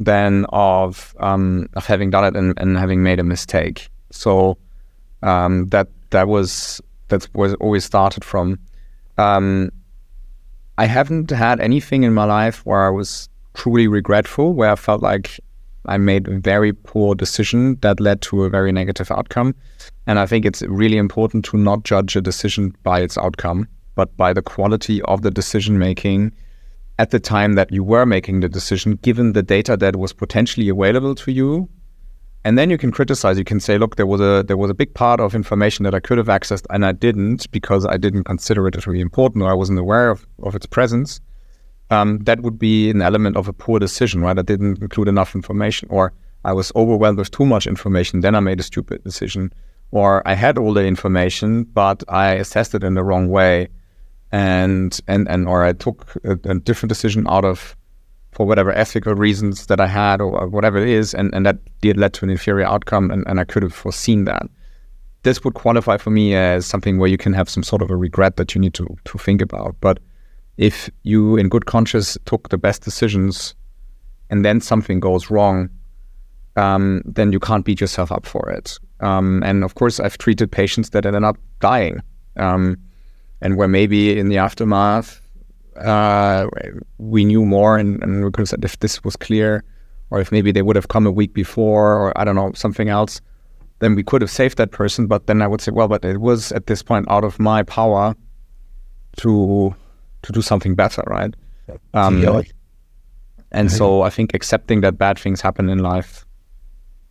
than 0.00 0.44
of 0.48 1.14
um, 1.20 1.68
of 1.74 1.86
having 1.86 2.10
done 2.10 2.24
it 2.24 2.36
and, 2.36 2.52
and 2.58 2.76
having 2.76 3.04
made 3.04 3.20
a 3.20 3.24
mistake. 3.24 3.88
So 4.10 4.58
um, 5.22 5.68
that 5.68 5.86
that 6.10 6.26
was 6.26 6.80
that 7.08 7.28
was 7.34 7.54
always 7.54 7.84
started 7.84 8.24
from. 8.24 8.58
Um, 9.18 9.70
I 10.78 10.86
haven't 10.86 11.30
had 11.30 11.60
anything 11.60 12.02
in 12.02 12.12
my 12.12 12.24
life 12.24 12.66
where 12.66 12.84
I 12.84 12.90
was 12.90 13.28
truly 13.54 13.86
regretful, 13.86 14.54
where 14.54 14.72
I 14.72 14.74
felt 14.74 15.00
like 15.00 15.38
I 15.86 15.98
made 15.98 16.28
a 16.28 16.38
very 16.38 16.72
poor 16.72 17.14
decision 17.14 17.76
that 17.82 18.00
led 18.00 18.22
to 18.22 18.44
a 18.44 18.50
very 18.50 18.72
negative 18.72 19.10
outcome. 19.10 19.54
And 20.06 20.18
I 20.18 20.26
think 20.26 20.44
it's 20.44 20.62
really 20.62 20.96
important 20.96 21.44
to 21.46 21.56
not 21.56 21.84
judge 21.84 22.16
a 22.16 22.20
decision 22.20 22.74
by 22.82 23.00
its 23.00 23.18
outcome, 23.18 23.68
but 23.94 24.16
by 24.16 24.32
the 24.32 24.42
quality 24.42 25.02
of 25.02 25.22
the 25.22 25.30
decision 25.30 25.78
making 25.78 26.32
at 26.98 27.10
the 27.10 27.20
time 27.20 27.54
that 27.54 27.72
you 27.72 27.82
were 27.82 28.06
making 28.06 28.40
the 28.40 28.48
decision, 28.48 28.96
given 29.02 29.32
the 29.32 29.42
data 29.42 29.76
that 29.76 29.96
was 29.96 30.12
potentially 30.12 30.68
available 30.68 31.14
to 31.16 31.32
you 31.32 31.68
and 32.44 32.58
then 32.58 32.68
you 32.68 32.76
can 32.76 32.92
criticize. 32.92 33.38
You 33.38 33.44
can 33.44 33.58
say, 33.58 33.78
look, 33.78 33.96
there 33.96 34.06
was 34.06 34.20
a 34.20 34.44
there 34.46 34.56
was 34.56 34.70
a 34.70 34.74
big 34.74 34.92
part 34.94 35.18
of 35.18 35.34
information 35.34 35.84
that 35.84 35.94
I 35.94 36.00
could 36.00 36.18
have 36.18 36.26
accessed 36.26 36.66
and 36.70 36.84
I 36.84 36.92
didn't 36.92 37.50
because 37.50 37.86
I 37.86 37.96
didn't 37.96 38.24
consider 38.24 38.68
it 38.68 38.76
as 38.76 38.86
really 38.86 39.00
important 39.00 39.42
or 39.42 39.50
I 39.50 39.54
wasn't 39.54 39.78
aware 39.78 40.10
of, 40.10 40.26
of 40.42 40.54
its 40.54 40.66
presence. 40.66 41.20
Um, 41.94 42.18
that 42.24 42.40
would 42.40 42.58
be 42.58 42.90
an 42.90 43.02
element 43.02 43.36
of 43.36 43.48
a 43.48 43.52
poor 43.52 43.78
decision, 43.78 44.20
right? 44.22 44.38
I 44.38 44.42
didn't 44.42 44.82
include 44.82 45.08
enough 45.08 45.34
information, 45.34 45.88
or 45.90 46.12
I 46.44 46.52
was 46.52 46.72
overwhelmed 46.74 47.18
with 47.18 47.30
too 47.30 47.46
much 47.46 47.66
information. 47.66 48.20
Then 48.20 48.34
I 48.34 48.40
made 48.40 48.60
a 48.60 48.64
stupid 48.64 49.04
decision, 49.04 49.52
or 49.90 50.26
I 50.26 50.34
had 50.34 50.58
all 50.58 50.74
the 50.74 50.84
information, 50.84 51.64
but 51.64 52.02
I 52.08 52.26
assessed 52.42 52.74
it 52.74 52.82
in 52.82 52.94
the 52.94 53.04
wrong 53.04 53.28
way, 53.28 53.68
and 54.32 55.00
and 55.06 55.28
and 55.28 55.46
or 55.46 55.58
I 55.70 55.72
took 55.72 55.98
a, 56.24 56.32
a 56.54 56.54
different 56.58 56.90
decision 56.94 57.26
out 57.28 57.44
of 57.44 57.76
for 58.32 58.44
whatever 58.46 58.72
ethical 58.72 59.14
reasons 59.14 59.66
that 59.66 59.80
I 59.80 59.86
had 59.86 60.20
or 60.20 60.48
whatever 60.48 60.78
it 60.78 60.88
is, 60.88 61.14
and, 61.14 61.32
and 61.34 61.46
that 61.46 61.58
did 61.80 61.96
led 61.96 62.12
to 62.14 62.24
an 62.24 62.30
inferior 62.30 62.66
outcome, 62.66 63.12
and, 63.12 63.24
and 63.28 63.38
I 63.38 63.44
could 63.44 63.62
have 63.62 63.72
foreseen 63.72 64.24
that. 64.24 64.42
This 65.22 65.44
would 65.44 65.54
qualify 65.54 65.96
for 65.98 66.10
me 66.10 66.34
as 66.34 66.66
something 66.66 66.98
where 66.98 67.08
you 67.08 67.16
can 67.16 67.32
have 67.32 67.48
some 67.48 67.62
sort 67.62 67.80
of 67.80 67.90
a 67.90 67.96
regret 67.96 68.36
that 68.36 68.54
you 68.54 68.60
need 68.60 68.74
to, 68.74 68.86
to 69.04 69.18
think 69.18 69.40
about. 69.40 69.76
But 69.80 70.00
if 70.56 70.90
you, 71.02 71.36
in 71.36 71.48
good 71.48 71.66
conscience, 71.66 72.16
took 72.24 72.48
the 72.48 72.58
best 72.58 72.82
decisions 72.82 73.54
and 74.30 74.44
then 74.44 74.60
something 74.60 75.00
goes 75.00 75.30
wrong, 75.30 75.68
um, 76.56 77.02
then 77.04 77.32
you 77.32 77.40
can't 77.40 77.64
beat 77.64 77.80
yourself 77.80 78.12
up 78.12 78.26
for 78.26 78.50
it. 78.50 78.78
Um, 79.00 79.42
and 79.44 79.64
of 79.64 79.74
course, 79.74 80.00
I've 80.00 80.18
treated 80.18 80.50
patients 80.50 80.90
that 80.90 81.04
ended 81.04 81.24
up 81.24 81.36
dying, 81.60 82.00
um, 82.36 82.76
and 83.40 83.56
where 83.56 83.68
maybe 83.68 84.18
in 84.18 84.28
the 84.28 84.38
aftermath 84.38 85.20
uh, 85.76 86.46
we 86.98 87.24
knew 87.24 87.44
more 87.44 87.76
and, 87.76 88.02
and 88.02 88.24
we 88.24 88.30
could 88.30 88.42
have 88.42 88.48
said 88.48 88.64
if 88.64 88.78
this 88.78 89.02
was 89.02 89.16
clear 89.16 89.64
or 90.10 90.20
if 90.20 90.30
maybe 90.30 90.52
they 90.52 90.62
would 90.62 90.76
have 90.76 90.88
come 90.88 91.06
a 91.06 91.10
week 91.10 91.34
before 91.34 91.94
or 91.94 92.18
I 92.18 92.24
don't 92.24 92.36
know, 92.36 92.52
something 92.54 92.88
else, 92.88 93.20
then 93.80 93.94
we 93.94 94.04
could 94.04 94.22
have 94.22 94.30
saved 94.30 94.56
that 94.58 94.70
person. 94.70 95.06
But 95.06 95.26
then 95.26 95.42
I 95.42 95.46
would 95.48 95.60
say, 95.60 95.72
well, 95.72 95.88
but 95.88 96.04
it 96.04 96.20
was 96.20 96.52
at 96.52 96.66
this 96.66 96.82
point 96.82 97.06
out 97.10 97.24
of 97.24 97.38
my 97.40 97.64
power 97.64 98.14
to 99.18 99.74
to 100.24 100.32
do 100.32 100.42
something 100.42 100.74
better, 100.74 101.02
right? 101.06 101.34
Um, 101.94 102.22
yeah. 102.22 102.42
And 103.52 103.70
so 103.70 104.02
I 104.02 104.10
think 104.10 104.34
accepting 104.34 104.80
that 104.80 104.98
bad 104.98 105.18
things 105.18 105.40
happen 105.40 105.68
in 105.68 105.78
life, 105.78 106.26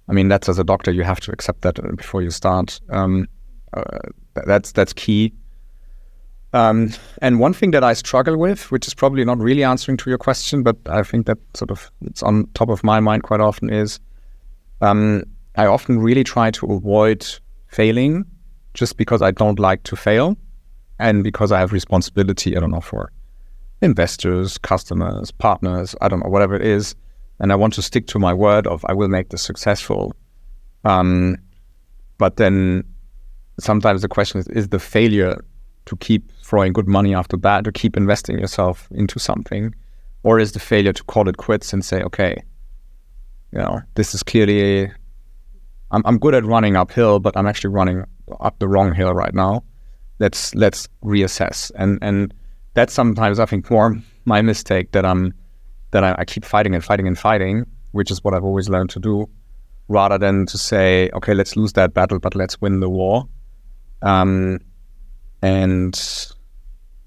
I 0.10 0.14
mean, 0.14 0.28
that's 0.28 0.50
as 0.50 0.60
a 0.60 0.64
doctor, 0.64 0.92
you 0.92 1.04
have 1.04 1.22
to 1.22 1.32
accept 1.32 1.62
that 1.62 1.80
before 1.96 2.22
you 2.22 2.30
start. 2.30 2.82
Um, 2.90 3.28
uh, 3.74 4.00
that's 4.46 4.74
that's 4.74 4.94
key. 4.94 5.34
Um, 6.52 6.92
and 7.22 7.40
one 7.40 7.54
thing 7.54 7.72
that 7.72 7.84
I 7.84 7.94
struggle 7.94 8.38
with, 8.38 8.72
which 8.72 8.86
is 8.86 8.94
probably 8.94 9.26
not 9.26 9.40
really 9.40 9.64
answering 9.64 9.98
to 9.98 10.10
your 10.10 10.20
question, 10.20 10.62
but 10.62 10.78
I 10.86 11.02
think 11.02 11.26
that 11.26 11.40
sort 11.56 11.72
of 11.72 11.90
it's 12.06 12.22
on 12.22 12.48
top 12.54 12.70
of 12.70 12.84
my 12.84 13.00
mind 13.00 13.24
quite 13.24 13.40
often, 13.40 13.72
is 13.72 14.00
um, 14.82 15.24
I 15.56 15.66
often 15.66 16.00
really 16.00 16.24
try 16.24 16.52
to 16.52 16.66
avoid 16.68 17.26
failing 17.68 18.26
just 18.74 18.98
because 18.98 19.22
I 19.22 19.32
don't 19.32 19.60
like 19.60 19.84
to 19.84 19.96
fail 19.96 20.38
and 21.04 21.22
because 21.22 21.52
I 21.52 21.60
have 21.60 21.74
responsibility, 21.74 22.56
I 22.56 22.62
don't 22.62 22.72
know, 22.72 22.80
for 22.80 23.12
investors, 23.82 24.58
customers, 24.58 25.32
partners, 25.32 25.96
I 26.00 26.08
don't 26.08 26.22
know, 26.22 26.30
whatever 26.30 26.56
it 26.56 26.66
is. 26.66 26.96
And 27.40 27.52
I 27.52 27.56
want 27.56 27.74
to 27.74 27.82
stick 27.82 28.08
to 28.08 28.20
my 28.20 28.34
word 28.34 28.66
of 28.68 28.86
I 28.88 28.94
will 28.94 29.10
make 29.10 29.28
this 29.30 29.42
successful. 29.42 30.16
Um, 30.86 31.36
but 32.18 32.38
then 32.38 32.86
sometimes 33.60 34.02
the 34.02 34.08
question 34.08 34.40
is, 34.40 34.48
is 34.48 34.70
the 34.70 34.80
failure 34.80 35.44
to 35.88 35.98
keep 35.98 36.32
throwing 36.42 36.72
good 36.72 36.88
money 36.88 37.14
after 37.14 37.36
bad, 37.36 37.66
to 37.66 37.74
keep 37.74 37.98
investing 37.98 38.40
yourself 38.40 38.88
into 38.92 39.20
something? 39.20 39.76
Or 40.24 40.40
is 40.40 40.54
the 40.54 40.60
failure 40.60 40.94
to 40.94 41.04
call 41.04 41.28
it 41.28 41.36
quits 41.36 41.74
and 41.74 41.84
say, 41.84 42.02
okay, 42.04 42.42
you 43.52 43.60
know, 43.60 43.82
this 43.96 44.16
is 44.16 44.24
clearly, 44.24 44.90
I'm, 45.92 46.02
I'm 46.06 46.18
good 46.18 46.34
at 46.34 46.46
running 46.46 46.78
uphill, 46.78 47.20
but 47.20 47.36
I'm 47.36 47.46
actually 47.46 47.74
running 47.74 48.06
up 48.40 48.58
the 48.60 48.70
wrong 48.70 48.94
hill 48.96 49.14
right 49.14 49.34
now. 49.34 49.64
Let's 50.20 50.54
let's 50.56 50.88
reassess. 51.04 51.72
And 51.76 52.00
and 52.02 52.34
that's 52.74 52.94
sometimes 52.94 53.40
I 53.40 53.46
think 53.46 53.70
more 53.70 53.96
my 54.26 54.42
mistake 54.42 54.92
that 54.92 55.06
I'm 55.06 55.34
that 55.92 56.04
I, 56.04 56.16
I 56.20 56.26
keep 56.26 56.46
fighting 56.46 56.74
and 56.76 56.84
fighting 56.84 57.08
and 57.08 57.18
fighting 57.18 57.66
which 57.92 58.10
is 58.10 58.24
what 58.24 58.34
I've 58.34 58.44
always 58.44 58.70
learned 58.70 58.90
to 58.90 59.00
do, 59.00 59.30
rather 59.88 60.18
than 60.18 60.48
to 60.48 60.58
say, 60.58 61.12
okay, 61.14 61.36
let's 61.36 61.56
lose 61.56 61.74
that 61.74 61.94
battle, 61.94 62.18
but 62.18 62.34
let's 62.34 62.60
win 62.60 62.80
the 62.80 62.90
war. 62.90 63.28
Um, 64.02 64.60
and 65.44 65.94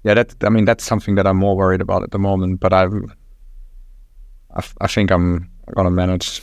yeah, 0.03 0.13
that 0.13 0.33
I 0.45 0.49
mean 0.49 0.63
that's 0.63 0.85
something 0.85 1.15
that 1.15 1.27
I'm 1.27 1.35
more 1.35 1.57
worried 1.57 1.81
about 1.81 2.03
at 2.03 2.11
the 2.11 2.19
moment. 2.19 2.61
But 2.61 2.71
I've, 2.71 2.93
I, 4.55 4.63
I 4.79 4.87
think 4.87 5.11
I'm 5.11 5.49
gonna 5.75 5.91
manage. 5.91 6.41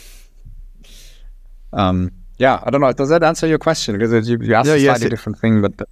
Um, 1.73 2.11
yeah, 2.39 2.61
I 2.65 2.71
don't 2.71 2.81
know. 2.81 2.93
Does 2.93 3.09
that 3.09 3.23
answer 3.23 3.47
your 3.47 3.59
question? 3.59 3.99
Because 3.99 4.29
you, 4.29 4.39
you 4.41 4.55
asked 4.55 4.67
Yeah, 4.69 4.75
a 4.75 4.77
yes, 4.77 4.85
slightly 4.87 5.07
it- 5.07 5.11
different 5.11 5.39
thing, 5.39 5.62
but 5.62 5.89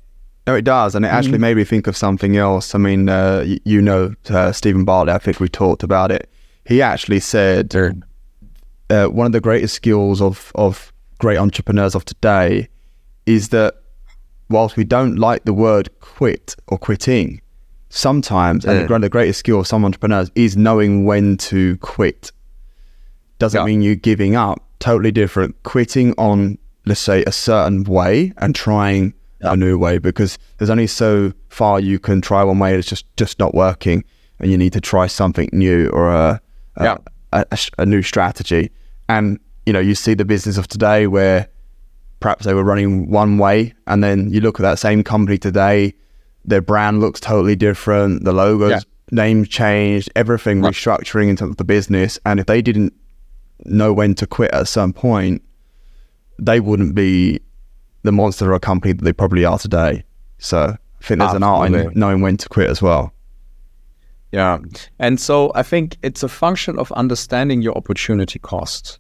No, 0.47 0.57
it 0.57 0.63
does, 0.65 0.95
and 0.97 1.05
it 1.05 1.09
actually 1.09 1.39
made 1.39 1.57
me 1.57 1.63
think 1.65 1.87
of 1.87 1.97
something 1.97 2.37
else. 2.37 2.75
I 2.75 2.79
mean, 2.79 3.09
uh, 3.09 3.45
you 3.65 3.81
know, 3.81 4.15
uh, 4.29 4.51
Steven 4.51 4.85
Bartlett. 4.85 5.15
I 5.15 5.19
think 5.19 5.39
we 5.39 5.49
talked 5.49 5.85
about 5.85 6.11
it. 6.11 6.29
He 6.65 6.83
actually 6.83 7.21
said 7.21 7.75
uh, 8.91 9.07
one 9.07 9.27
of 9.27 9.33
the 9.33 9.41
greatest 9.41 9.75
skills 9.75 10.21
of 10.21 10.51
of 10.57 10.93
great 11.19 11.39
entrepreneurs 11.39 11.95
of 11.95 12.05
today 12.05 12.69
is 13.27 13.51
that 13.51 13.75
whilst 14.49 14.77
we 14.77 14.83
don't 14.85 15.17
like 15.17 15.45
the 15.45 15.53
word 15.55 15.89
quit 16.01 16.57
or 16.67 16.77
quitting, 16.77 17.41
sometimes, 17.89 18.65
and 18.65 18.91
one 18.91 18.97
of 18.97 19.03
the 19.03 19.09
greatest 19.09 19.39
skill 19.39 19.61
of 19.61 19.67
some 19.69 19.85
entrepreneurs 19.85 20.31
is 20.35 20.57
knowing 20.57 21.05
when 21.05 21.37
to 21.37 21.77
quit. 21.79 22.33
Doesn't 23.39 23.61
Yeah. 23.61 23.65
mean 23.67 23.83
you 23.83 23.95
giving 23.95 24.35
up. 24.35 24.61
Totally 24.81 25.13
different. 25.13 25.55
Quitting 25.63 26.15
on, 26.19 26.59
let's 26.85 27.01
say, 27.01 27.23
a 27.25 27.33
certain 27.33 27.85
way 27.85 28.33
and 28.39 28.55
trying 28.57 29.15
a 29.43 29.57
new 29.57 29.77
way 29.79 29.99
because 29.99 30.39
there's 30.59 30.71
only 30.71 30.87
so 30.87 31.33
far 31.49 31.81
you 31.81 31.99
can 31.99 32.21
try 32.21 32.43
one 32.45 32.59
way. 32.59 32.75
It's 32.77 32.89
just 32.89 33.05
just 33.17 33.39
not 33.39 33.55
working, 33.55 34.05
and 34.39 34.51
you 34.51 34.59
need 34.59 34.73
to 34.73 34.81
try 34.81 35.07
something 35.07 35.49
new 35.53 35.89
or 35.91 36.09
a 36.11 36.41
a, 36.77 36.85
Yeah. 36.85 36.97
a, 37.33 37.45
a, 37.51 37.59
a 37.79 37.87
new 37.87 38.03
strategy. 38.03 38.71
And 39.09 39.39
you 39.67 39.73
know, 39.73 39.81
you 39.81 39.95
see 39.95 40.15
the 40.15 40.25
business 40.25 40.57
of 40.59 40.67
today 40.69 41.07
where 41.07 41.49
perhaps 42.21 42.45
they 42.47 42.55
were 42.55 42.65
running 42.65 43.11
one 43.11 43.39
way, 43.39 43.75
and 43.87 44.03
then 44.03 44.31
you 44.31 44.41
look 44.41 44.59
at 44.59 44.63
that 44.63 44.79
same 44.79 45.03
company 45.05 45.39
today, 45.39 45.93
their 46.45 46.63
brand 46.63 47.01
looks 47.01 47.21
totally 47.21 47.57
different, 47.57 48.25
the 48.25 48.33
logos, 48.33 48.71
Yeah. 48.71 48.81
name 49.11 49.45
changed, 49.45 50.11
everything 50.17 50.63
Right. 50.63 50.73
restructuring 50.73 51.29
in 51.29 51.37
terms 51.37 51.51
of 51.51 51.57
the 51.59 51.65
business. 51.65 52.19
And 52.25 52.41
if 52.41 52.47
they 52.47 52.63
didn't 52.63 52.93
know 53.65 53.93
when 53.93 54.15
to 54.17 54.27
quit 54.27 54.53
at 54.53 54.67
some 54.69 54.93
point, 54.93 55.43
they 56.39 56.59
wouldn't 56.61 56.95
be 56.95 57.41
the 58.03 58.13
monster 58.13 58.51
of 58.51 58.57
a 58.57 58.61
company 58.61 58.93
that 58.93 59.05
they 59.05 59.13
probably 59.13 59.45
are 59.45 59.59
today. 59.59 60.05
So 60.39 60.77
I 60.77 61.05
think 61.05 61.21
there's 61.21 61.35
an 61.35 61.43
art 61.43 61.73
in 61.73 61.93
knowing 61.95 62.21
when 62.21 62.37
to 62.39 62.49
quit 62.49 62.69
as 62.69 62.83
well. 62.83 63.13
Yeah. 64.33 64.59
And 64.99 65.21
so 65.21 65.53
I 65.55 65.63
think 65.63 65.99
it's 66.03 66.23
a 66.23 66.29
function 66.29 66.79
of 66.79 66.91
understanding 66.93 67.63
your 67.63 67.77
opportunity 67.77 68.39
cost. 68.39 68.99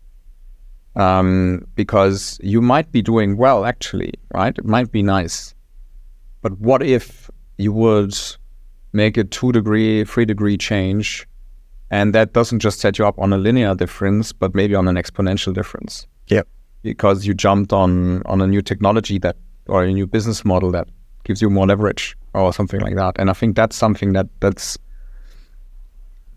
Um, 0.94 1.66
because 1.74 2.38
you 2.42 2.60
might 2.60 2.92
be 2.92 3.00
doing 3.00 3.38
well, 3.38 3.64
actually, 3.64 4.12
right? 4.34 4.56
It 4.56 4.66
might 4.66 4.92
be 4.92 5.02
nice. 5.02 5.54
But 6.42 6.58
what 6.58 6.82
if 6.82 7.30
you 7.56 7.72
would 7.72 8.14
make 8.92 9.16
a 9.16 9.24
two 9.24 9.52
degree, 9.52 10.04
three 10.04 10.26
degree 10.26 10.58
change? 10.58 11.26
And 11.90 12.14
that 12.14 12.34
doesn't 12.34 12.58
just 12.58 12.80
set 12.80 12.98
you 12.98 13.06
up 13.06 13.18
on 13.18 13.32
a 13.32 13.38
linear 13.38 13.74
difference, 13.74 14.32
but 14.32 14.54
maybe 14.54 14.74
on 14.74 14.86
an 14.86 14.96
exponential 14.96 15.54
difference 15.54 16.06
Yep. 16.28 16.48
Because 16.82 17.26
you 17.26 17.34
jumped 17.34 17.72
on 17.72 18.22
on 18.26 18.40
a 18.40 18.46
new 18.46 18.62
technology 18.62 19.18
that 19.18 19.36
or 19.68 19.84
a 19.84 19.92
new 19.92 20.06
business 20.06 20.44
model 20.44 20.70
that 20.72 20.88
gives 21.24 21.40
you 21.40 21.48
more 21.48 21.66
leverage 21.66 22.16
or 22.34 22.52
something 22.52 22.80
like 22.80 22.96
that. 22.96 23.14
And 23.18 23.30
I 23.30 23.32
think 23.32 23.56
that's 23.56 23.76
something 23.76 24.12
that 24.14 24.26
that's 24.40 24.78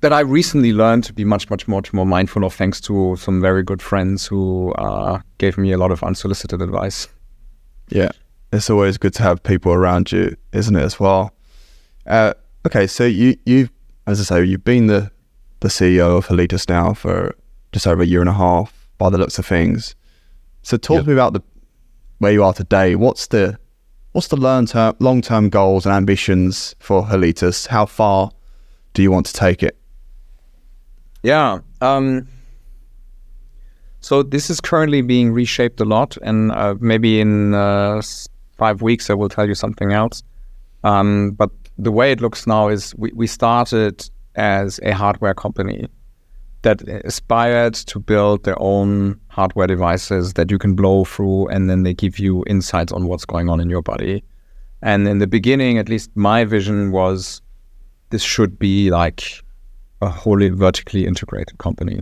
that 0.01 0.13
I 0.13 0.19
recently 0.19 0.71
learned 0.71 1.03
to 1.05 1.13
be 1.13 1.25
much 1.25 1.49
much 1.49 1.67
much 1.67 1.93
more 1.93 2.05
mindful 2.05 2.43
of, 2.43 2.53
thanks 2.53 2.79
to 2.81 3.15
some 3.15 3.41
very 3.41 3.63
good 3.63 3.81
friends 3.81 4.27
who 4.27 4.71
uh, 4.73 5.19
gave 5.37 5.57
me 5.57 5.71
a 5.71 5.77
lot 5.77 5.91
of 5.91 6.03
unsolicited 6.03 6.61
advice. 6.61 7.07
Yeah. 7.89 8.09
It's 8.51 8.69
always 8.69 8.97
good 8.97 9.13
to 9.15 9.23
have 9.23 9.43
people 9.43 9.73
around 9.73 10.11
you, 10.11 10.35
isn't 10.53 10.75
it, 10.75 10.83
as 10.83 10.99
well? 10.99 11.33
Uh, 12.05 12.33
okay, 12.65 12.87
so 12.87 13.05
you, 13.05 13.37
you, 13.45 13.69
as 14.07 14.19
I 14.19 14.23
say, 14.23 14.45
you've 14.45 14.63
been 14.63 14.87
the, 14.87 15.11
the 15.59 15.67
CEO 15.67 16.17
of 16.17 16.27
Halitus 16.27 16.69
now 16.69 16.93
for 16.93 17.35
just 17.71 17.87
over 17.87 18.03
a 18.03 18.05
year 18.05 18.21
and 18.21 18.29
a 18.29 18.33
half 18.33 18.87
by 18.97 19.09
the 19.09 19.17
looks 19.17 19.37
of 19.39 19.45
things. 19.45 19.95
So 20.65 20.77
talk 20.77 20.95
Yep. 20.95 21.03
to 21.03 21.09
me 21.09 21.13
about 21.13 21.33
the 21.33 21.41
where 22.17 22.31
you 22.31 22.43
are 22.43 22.51
today. 22.51 22.95
What's 22.95 23.27
the 23.27 23.59
what's 24.13 24.29
the 24.29 24.35
long 24.35 24.65
term 24.65 24.95
long 24.97 25.21
term 25.21 25.49
goals 25.49 25.85
and 25.85 25.93
ambitions 25.93 26.75
for 26.79 27.03
Halitus? 27.03 27.67
How 27.67 27.85
far 27.85 28.31
do 28.95 29.03
you 29.03 29.11
want 29.11 29.27
to 29.27 29.33
take 29.33 29.61
it? 29.61 29.77
Yeah. 31.21 31.59
Um, 31.81 32.27
so 33.99 34.23
this 34.23 34.49
is 34.49 34.59
currently 34.59 35.03
being 35.03 35.31
reshaped 35.31 35.79
a 35.81 35.85
lot, 35.85 36.17
and 36.23 36.51
uh, 36.51 36.73
maybe 36.79 37.19
in 37.21 37.53
uh, 37.53 38.01
five 38.57 38.81
weeks 38.81 39.11
I 39.11 39.13
will 39.13 39.29
tell 39.29 39.47
you 39.47 39.53
something 39.55 39.91
else. 39.91 40.23
Um, 40.83 41.31
but 41.31 41.51
the 41.77 41.91
way 41.91 42.11
it 42.11 42.21
looks 42.21 42.47
now 42.47 42.69
is 42.69 42.95
we, 42.95 43.11
we 43.13 43.27
started 43.27 44.09
as 44.33 44.79
a 44.81 44.93
hardware 44.95 45.35
company 45.35 45.87
that 46.65 46.81
aspired 47.05 47.75
to 47.75 47.99
build 47.99 48.43
their 48.43 48.59
own 48.61 49.19
hardware 49.27 49.67
devices 49.67 50.33
that 50.33 50.51
you 50.51 50.57
can 50.57 50.75
blow 50.75 51.05
through, 51.05 51.47
and 51.47 51.69
then 51.69 51.83
they 51.83 51.93
give 51.93 52.19
you 52.19 52.43
insights 52.47 52.91
on 52.91 53.07
what's 53.07 53.23
going 53.23 53.49
on 53.49 53.59
in 53.61 53.69
your 53.69 53.81
body. 53.81 54.23
And 54.81 55.07
in 55.07 55.19
the 55.19 55.27
beginning, 55.27 55.77
at 55.77 55.87
least 55.87 56.09
my 56.15 56.43
vision 56.43 56.91
was 56.91 57.41
this 58.09 58.23
should 58.23 58.57
be 58.59 58.89
like 58.89 59.41
a 60.01 60.09
wholly 60.09 60.49
vertically 60.49 61.05
integrated 61.05 61.57
company. 61.59 62.01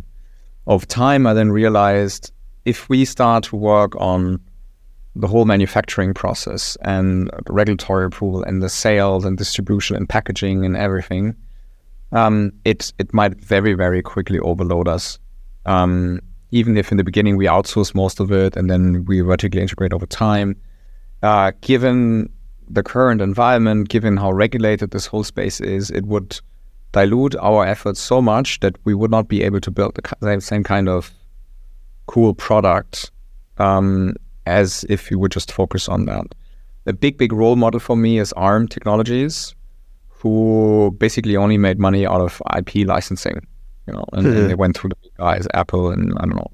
Of 0.65 0.87
time, 0.87 1.27
I 1.27 1.33
then 1.33 1.51
realized 1.51 2.31
if 2.65 2.87
we 2.87 3.05
start 3.05 3.43
to 3.45 3.57
work 3.57 3.95
on 3.97 4.39
the 5.15 5.27
whole 5.27 5.45
manufacturing 5.45 6.13
process 6.13 6.77
and 6.81 7.29
regulatory 7.49 8.05
approval 8.05 8.43
and 8.43 8.63
the 8.63 8.69
sales 8.69 9.25
and 9.25 9.37
distribution 9.37 9.95
and 9.95 10.07
packaging 10.07 10.65
and 10.65 10.75
everything, 10.75 11.35
um, 12.13 12.51
it 12.63 12.93
it 12.99 13.13
might 13.13 13.35
very 13.43 13.73
very 13.73 14.01
quickly 14.01 14.39
overload 14.39 14.87
us. 14.87 15.19
Um, 15.65 16.19
even 16.51 16.77
if 16.77 16.91
in 16.91 16.97
the 16.97 17.03
beginning 17.03 17.35
we 17.35 17.45
outsource 17.45 17.95
most 17.95 18.19
of 18.19 18.31
it 18.31 18.55
and 18.55 18.69
then 18.69 19.03
we 19.05 19.21
vertically 19.21 19.59
integrate 19.59 19.91
over 19.91 20.05
time, 20.05 20.55
uh, 21.23 21.51
given 21.61 22.29
the 22.69 22.83
current 22.83 23.21
environment, 23.21 23.89
given 23.89 24.17
how 24.17 24.31
regulated 24.31 24.91
this 24.91 25.07
whole 25.07 25.23
space 25.23 25.59
is, 25.59 25.89
it 25.89 26.05
would 26.05 26.39
dilute 26.91 27.35
our 27.37 27.65
efforts 27.65 27.99
so 27.99 28.21
much 28.21 28.59
that 28.59 28.75
we 28.85 28.93
would 28.93 29.11
not 29.11 29.27
be 29.27 29.43
able 29.43 29.59
to 29.59 29.71
build 29.71 29.99
the 30.21 30.39
same, 30.39 30.63
kind 30.63 30.87
of 30.87 31.11
cool 32.05 32.33
product 32.33 33.11
um, 33.57 34.15
as 34.45 34.85
if 34.89 35.09
we 35.09 35.15
would 35.15 35.31
just 35.31 35.51
focus 35.51 35.89
on 35.89 36.05
that. 36.05 36.25
A 36.85 36.93
big, 36.93 37.17
big 37.17 37.33
role 37.33 37.55
model 37.55 37.79
for 37.79 37.95
me 37.95 38.19
is 38.19 38.31
ARM 38.33 38.67
Technologies, 38.67 39.55
who 40.23 40.95
basically 40.97 41.35
only 41.35 41.57
made 41.57 41.77
money 41.77 42.07
out 42.07 42.21
of 42.21 42.41
IP 42.55 42.87
licensing, 42.87 43.45
you 43.87 43.93
know, 43.93 44.05
and, 44.13 44.25
and 44.25 44.49
they 44.49 44.55
went 44.55 44.77
through 44.77 44.89
the 44.89 44.95
big 45.03 45.13
guys, 45.17 45.45
Apple, 45.53 45.91
and 45.91 46.13
I 46.15 46.21
don't 46.21 46.37
know, 46.37 46.51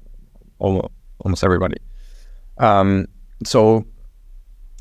almost, 0.58 0.88
almost 1.20 1.44
everybody. 1.44 1.76
Um, 2.58 3.06
so 3.44 3.86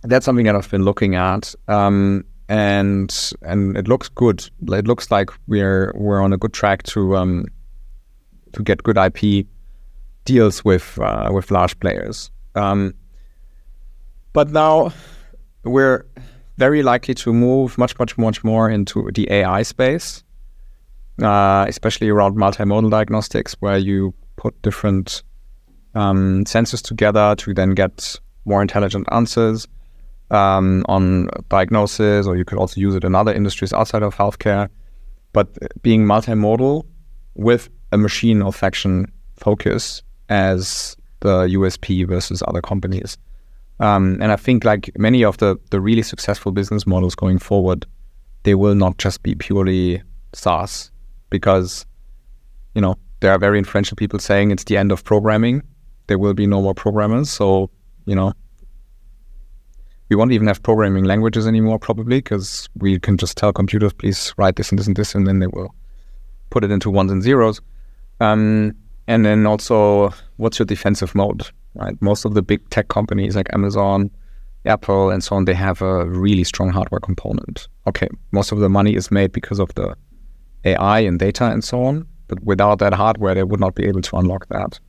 that's 0.02 0.26
something 0.26 0.46
that 0.48 0.56
I've 0.56 0.72
been 0.72 0.86
looking 0.86 1.14
at, 1.14 1.54
um, 1.68 2.26
and 2.48 3.16
and 3.44 3.78
it 3.78 3.88
looks 3.88 4.10
good. 4.10 4.50
It 4.70 4.88
looks 4.88 5.12
like 5.12 5.30
we're 5.46 5.94
we're 5.94 6.20
on 6.20 6.34
a 6.34 6.38
good 6.38 6.54
track 6.54 6.82
to 6.84 7.16
um, 7.16 7.46
to 8.54 8.64
get 8.64 8.82
good 8.82 8.98
IP 8.98 9.46
deals 10.26 10.66
with 10.66 10.98
uh, 11.00 11.30
with 11.32 11.52
large 11.52 11.80
players. 11.80 12.32
Um, 12.56 12.96
but 14.34 14.50
now 14.50 14.92
we're 15.64 16.08
very 16.60 16.84
likely 16.84 17.14
to 17.16 17.34
move 17.34 17.78
much 17.78 17.98
much 17.98 18.18
much 18.18 18.44
more 18.44 18.70
into 18.70 19.10
the 19.14 19.26
AI 19.32 19.64
space, 19.64 20.24
uh, 21.24 21.66
especially 21.68 22.10
around 22.10 22.36
multimodal 22.36 22.92
diagnostics, 22.92 23.56
where 23.62 23.78
you 23.78 24.14
put 24.36 24.62
different 24.62 25.24
um, 25.96 26.44
sensors 26.46 26.82
together 26.82 27.36
to 27.38 27.54
then 27.54 27.72
get 27.74 28.16
more 28.46 28.62
intelligent 28.62 29.08
answers 29.12 29.68
um, 30.32 30.86
on 30.88 31.30
diagnosis, 31.50 32.28
or 32.28 32.36
you 32.36 32.46
could 32.46 32.58
also 32.58 32.80
use 32.80 32.94
it 32.96 33.04
in 33.04 33.16
other 33.16 33.34
industries 33.34 33.74
outside 33.74 34.04
of 34.04 34.14
healthcare. 34.16 34.70
But 35.32 35.48
being 35.82 36.06
multimodal 36.06 36.86
with 37.36 37.70
a 37.92 37.98
machine 37.98 38.40
olfaction 38.40 39.06
focus 39.38 40.04
as 40.28 40.98
the 41.22 41.48
USP 41.48 42.08
versus 42.08 42.44
other 42.48 42.62
companies. 42.62 43.18
Um, 43.80 44.18
and 44.22 44.32
I 44.32 44.36
think 44.36 44.66
like 44.66 44.92
many 44.98 45.24
of 45.24 45.38
the, 45.38 45.58
the 45.70 45.80
really 45.80 46.02
successful 46.02 46.52
business 46.52 46.86
models 46.86 47.16
going 47.16 47.40
forward, 47.40 47.86
they 48.44 48.56
will 48.56 48.76
not 48.76 48.98
just 48.98 49.24
be 49.24 49.36
purely 49.36 50.02
SaaS 50.34 50.92
because, 51.30 51.86
you 52.76 52.82
know, 52.82 52.96
there 53.22 53.32
are 53.32 53.40
very 53.40 53.58
influential 53.58 53.96
people 53.96 54.20
saying 54.20 54.52
it's 54.52 54.66
the 54.66 54.78
end 54.78 54.92
of 54.92 55.04
programming. 55.04 55.62
There 56.08 56.20
will 56.20 56.34
be 56.34 56.48
no 56.48 56.62
more 56.62 56.74
programmers. 56.74 57.30
So, 57.30 57.70
you 58.06 58.16
know, 58.16 58.34
we 60.10 60.16
won't 60.16 60.32
even 60.32 60.48
have 60.48 60.64
programming 60.64 61.04
languages 61.04 61.46
anymore, 61.48 61.80
probably, 61.80 62.18
because 62.18 62.68
we 62.76 63.00
can 63.00 63.18
just 63.18 63.38
tell 63.38 63.54
computers, 63.54 63.94
please 63.94 64.34
write 64.38 64.56
this 64.56 64.72
and 64.72 64.80
this 64.80 64.88
and 64.88 64.96
this, 64.96 65.14
and 65.14 65.28
then 65.28 65.40
they 65.40 65.48
will 65.48 65.74
put 66.50 66.64
it 66.64 66.72
into 66.72 66.90
ones 66.90 67.12
and 67.12 67.22
zeros. 67.22 67.62
Um, 68.20 68.76
and 69.08 69.26
then 69.26 69.46
also 69.46 70.14
what's 70.38 70.60
your 70.60 70.66
defensive 70.66 71.14
mode, 71.14 71.48
right? 71.76 72.00
Most 72.02 72.26
of 72.26 72.34
the 72.34 72.42
big 72.42 72.68
tech 72.70 72.88
companies 72.88 73.36
like 73.36 73.48
Amazon, 73.54 74.12
Apple, 74.66 75.10
and 75.10 75.24
so 75.24 75.36
on, 75.36 75.46
they 75.46 75.54
have 75.54 75.82
a 75.82 76.06
really 76.06 76.44
strong 76.44 76.70
hardware 76.70 77.00
component. 77.00 77.68
Okay, 77.88 78.08
most 78.32 78.52
of 78.52 78.60
the 78.60 78.70
money 78.70 78.96
is 78.96 79.12
made 79.12 79.32
because 79.32 79.60
of 79.60 79.74
the 79.76 79.96
AI 80.66 81.00
and 81.00 81.20
data 81.20 81.46
and 81.46 81.64
so 81.64 81.84
on, 81.84 82.08
but 82.28 82.44
without 82.44 82.80
that 82.80 82.94
hardware, 82.94 83.34
they 83.34 83.44
would 83.44 83.60
not 83.60 83.76
be 83.76 83.86
able 83.86 84.02
to 84.02 84.18
unlock 84.18 84.48
that. 84.50 84.80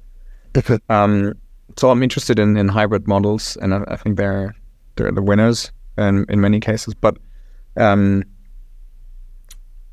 um, 0.89 1.35
so 1.77 1.91
I'm 1.91 2.03
interested 2.03 2.39
in, 2.39 2.57
in 2.57 2.69
hybrid 2.69 3.07
models, 3.07 3.57
and 3.63 3.75
I, 3.75 3.85
I 3.89 3.97
think 3.97 4.17
they're 4.17 4.55
they're 4.97 5.13
the 5.13 5.23
winners 5.23 5.73
in 5.97 6.27
in 6.29 6.41
many 6.41 6.61
cases. 6.61 6.95
But 6.95 7.17
um, 7.77 8.25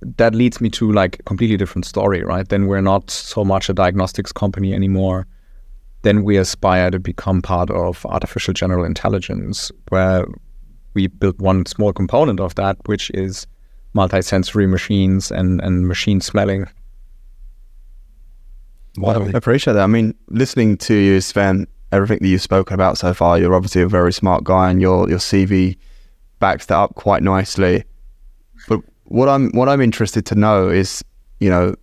that 0.01 0.35
leads 0.35 0.61
me 0.61 0.69
to 0.69 0.91
like 0.91 1.19
a 1.19 1.23
completely 1.23 1.57
different 1.57 1.85
story, 1.85 2.23
right? 2.23 2.47
Then 2.47 2.67
we're 2.67 2.81
not 2.81 3.09
so 3.09 3.43
much 3.43 3.69
a 3.69 3.73
diagnostics 3.73 4.31
company 4.31 4.73
anymore. 4.73 5.27
Then 6.08 6.24
we 6.24 6.38
aspire 6.38 6.89
to 6.89 6.99
become 6.99 7.41
part 7.41 7.70
of 7.70 8.05
artificial 8.05 8.53
general 8.53 8.86
intelligence, 8.86 9.74
where 9.89 10.26
we 10.93 11.08
build 11.08 11.41
one 11.41 11.66
small 11.66 11.91
component 11.91 12.39
of 12.39 12.55
that, 12.55 12.78
which 12.86 13.10
is 13.10 13.45
multi-sensory 13.93 14.68
machines 14.68 15.32
and, 15.32 15.60
and 15.60 15.86
machine 15.86 16.22
smelling. 16.22 16.66
Wow. 18.95 19.22
I 19.22 19.32
appreciate 19.32 19.74
that. 19.74 19.84
I 19.84 19.88
mean, 19.88 20.16
listening 20.30 20.78
to 20.78 20.93
you, 20.93 21.20
Sven, 21.20 21.68
everything 21.91 22.20
that 22.22 22.28
you've 22.30 22.41
spoken 22.41 22.74
about 22.74 22.97
so 22.97 23.14
far, 23.14 23.38
you're 23.38 23.53
obviously 23.53 23.82
a 23.82 23.88
very 23.89 24.14
smart 24.14 24.45
guy 24.45 24.72
and 24.72 24.80
your 24.80 25.10
your 25.10 25.20
CV 25.20 25.76
backs 26.39 26.68
that 26.68 26.78
up 26.78 26.95
quite 26.95 27.22
nicely. 27.22 27.84
But 28.70 28.80
what 29.03 29.28
I'm 29.28 29.51
what 29.51 29.68
I'm 29.68 29.82
interested 29.82 30.26
to 30.28 30.36
know 30.36 30.70
is, 30.70 31.03
you 31.41 31.49
know, 31.49 31.76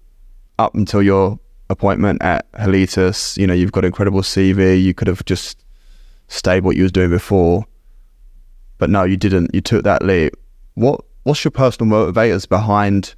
up 0.58 0.74
until 0.74 1.02
your 1.02 1.38
appointment 1.70 2.22
at 2.22 2.50
Halitus, 2.52 3.36
you 3.36 3.46
know, 3.46 3.54
you've 3.54 3.72
got 3.72 3.84
incredible 3.84 4.20
CV. 4.20 4.82
You 4.82 4.94
could 4.94 5.08
have 5.08 5.24
just 5.24 5.64
stayed 6.28 6.64
what 6.64 6.76
you 6.76 6.82
was 6.82 6.92
doing 6.92 7.10
before, 7.10 7.64
but 8.78 8.90
no, 8.90 9.04
you 9.04 9.16
didn't. 9.16 9.54
You 9.54 9.60
took 9.60 9.84
that 9.84 10.02
leap. 10.02 10.34
What 10.74 11.04
What's 11.24 11.42
your 11.42 11.52
personal 11.52 11.90
motivators 11.90 12.46
behind 12.46 13.14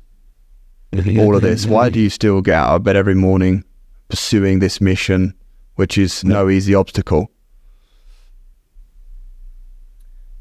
all 1.19 1.35
of 1.35 1.43
this? 1.43 1.67
Why 1.67 1.89
do 1.89 2.01
you 2.01 2.09
still 2.09 2.41
get 2.41 2.55
out 2.55 2.77
of 2.77 2.83
bed 2.85 2.97
every 2.97 3.17
morning 3.17 3.65
pursuing 4.09 4.61
this 4.61 4.81
mission, 4.81 5.35
which 5.75 5.99
is 5.99 6.23
no 6.23 6.49
easy 6.49 6.75
obstacle? 6.75 7.31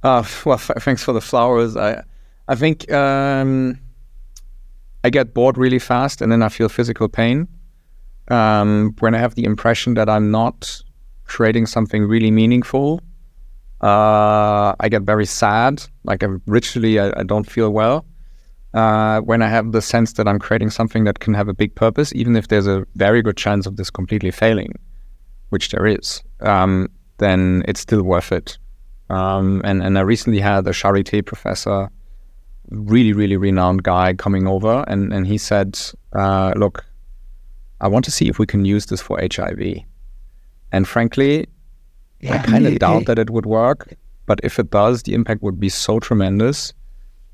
Uh, 0.03 0.23
well, 0.45 0.55
f- 0.55 0.69
thanks 0.81 1.03
for 1.03 1.13
the 1.13 1.21
flowers. 1.21 1.75
I, 1.75 2.03
I 2.47 2.53
think 2.53 2.91
um, 2.91 3.79
I 5.03 5.09
get 5.09 5.33
bored 5.33 5.57
really 5.57 5.79
fast, 5.79 6.21
and 6.21 6.31
then 6.31 6.43
I 6.43 6.49
feel 6.49 6.69
physical 6.69 7.09
pain. 7.09 7.47
Um, 8.29 8.95
when 8.99 9.13
I 9.13 9.19
have 9.19 9.35
the 9.35 9.43
impression 9.43 9.93
that 9.95 10.09
I'm 10.09 10.31
not 10.31 10.81
creating 11.25 11.67
something 11.67 12.03
really 12.05 12.31
meaningful, 12.31 13.01
uh, 13.81 14.73
I 14.79 14.89
get 14.89 15.03
very 15.03 15.25
sad. 15.25 15.83
Like 16.03 16.23
I, 16.23 16.27
ritually, 16.47 16.99
I, 16.99 17.11
I, 17.19 17.23
don't 17.23 17.49
feel 17.49 17.69
well. 17.69 18.05
Uh, 18.73 19.21
when 19.21 19.41
I 19.41 19.47
have 19.47 19.71
the 19.73 19.81
sense 19.81 20.13
that 20.13 20.27
I'm 20.27 20.39
creating 20.39 20.69
something 20.71 21.03
that 21.03 21.19
can 21.19 21.33
have 21.33 21.47
a 21.47 21.53
big 21.53 21.75
purpose, 21.75 22.13
even 22.15 22.35
if 22.35 22.47
there's 22.47 22.67
a 22.67 22.85
very 22.95 23.21
good 23.21 23.37
chance 23.37 23.65
of 23.67 23.77
this 23.77 23.89
completely 23.89 24.31
failing, 24.31 24.73
which 25.49 25.69
there 25.69 25.85
is, 25.85 26.23
um, 26.41 26.89
then 27.19 27.63
it's 27.67 27.79
still 27.79 28.03
worth 28.03 28.31
it. 28.31 28.57
Um, 29.09 29.61
and 29.63 29.83
and 29.83 29.97
I 29.97 30.01
recently 30.01 30.39
had 30.39 30.67
a 30.67 30.71
Charité 30.71 31.23
professor, 31.23 31.89
really 32.69 33.13
really 33.13 33.37
renowned 33.37 33.83
guy, 33.83 34.13
coming 34.13 34.47
over, 34.47 34.83
and 34.87 35.13
and 35.13 35.27
he 35.27 35.37
said, 35.37 35.79
uh, 36.13 36.53
"Look, 36.55 36.83
I 37.81 37.87
want 37.87 38.05
to 38.05 38.11
see 38.11 38.27
if 38.27 38.39
we 38.39 38.45
can 38.45 38.65
use 38.65 38.85
this 38.85 39.01
for 39.01 39.19
HIV." 39.19 39.83
And 40.71 40.87
frankly, 40.87 41.47
yeah, 42.21 42.35
I 42.35 42.37
kind 42.39 42.65
of 42.67 42.79
doubt 42.79 43.05
that 43.05 43.19
it 43.19 43.29
would 43.29 43.45
work. 43.45 43.93
But 44.25 44.39
if 44.43 44.57
it 44.59 44.71
does, 44.71 45.03
the 45.03 45.13
impact 45.13 45.43
would 45.43 45.59
be 45.59 45.69
so 45.69 45.99
tremendous 45.99 46.73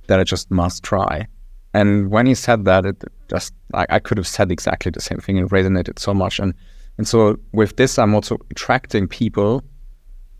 that 0.07 0.19
I 0.19 0.23
just 0.23 0.51
must 0.51 0.83
try. 0.83 1.25
And 1.73 2.11
when 2.11 2.25
he 2.25 2.35
said 2.35 2.65
that, 2.65 2.85
it 2.85 3.01
just 3.29 3.53
like 3.71 3.87
I 3.89 3.99
could 3.99 4.17
have 4.17 4.27
said 4.27 4.51
exactly 4.51 4.91
the 4.91 4.99
same 4.99 5.19
thing 5.19 5.37
and 5.37 5.49
resonated 5.49 5.99
so 5.99 6.13
much. 6.13 6.39
And 6.39 6.53
and 6.97 7.07
so 7.07 7.37
with 7.53 7.77
this, 7.77 7.97
I'm 7.97 8.13
also 8.13 8.37
attracting 8.51 9.07
people 9.07 9.63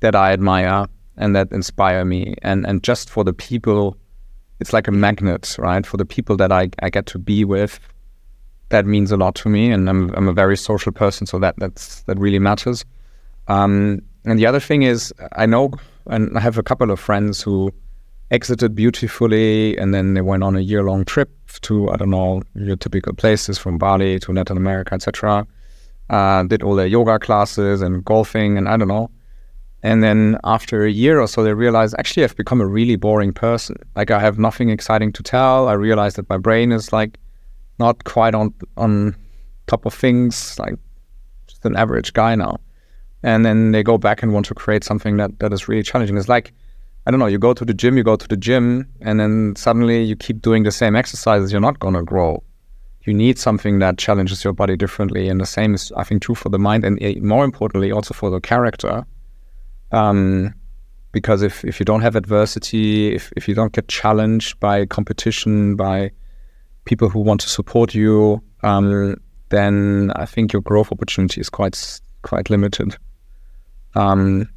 that 0.01 0.15
I 0.15 0.33
admire 0.33 0.87
and 1.17 1.35
that 1.35 1.51
inspire 1.51 2.03
me. 2.03 2.35
And 2.41 2.65
and 2.67 2.83
just 2.83 3.09
for 3.09 3.23
the 3.23 3.33
people, 3.33 3.95
it's 4.59 4.73
like 4.73 4.87
a 4.87 4.91
magnet, 4.91 5.55
right? 5.57 5.85
For 5.85 5.97
the 5.97 6.05
people 6.05 6.35
that 6.37 6.51
I, 6.51 6.69
I 6.81 6.89
get 6.89 7.05
to 7.07 7.19
be 7.19 7.45
with, 7.45 7.79
that 8.71 8.85
means 8.85 9.11
a 9.11 9.17
lot 9.17 9.35
to 9.35 9.49
me. 9.49 9.71
And 9.71 9.89
I'm 9.89 10.09
I'm 10.15 10.27
a 10.27 10.33
very 10.33 10.57
social 10.57 10.91
person, 10.91 11.27
so 11.27 11.39
that 11.39 11.55
that's 11.57 12.01
that 12.03 12.17
really 12.17 12.39
matters. 12.39 12.83
Um, 13.47 14.01
and 14.25 14.39
the 14.39 14.45
other 14.45 14.59
thing 14.59 14.83
is, 14.83 15.13
I 15.33 15.45
know, 15.45 15.71
and 16.07 16.37
I 16.37 16.41
have 16.41 16.57
a 16.57 16.63
couple 16.63 16.91
of 16.91 16.99
friends 16.99 17.41
who 17.41 17.71
exited 18.31 18.75
beautifully, 18.75 19.77
and 19.77 19.93
then 19.93 20.13
they 20.13 20.21
went 20.21 20.43
on 20.43 20.55
a 20.55 20.61
year-long 20.61 21.05
trip 21.05 21.29
to 21.61 21.89
I 21.89 21.97
don't 21.97 22.09
know 22.09 22.41
your 22.55 22.77
typical 22.77 23.13
places 23.13 23.57
from 23.57 23.77
Bali 23.77 24.19
to 24.19 24.33
Latin 24.33 24.57
America, 24.57 24.95
etc. 24.95 25.45
Uh, 26.09 26.43
did 26.43 26.63
all 26.63 26.75
their 26.75 26.87
yoga 26.87 27.19
classes 27.19 27.81
and 27.81 28.03
golfing, 28.03 28.57
and 28.57 28.67
I 28.67 28.77
don't 28.77 28.87
know. 28.87 29.09
And 29.83 30.03
then 30.03 30.37
after 30.43 30.85
a 30.85 30.91
year 30.91 31.19
or 31.19 31.27
so, 31.27 31.43
they 31.43 31.53
realized 31.53 31.95
actually 31.97 32.23
I've 32.23 32.35
become 32.35 32.61
a 32.61 32.67
really 32.67 32.95
boring 32.95 33.33
person. 33.33 33.75
Like 33.95 34.11
I 34.11 34.19
have 34.19 34.37
nothing 34.37 34.69
exciting 34.69 35.11
to 35.13 35.23
tell. 35.23 35.67
I 35.67 35.73
realized 35.73 36.17
that 36.17 36.29
my 36.29 36.37
brain 36.37 36.71
is 36.71 36.93
like 36.93 37.17
not 37.85 38.03
quite 38.03 38.35
on 38.35 38.53
on 38.77 39.15
top 39.67 39.85
of 39.85 39.93
things. 39.93 40.57
Like 40.59 40.75
just 41.47 41.65
an 41.65 41.75
average 41.75 42.13
guy 42.13 42.35
now 42.35 42.59
and 43.23 43.45
then 43.45 43.71
they 43.71 43.83
go 43.83 43.97
back 43.97 44.23
and 44.23 44.33
want 44.33 44.45
to 44.47 44.55
create 44.55 44.83
something 44.83 45.17
that, 45.17 45.39
that 45.39 45.53
is 45.53 45.67
really 45.67 45.83
challenging. 45.83 46.17
It's 46.17 46.29
like, 46.29 46.53
I 47.05 47.11
don't 47.11 47.19
know, 47.19 47.27
you 47.27 47.37
go 47.37 47.53
to 47.53 47.65
the 47.65 47.73
gym, 47.73 47.97
you 47.97 48.03
go 48.03 48.15
to 48.15 48.27
the 48.27 48.37
gym, 48.37 48.87
and 49.01 49.19
then 49.19 49.55
suddenly 49.55 50.03
you 50.03 50.15
keep 50.15 50.41
doing 50.41 50.63
the 50.63 50.71
same 50.71 50.95
exercises, 50.95 51.51
you're 51.51 51.61
not 51.61 51.79
going 51.79 51.93
to 51.93 52.03
grow. 52.03 52.43
You 53.03 53.13
need 53.13 53.39
something 53.39 53.79
that 53.79 53.97
challenges 53.97 54.43
your 54.43 54.53
body 54.53 54.75
differently. 54.75 55.27
And 55.27 55.41
the 55.41 55.45
same 55.45 55.73
is, 55.73 55.91
I 55.97 56.03
think, 56.03 56.21
true 56.21 56.35
for 56.35 56.49
the 56.49 56.59
mind 56.59 56.85
and 56.85 57.01
eh, 57.01 57.15
more 57.19 57.43
importantly, 57.43 57.91
also 57.91 58.13
for 58.13 58.29
the 58.29 58.39
character. 58.39 59.05
Um, 59.91 60.53
because 61.11 61.41
if, 61.41 61.65
if 61.65 61.79
you 61.79 61.85
don't 61.85 62.01
have 62.01 62.15
adversity, 62.15 63.13
if, 63.13 63.33
if 63.35 63.47
you 63.47 63.55
don't 63.55 63.73
get 63.73 63.87
challenged 63.87 64.59
by 64.59 64.85
competition, 64.85 65.75
by 65.75 66.11
people 66.85 67.09
who 67.09 67.19
want 67.19 67.41
to 67.41 67.49
support 67.49 67.93
you, 67.93 68.41
um, 68.63 69.15
then 69.49 70.11
I 70.15 70.25
think 70.25 70.53
your 70.53 70.61
growth 70.61 70.91
opportunity 70.91 71.41
is 71.41 71.49
quite 71.49 72.01
quite 72.23 72.49
limited. 72.49 72.97
Um, 73.95 74.47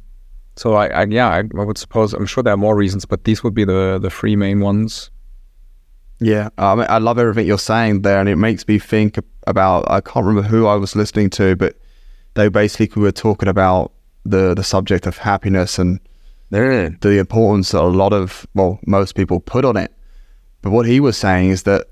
so 0.55 0.75
I, 0.75 0.87
I 0.87 1.03
yeah, 1.05 1.27
I, 1.27 1.39
I, 1.39 1.63
would 1.63 1.77
suppose 1.77 2.13
I'm 2.13 2.25
sure 2.25 2.43
there 2.43 2.53
are 2.53 2.57
more 2.57 2.75
reasons, 2.75 3.05
but 3.05 3.25
these 3.25 3.43
would 3.43 3.53
be 3.53 3.65
the 3.65 3.99
the 4.01 4.09
three 4.09 4.35
main 4.35 4.61
ones. 4.61 5.11
Yeah, 6.19 6.49
um, 6.57 6.79
I 6.87 6.99
love 6.99 7.19
everything 7.19 7.45
you're 7.45 7.57
saying 7.57 8.03
there, 8.03 8.19
and 8.19 8.29
it 8.29 8.37
makes 8.37 8.65
me 8.67 8.79
think 8.79 9.19
about 9.47 9.89
I 9.91 9.99
can't 10.01 10.25
remember 10.25 10.47
who 10.47 10.65
I 10.65 10.75
was 10.75 10.95
listening 10.95 11.29
to, 11.31 11.55
but 11.55 11.77
they 12.35 12.47
basically 12.47 13.01
were 13.01 13.11
talking 13.11 13.49
about 13.49 13.91
the 14.23 14.53
the 14.53 14.63
subject 14.63 15.05
of 15.07 15.17
happiness 15.17 15.77
and 15.77 15.99
the, 16.51 16.95
the 17.01 17.17
importance 17.17 17.71
that 17.71 17.81
a 17.81 17.87
lot 17.87 18.13
of 18.13 18.47
well 18.53 18.79
most 18.85 19.15
people 19.15 19.39
put 19.39 19.65
on 19.65 19.75
it. 19.75 19.91
But 20.61 20.71
what 20.71 20.85
he 20.85 20.99
was 20.99 21.17
saying 21.17 21.49
is 21.49 21.63
that 21.63 21.87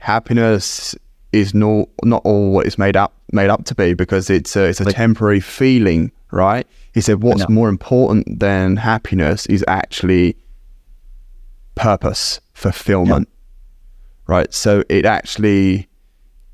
happiness 0.00 0.94
is 1.32 1.54
not 1.54 1.88
not 2.02 2.22
all 2.24 2.50
what 2.50 2.66
it's 2.66 2.78
made 2.78 2.96
up 2.96 3.14
made 3.32 3.48
up 3.48 3.64
to 3.64 3.74
be 3.74 3.94
because 3.94 4.28
it's 4.28 4.56
a, 4.56 4.64
it's 4.64 4.80
a 4.80 4.84
like, 4.84 4.96
temporary 4.96 5.40
feeling, 5.40 6.10
right? 6.32 6.66
He 6.92 7.00
said 7.00 7.22
what's 7.22 7.48
more 7.48 7.68
important 7.68 8.40
than 8.40 8.76
happiness 8.76 9.46
is 9.46 9.64
actually 9.68 10.36
purpose, 11.76 12.40
fulfillment, 12.52 13.28
right? 14.26 14.52
So 14.52 14.82
it 14.88 15.06
actually 15.06 15.88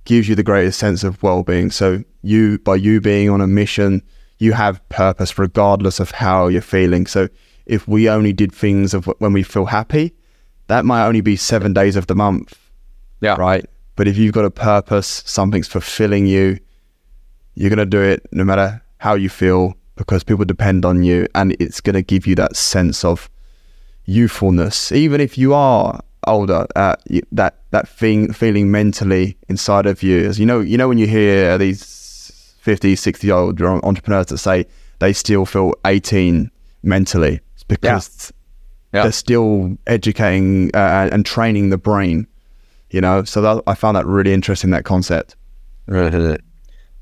gives 0.05 0.29
you 0.29 0.35
the 0.35 0.43
greatest 0.43 0.79
sense 0.79 1.03
of 1.03 1.23
well-being. 1.23 1.71
So 1.71 2.05
you 2.23 2.59
by 2.59 2.77
you 2.77 3.01
being 3.01 3.31
on 3.31 3.41
a 3.41 3.47
mission, 3.47 4.03
you 4.39 4.53
have 4.53 4.87
purpose 4.91 5.39
regardless 5.39 6.01
of 6.01 6.11
how 6.11 6.49
you're 6.49 6.61
feeling. 6.61 7.07
So 7.07 7.29
if 7.65 7.89
we 7.89 8.11
only 8.11 8.33
did 8.35 8.53
things 8.53 8.93
of 8.93 9.07
when 9.19 9.33
we 9.33 9.43
feel 9.43 9.67
happy, 9.67 10.15
that 10.67 10.85
might 10.85 11.07
only 11.07 11.23
be 11.23 11.37
7 11.37 11.73
days 11.73 11.97
of 11.97 12.07
the 12.07 12.15
month. 12.15 12.59
Yeah. 13.21 13.37
Right? 13.37 13.64
But 13.97 14.09
if 14.09 14.17
you've 14.17 14.35
got 14.35 14.45
a 14.45 14.51
purpose, 14.51 15.23
something's 15.27 15.69
fulfilling 15.69 16.27
you, 16.27 16.59
you're 17.55 17.71
going 17.71 17.79
to 17.79 17.87
do 17.87 18.03
it 18.03 18.27
no 18.33 18.45
matter 18.45 18.83
how 18.99 19.14
you 19.14 19.29
feel 19.29 19.75
because 19.97 20.23
people 20.23 20.45
depend 20.45 20.85
on 20.85 21.03
you 21.03 21.27
and 21.35 21.57
it's 21.59 21.81
going 21.81 21.95
to 21.95 22.03
give 22.03 22.27
you 22.27 22.35
that 22.35 22.55
sense 22.55 23.05
of 23.05 23.31
youthfulness. 24.05 24.93
Even 24.93 25.21
if 25.21 25.39
you 25.39 25.55
are 25.55 26.01
older, 26.27 26.67
uh, 26.77 26.97
that, 27.33 27.59
that 27.71 27.89
thing, 27.89 28.33
feeling 28.33 28.71
mentally 28.71 29.39
inside 29.49 29.87
of 29.87 30.03
you, 30.03 30.27
as 30.27 30.39
you 30.39 30.45
know, 30.45 30.61
you 30.61 30.77
know, 30.77 30.89
when 30.89 30.99
you 30.99 31.07
hear 31.07 31.57
these 31.57 32.55
50, 32.61 32.97
60 32.97 33.27
year 33.27 33.37
old 33.37 33.61
entrepreneurs 33.62 34.27
that 34.27 34.39
say 34.39 34.67
they 34.99 35.14
still 35.14 35.47
feel 35.47 35.73
18 35.87 36.51
mentally, 36.83 37.41
it's 37.55 37.64
because 37.64 38.33
yeah. 38.93 38.99
Yeah. 38.99 39.03
they're 39.05 39.12
still 39.12 39.79
educating 39.87 40.71
uh, 40.75 41.09
and 41.11 41.25
training 41.25 41.71
the 41.71 41.79
brain 41.79 42.27
you 42.97 43.03
know? 43.03 43.23
So 43.25 43.41
that, 43.43 43.63
i 43.67 43.75
found 43.75 43.97
that 43.97 44.07
really 44.07 44.33
interesting 44.33 44.71
that 44.71 44.85
concept. 44.85 45.37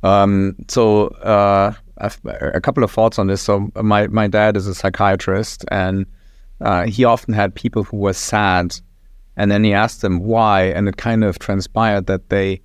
Um, 0.03 0.57
so 0.69 1.07
uh, 1.23 1.73
a 1.99 2.61
couple 2.61 2.85
of 2.85 2.91
thoughts 2.91 3.19
on 3.19 3.29
this. 3.29 3.41
So 3.41 3.71
my 3.77 4.09
my 4.09 4.27
dad 4.27 4.57
is 4.57 4.67
a 4.67 4.75
psychiatrist, 4.75 5.65
and 5.71 6.05
uh, 6.61 6.85
he 6.85 7.05
often 7.05 7.33
had 7.33 7.55
people 7.55 7.85
who 7.85 7.97
were 7.97 8.13
sad, 8.13 8.75
and 9.37 9.51
then 9.51 9.65
he 9.65 9.73
asked 9.73 10.03
them 10.03 10.19
why, 10.19 10.65
and 10.65 10.89
it 10.89 10.97
kind 10.99 11.25
of 11.25 11.39
transpired 11.39 12.07
that 12.07 12.29
they 12.29 12.61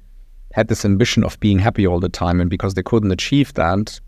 had 0.53 0.67
this 0.67 0.83
ambition 0.83 1.23
of 1.23 1.39
being 1.39 1.59
happy 1.59 1.87
all 1.87 1.99
the 1.99 2.09
time, 2.09 2.41
and 2.41 2.49
because 2.49 2.73
they 2.73 2.83
couldn't 2.83 3.11
achieve 3.11 3.53
that, 3.53 4.01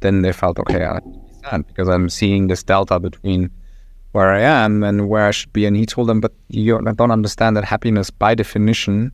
then 0.00 0.22
they 0.22 0.32
felt 0.32 0.58
okay, 0.60 0.86
I 0.86 1.00
sad 1.44 1.66
because 1.66 1.88
I'm 1.88 2.08
seeing 2.08 2.48
this 2.48 2.62
delta 2.62 2.98
between 3.00 3.50
where 4.12 4.30
I 4.32 4.40
am 4.40 4.82
and 4.82 5.08
where 5.08 5.26
I 5.26 5.30
should 5.30 5.52
be. 5.52 5.66
And 5.66 5.76
he 5.76 5.86
told 5.86 6.08
them, 6.08 6.20
but 6.20 6.32
you 6.48 6.80
don't 6.96 7.10
understand 7.10 7.56
that 7.56 7.64
happiness, 7.64 8.10
by 8.10 8.34
definition, 8.34 9.12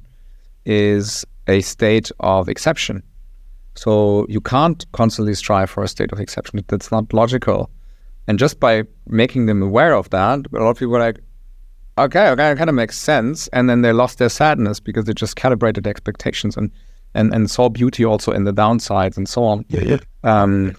is 0.65 1.25
a 1.47 1.61
state 1.61 2.11
of 2.21 2.49
exception. 2.49 3.03
So 3.75 4.27
you 4.29 4.41
can't 4.41 4.85
constantly 4.93 5.35
strive 5.35 5.69
for 5.69 5.83
a 5.83 5.89
state 5.89 6.13
of 6.13 6.21
exception. 6.21 6.65
That's 6.69 6.93
not 6.93 7.13
logical. 7.13 7.71
And 8.29 8.39
just 8.39 8.61
by 8.61 8.85
making 9.07 9.47
them 9.47 9.63
aware 9.63 9.95
of 9.95 10.11
that, 10.11 10.47
a 10.53 10.59
lot 10.59 10.71
of 10.71 10.79
people 10.79 10.97
are 10.97 11.01
like, 11.01 11.21
okay, 11.99 12.29
okay, 12.31 12.53
it 12.53 12.57
kind 12.57 12.71
of 12.71 12.77
makes 12.77 12.99
sense. 12.99 13.49
And 13.49 13.69
then 13.69 13.83
they 13.83 13.93
lost 13.93 14.19
their 14.19 14.29
sadness 14.29 14.81
because 14.81 15.05
they 15.05 15.13
just 15.13 15.37
calibrated 15.37 15.87
expectations 15.87 16.57
and, 16.57 16.71
and, 17.15 17.35
and 17.35 17.51
saw 17.51 17.69
beauty 17.69 18.05
also 18.05 18.33
in 18.33 18.45
the 18.45 18.53
downsides 18.53 19.17
and 19.17 19.29
so 19.29 19.45
on. 19.45 19.65
Yeah, 19.69 19.83
yeah. 19.83 19.99
Um, 20.23 20.77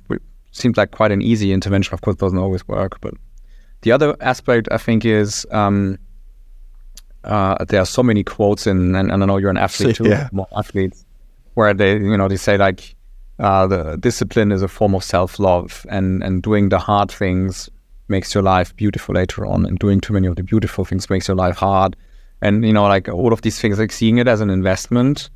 seems 0.52 0.78
like 0.78 0.92
quite 0.92 1.12
an 1.12 1.22
easy 1.22 1.52
intervention. 1.52 1.94
Of 1.94 2.02
course, 2.02 2.16
doesn't 2.16 2.40
always 2.40 2.68
work. 2.68 3.00
But 3.02 3.14
the 3.86 3.92
other 3.92 4.16
aspect, 4.20 4.68
I 4.72 4.80
think, 4.80 5.06
is 5.06 5.46
um, 5.52 6.00
uh, 7.24 7.64
there 7.66 7.80
are 7.80 7.86
so 7.86 8.02
many 8.02 8.24
quotes 8.24 8.66
in, 8.66 8.96
and, 8.96 9.12
and 9.12 9.22
I 9.22 9.26
know 9.28 9.38
you're 9.38 9.52
an 9.52 9.58
athlete 9.58 9.96
too, 9.98 10.10
yeah. 10.10 10.28
more 10.32 10.48
athletes, 10.58 11.06
where 11.54 11.72
they, 11.72 11.94
you 11.94 12.18
know, 12.18 12.28
they 12.28 12.36
say 12.36 12.58
like, 12.58 12.96
uh, 13.38 13.68
the 13.68 13.98
discipline 13.98 14.52
is 14.52 14.64
a 14.64 14.68
form 14.68 14.96
of 14.96 15.04
self-love, 15.04 15.86
and 15.88 16.24
and 16.24 16.42
doing 16.42 16.70
the 16.70 16.80
hard 16.80 17.12
things 17.12 17.70
makes 18.08 18.34
your 18.34 18.42
life 18.44 18.76
beautiful 18.76 19.14
later 19.14 19.46
on, 19.46 19.68
and 19.68 19.78
doing 19.78 20.02
too 20.02 20.14
many 20.14 20.26
of 20.26 20.36
the 20.36 20.44
beautiful 20.44 20.84
things 20.84 21.08
makes 21.10 21.28
your 21.28 21.38
life 21.38 21.56
hard. 21.56 21.96
And 22.42 22.66
you 22.66 22.74
know, 22.74 22.84
like 22.84 23.08
all 23.08 23.34
of 23.34 23.44
these 23.44 23.60
things, 23.60 23.78
like 23.78 23.92
seeing 23.92 24.18
it 24.18 24.28
as 24.28 24.42
an 24.42 24.50
investment, 24.50 25.30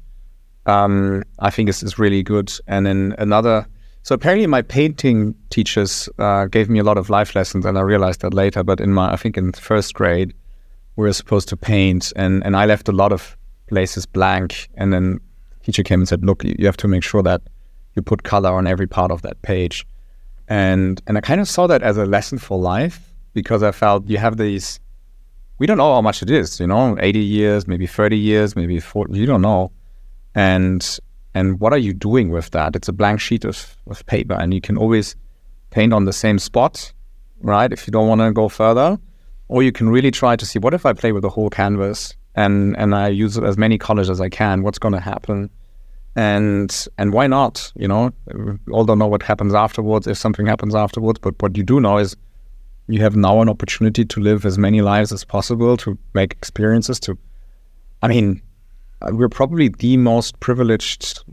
um, 0.66 1.22
I 1.38 1.52
think 1.52 1.70
is, 1.70 1.84
is 1.84 2.00
really 2.00 2.24
good. 2.24 2.52
And 2.66 2.88
then 2.88 3.14
another 3.20 3.68
so 4.04 4.16
apparently, 4.16 4.48
my 4.48 4.62
painting 4.62 5.36
teachers 5.50 6.10
uh, 6.20 6.46
gave 6.46 6.70
me 6.70 6.80
a 6.80 6.84
lot 6.84 6.98
of 6.98 7.10
life 7.10 7.36
lessons, 7.36 7.66
and 7.66 7.78
I 7.78 7.82
realized 7.82 8.22
that 8.22 8.34
later. 8.34 8.64
But 8.64 8.80
in 8.80 8.94
my, 8.94 9.14
I 9.14 9.16
think 9.18 9.38
in 9.38 9.52
first 9.54 9.94
grade, 9.94 10.34
we 10.96 11.06
were 11.06 11.14
supposed 11.14 11.50
to 11.50 11.58
paint, 11.58 12.14
and 12.16 12.44
and 12.46 12.56
I 12.56 12.66
left 12.66 12.88
a 12.88 12.94
lot 12.94 13.12
of 13.12 13.38
places 13.68 14.06
blank. 14.06 14.70
And 14.76 14.94
then 14.94 15.20
teacher 15.64 15.84
came 15.84 16.00
and 16.00 16.08
said, 16.08 16.24
"Look, 16.24 16.44
you 16.44 16.66
have 16.66 16.78
to 16.78 16.88
make 16.88 17.04
sure 17.04 17.22
that 17.24 17.42
you 17.96 18.02
put 18.02 18.24
color 18.24 18.52
on 18.52 18.68
every 18.68 18.88
part 18.88 19.12
of 19.12 19.22
that 19.24 19.42
page." 19.42 19.86
And 20.48 21.02
and 21.06 21.18
I 21.18 21.22
kind 21.22 21.42
of 21.42 21.48
saw 21.48 21.68
that 21.68 21.84
as 21.84 21.98
a 21.98 22.06
lesson 22.06 22.38
for 22.38 22.58
life 22.58 23.14
because 23.34 23.64
I 23.64 23.72
felt 23.72 24.08
you 24.08 24.18
have 24.18 24.38
these. 24.38 24.80
We 25.60 25.68
don't 25.68 25.78
know 25.78 25.94
how 25.94 26.02
much 26.02 26.24
it 26.24 26.30
is, 26.30 26.58
you 26.58 26.68
know, 26.68 26.96
80 27.02 27.20
years, 27.20 27.68
maybe 27.68 27.86
30 27.86 28.18
years, 28.18 28.56
maybe 28.56 28.80
40, 28.80 29.20
you 29.20 29.26
don't 29.26 29.42
know. 29.42 29.74
And 30.34 30.82
and 31.34 31.60
what 31.60 31.74
are 31.74 31.78
you 31.78 31.94
doing 31.94 32.30
with 32.30 32.50
that? 32.52 32.76
It's 32.76 32.88
a 32.88 32.94
blank 32.94 33.20
sheet 33.20 33.46
of, 33.46 33.76
of 33.88 34.06
paper, 34.06 34.34
and 34.34 34.54
you 34.54 34.62
can 34.62 34.78
always 34.78 35.16
paint 35.70 35.94
on 35.94 36.06
the 36.06 36.14
same 36.14 36.40
spot, 36.40 36.92
right? 37.42 37.72
If 37.72 37.88
you 37.88 37.92
don't 37.92 38.08
want 38.08 38.22
to 38.22 38.32
go 38.32 38.50
further, 38.50 38.98
or 39.48 39.64
you 39.64 39.72
can 39.72 39.90
really 39.90 40.12
try 40.12 40.36
to 40.36 40.46
see 40.46 40.60
what 40.60 40.74
if 40.74 40.86
I 40.86 40.94
play 40.94 41.12
with 41.12 41.24
the 41.24 41.30
whole 41.30 41.50
canvas 41.50 42.16
and 42.36 42.78
and 42.78 42.96
I 42.96 43.10
use 43.10 43.38
as 43.38 43.58
many 43.58 43.78
colors 43.78 44.10
as 44.10 44.22
I 44.22 44.30
can. 44.30 44.64
What's 44.64 44.80
going 44.80 44.94
to 44.94 45.00
happen? 45.00 45.50
And 46.16 46.88
and 46.98 47.14
why 47.14 47.28
not? 47.28 47.72
You 47.76 47.88
know, 47.88 48.12
we 48.34 48.58
all 48.72 48.86
don't 48.86 49.00
know 49.00 49.08
what 49.08 49.24
happens 49.24 49.54
afterwards 49.54 50.08
if 50.08 50.18
something 50.18 50.46
happens 50.46 50.76
afterwards, 50.76 51.20
but 51.20 51.42
what 51.42 51.58
you 51.58 51.64
do 51.64 51.80
know 51.80 51.98
is 51.98 52.16
you 52.88 53.02
have 53.02 53.16
now 53.16 53.42
an 53.42 53.50
opportunity 53.50 54.04
to 54.04 54.20
live 54.20 54.46
as 54.46 54.58
many 54.58 54.82
lives 54.82 55.12
as 55.12 55.24
possible, 55.24 55.78
to 55.78 55.98
make 56.14 56.34
experiences. 56.34 57.00
To, 57.02 57.18
I 58.02 58.08
mean, 58.08 58.42
we're 59.12 59.30
probably 59.30 59.70
the 59.70 59.98
most 59.98 60.40
privileged 60.40 61.24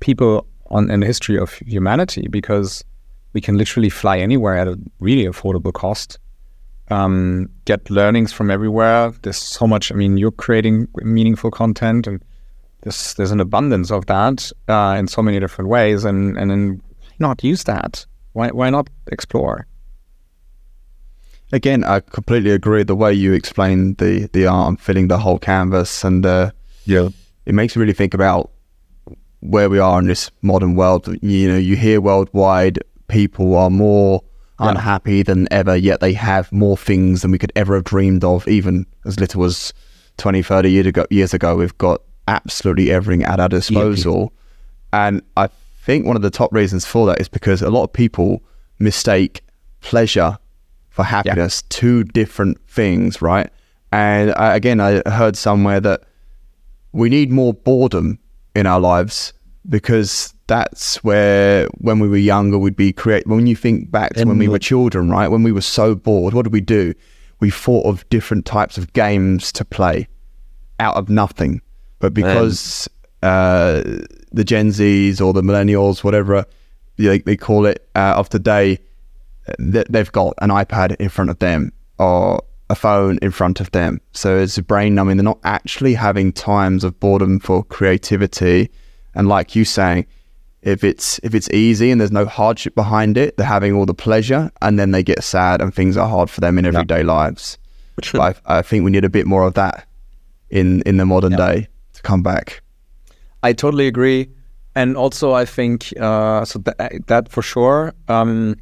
people 0.00 0.46
on 0.70 0.90
in 0.90 1.00
the 1.00 1.06
history 1.06 1.38
of 1.38 1.54
humanity 1.66 2.26
because 2.28 2.84
we 3.32 3.40
can 3.40 3.58
literally 3.58 3.90
fly 3.90 4.18
anywhere 4.18 4.56
at 4.56 4.68
a 4.68 4.78
really 5.00 5.24
affordable 5.24 5.72
cost. 5.72 6.18
Um, 6.90 7.48
get 7.64 7.90
learnings 7.90 8.32
from 8.32 8.50
everywhere. 8.50 9.12
There's 9.22 9.38
so 9.38 9.66
much. 9.66 9.90
I 9.90 9.94
mean, 9.94 10.18
you're 10.18 10.30
creating 10.30 10.86
meaningful 10.96 11.50
content, 11.50 12.06
and 12.06 12.22
there's 12.82 13.14
there's 13.14 13.30
an 13.30 13.40
abundance 13.40 13.90
of 13.90 14.06
that 14.06 14.52
uh, 14.68 14.94
in 14.98 15.08
so 15.08 15.22
many 15.22 15.40
different 15.40 15.70
ways. 15.70 16.04
And 16.04 16.36
and 16.36 16.50
then 16.50 16.82
not 17.18 17.42
use 17.42 17.64
that? 17.64 18.06
Why 18.32 18.48
why 18.48 18.70
not 18.70 18.88
explore? 19.10 19.66
Again, 21.52 21.84
I 21.84 22.00
completely 22.00 22.50
agree. 22.50 22.82
The 22.82 22.94
way 22.94 23.12
you 23.12 23.32
explain 23.32 23.94
the 23.94 24.28
the 24.32 24.46
art 24.46 24.68
and 24.68 24.80
filling 24.80 25.08
the 25.08 25.18
whole 25.18 25.38
canvas, 25.38 26.04
and 26.04 26.24
uh, 26.24 26.50
yeah, 26.84 27.08
it 27.46 27.54
makes 27.54 27.76
me 27.76 27.80
really 27.80 27.92
think 27.92 28.14
about 28.14 28.50
where 29.40 29.68
we 29.68 29.78
are 29.78 29.98
in 29.98 30.06
this 30.06 30.30
modern 30.42 30.74
world. 30.74 31.08
You 31.22 31.48
know, 31.48 31.58
you 31.58 31.76
hear 31.76 32.00
worldwide 32.00 32.78
people 33.08 33.56
are 33.56 33.70
more 33.70 34.22
yeah. 34.60 34.70
unhappy 34.70 35.22
than 35.22 35.46
ever, 35.50 35.76
yet 35.76 36.00
they 36.00 36.14
have 36.14 36.50
more 36.52 36.76
things 36.76 37.22
than 37.22 37.30
we 37.30 37.38
could 37.38 37.52
ever 37.54 37.74
have 37.74 37.84
dreamed 37.84 38.24
of, 38.24 38.48
even 38.48 38.86
as 39.04 39.20
little 39.20 39.44
as 39.44 39.72
20, 40.16 40.42
30 40.42 40.70
years 40.70 40.86
ago. 40.86 41.06
Years 41.10 41.34
ago, 41.34 41.56
we've 41.56 41.76
got 41.78 42.00
absolutely 42.28 42.90
everything 42.90 43.24
at 43.24 43.40
our 43.40 43.48
disposal, 43.48 44.32
yeah. 44.92 45.08
and 45.08 45.22
I 45.36 45.48
think 45.84 46.06
one 46.06 46.16
of 46.16 46.22
the 46.22 46.30
top 46.30 46.52
reasons 46.52 46.86
for 46.86 47.06
that 47.06 47.20
is 47.20 47.28
because 47.28 47.60
a 47.60 47.70
lot 47.70 47.84
of 47.84 47.92
people 47.92 48.42
mistake 48.78 49.42
pleasure 49.82 50.38
for 50.94 51.02
happiness, 51.02 51.64
yeah. 51.64 51.76
two 51.76 52.04
different 52.04 52.56
things, 52.68 53.20
right? 53.20 53.50
And 53.90 54.32
I, 54.36 54.54
again, 54.54 54.78
I 54.78 55.02
heard 55.10 55.36
somewhere 55.36 55.80
that 55.80 56.04
we 56.92 57.08
need 57.08 57.32
more 57.32 57.52
boredom 57.52 58.20
in 58.54 58.64
our 58.64 58.78
lives 58.78 59.32
because 59.68 60.32
that's 60.46 61.02
where 61.02 61.66
when 61.78 61.98
we 61.98 62.06
were 62.06 62.16
younger 62.16 62.58
we'd 62.58 62.76
be 62.76 62.92
create 62.92 63.26
when 63.26 63.46
you 63.46 63.56
think 63.56 63.90
back 63.90 64.12
to 64.12 64.24
when 64.24 64.38
we 64.38 64.46
were 64.46 64.58
children 64.58 65.10
right? 65.10 65.28
When 65.28 65.42
we 65.42 65.50
were 65.50 65.62
so 65.62 65.96
bored 65.96 66.32
what 66.32 66.42
did 66.42 66.52
we 66.52 66.60
do? 66.60 66.94
We 67.40 67.50
thought 67.50 67.86
of 67.86 68.08
different 68.08 68.46
types 68.46 68.78
of 68.78 68.92
games 68.92 69.50
to 69.52 69.64
play 69.64 70.06
out 70.78 70.96
of 70.96 71.08
nothing. 71.08 71.60
But 71.98 72.14
because 72.14 72.88
uh, 73.22 73.82
the 74.30 74.44
gen 74.44 74.70
z's 74.70 75.20
or 75.20 75.32
the 75.32 75.42
millennials 75.42 76.04
whatever 76.04 76.44
they, 76.98 77.18
they 77.18 77.36
call 77.36 77.66
it 77.66 77.88
uh, 77.96 78.14
of 78.16 78.28
today 78.28 78.78
they've 79.58 80.12
got 80.12 80.34
an 80.38 80.50
iPad 80.50 80.96
in 80.96 81.08
front 81.08 81.30
of 81.30 81.38
them 81.38 81.72
or 81.98 82.42
a 82.70 82.74
phone 82.74 83.18
in 83.20 83.30
front 83.30 83.60
of 83.60 83.70
them. 83.72 84.00
So 84.12 84.38
it's 84.38 84.58
brain 84.58 84.94
numbing. 84.94 85.16
They're 85.16 85.24
not 85.24 85.40
actually 85.44 85.94
having 85.94 86.32
times 86.32 86.84
of 86.84 86.98
boredom 86.98 87.38
for 87.40 87.64
creativity. 87.64 88.70
And 89.14 89.28
like 89.28 89.54
you 89.54 89.64
saying, 89.64 90.06
if 90.62 90.82
it's 90.82 91.20
if 91.22 91.34
it's 91.34 91.50
easy 91.50 91.90
and 91.90 92.00
there's 92.00 92.10
no 92.10 92.24
hardship 92.24 92.74
behind 92.74 93.18
it, 93.18 93.36
they're 93.36 93.46
having 93.46 93.74
all 93.74 93.84
the 93.84 93.94
pleasure, 93.94 94.50
and 94.62 94.78
then 94.78 94.92
they 94.92 95.02
get 95.02 95.22
sad 95.22 95.60
and 95.60 95.74
things 95.74 95.96
are 95.96 96.08
hard 96.08 96.30
for 96.30 96.40
them 96.40 96.58
in 96.58 96.64
everyday 96.64 97.00
yeah. 97.00 97.06
lives. 97.06 97.58
I, 98.14 98.34
I, 98.46 98.62
think 98.62 98.84
we 98.84 98.90
need 98.90 99.04
a 99.04 99.10
bit 99.10 99.24
more 99.24 99.44
of 99.44 99.54
that 99.54 99.86
in 100.50 100.82
in 100.82 100.96
the 100.96 101.06
modern 101.06 101.32
yeah. 101.32 101.46
day 101.46 101.68
to 101.92 102.02
come 102.02 102.22
back. 102.22 102.62
I 103.42 103.52
totally 103.52 103.86
agree, 103.86 104.30
and 104.74 104.96
also 104.96 105.32
I 105.32 105.44
think 105.44 105.92
uh, 106.00 106.46
so 106.46 106.58
that, 106.60 107.06
that 107.06 107.28
for 107.28 107.42
sure. 107.42 107.92
Um, 108.08 108.56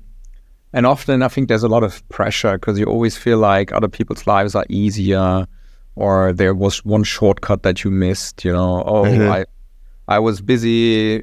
and 0.73 0.87
often 0.87 1.23
I 1.23 1.29
think 1.29 1.49
there's 1.49 1.63
a 1.63 1.69
lot 1.69 1.83
of 1.83 2.07
pressure 2.09 2.53
because 2.53 2.79
you 2.79 2.87
always 2.87 3.17
feel 3.17 3.39
like 3.39 3.73
other 3.73 3.89
people's 3.89 4.27
lives 4.27 4.55
are 4.55 4.65
easier 4.69 5.47
or 5.95 6.33
there 6.33 6.55
was 6.55 6.85
one 6.85 7.05
shortcut 7.05 7.63
that 7.65 7.85
you 7.85 7.91
missed, 7.91 8.45
you 8.45 8.53
know, 8.53 8.83
oh, 8.87 9.05
mm-hmm. 9.05 9.31
I 9.31 9.45
I 10.09 10.19
was 10.19 10.41
busy, 10.41 11.23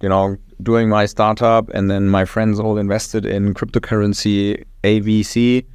you 0.00 0.08
know, 0.08 0.36
doing 0.62 0.88
my 0.88 1.06
startup 1.06 1.68
and 1.70 1.90
then 1.90 2.08
my 2.08 2.24
friends 2.24 2.60
all 2.60 2.78
invested 2.78 3.26
in 3.26 3.54
cryptocurrency 3.54 4.64
AVC 4.84 5.66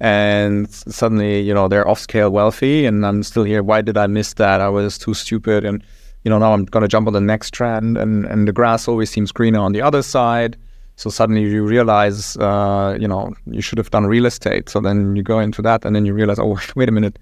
and 0.00 0.70
suddenly, 0.70 1.40
you 1.40 1.54
know, 1.54 1.68
they're 1.68 1.86
off 1.86 2.00
scale 2.00 2.30
wealthy 2.30 2.86
and 2.86 3.04
I'm 3.04 3.22
still 3.22 3.44
here. 3.44 3.62
Why 3.62 3.82
did 3.82 3.96
I 3.96 4.06
miss 4.06 4.34
that? 4.34 4.60
I 4.60 4.68
was 4.68 4.98
too 4.98 5.14
stupid 5.14 5.64
and 5.64 5.82
you 6.24 6.30
know, 6.30 6.38
now 6.38 6.52
I'm 6.52 6.64
gonna 6.66 6.88
jump 6.88 7.08
on 7.08 7.12
the 7.12 7.20
next 7.20 7.52
trend 7.52 7.98
and, 7.98 8.24
and 8.26 8.46
the 8.46 8.52
grass 8.52 8.86
always 8.86 9.10
seems 9.10 9.32
greener 9.32 9.58
on 9.58 9.72
the 9.72 9.82
other 9.82 10.02
side. 10.02 10.56
So 10.96 11.10
suddenly 11.10 11.42
you 11.42 11.64
realize, 11.64 12.36
uh, 12.36 12.96
you 13.00 13.08
know, 13.08 13.34
you 13.46 13.60
should 13.60 13.78
have 13.78 13.90
done 13.90 14.06
real 14.06 14.26
estate. 14.26 14.68
So 14.68 14.80
then 14.80 15.16
you 15.16 15.22
go 15.22 15.38
into 15.38 15.62
that, 15.62 15.84
and 15.84 15.96
then 15.96 16.06
you 16.06 16.14
realize, 16.14 16.38
oh, 16.38 16.60
wait 16.76 16.88
a 16.88 16.92
minute, 16.92 17.18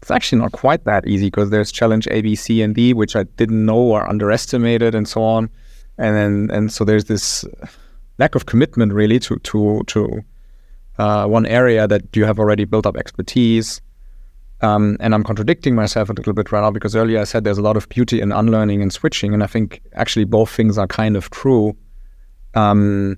it's 0.00 0.10
actually 0.10 0.40
not 0.40 0.52
quite 0.52 0.84
that 0.84 1.06
easy 1.06 1.26
because 1.26 1.50
there's 1.50 1.72
challenge 1.72 2.06
A, 2.10 2.20
B, 2.20 2.34
C, 2.34 2.62
and 2.62 2.74
D, 2.74 2.94
which 2.94 3.16
I 3.16 3.24
didn't 3.24 3.64
know 3.64 3.78
or 3.78 4.08
underestimated, 4.08 4.94
and 4.94 5.08
so 5.08 5.22
on. 5.22 5.50
And 5.96 6.14
then 6.16 6.56
and 6.56 6.72
so 6.72 6.84
there's 6.84 7.06
this 7.06 7.44
lack 8.18 8.34
of 8.34 8.46
commitment 8.46 8.92
really 8.92 9.18
to 9.20 9.36
to 9.38 9.82
to 9.86 10.22
uh, 10.98 11.26
one 11.26 11.46
area 11.46 11.86
that 11.88 12.16
you 12.16 12.24
have 12.24 12.38
already 12.38 12.64
built 12.64 12.86
up 12.86 12.96
expertise. 12.96 13.80
Um, 14.60 14.96
and 14.98 15.14
I'm 15.14 15.22
contradicting 15.22 15.76
myself 15.76 16.10
a 16.10 16.12
little 16.12 16.32
bit 16.32 16.50
right 16.50 16.60
now 16.60 16.72
because 16.72 16.96
earlier 16.96 17.20
I 17.20 17.24
said 17.24 17.44
there's 17.44 17.58
a 17.58 17.62
lot 17.62 17.76
of 17.76 17.88
beauty 17.88 18.20
in 18.20 18.32
unlearning 18.32 18.82
and 18.82 18.92
switching, 18.92 19.32
and 19.32 19.42
I 19.42 19.46
think 19.46 19.80
actually 19.94 20.24
both 20.24 20.50
things 20.50 20.78
are 20.78 20.86
kind 20.86 21.16
of 21.16 21.30
true. 21.30 21.76
Um, 22.54 23.16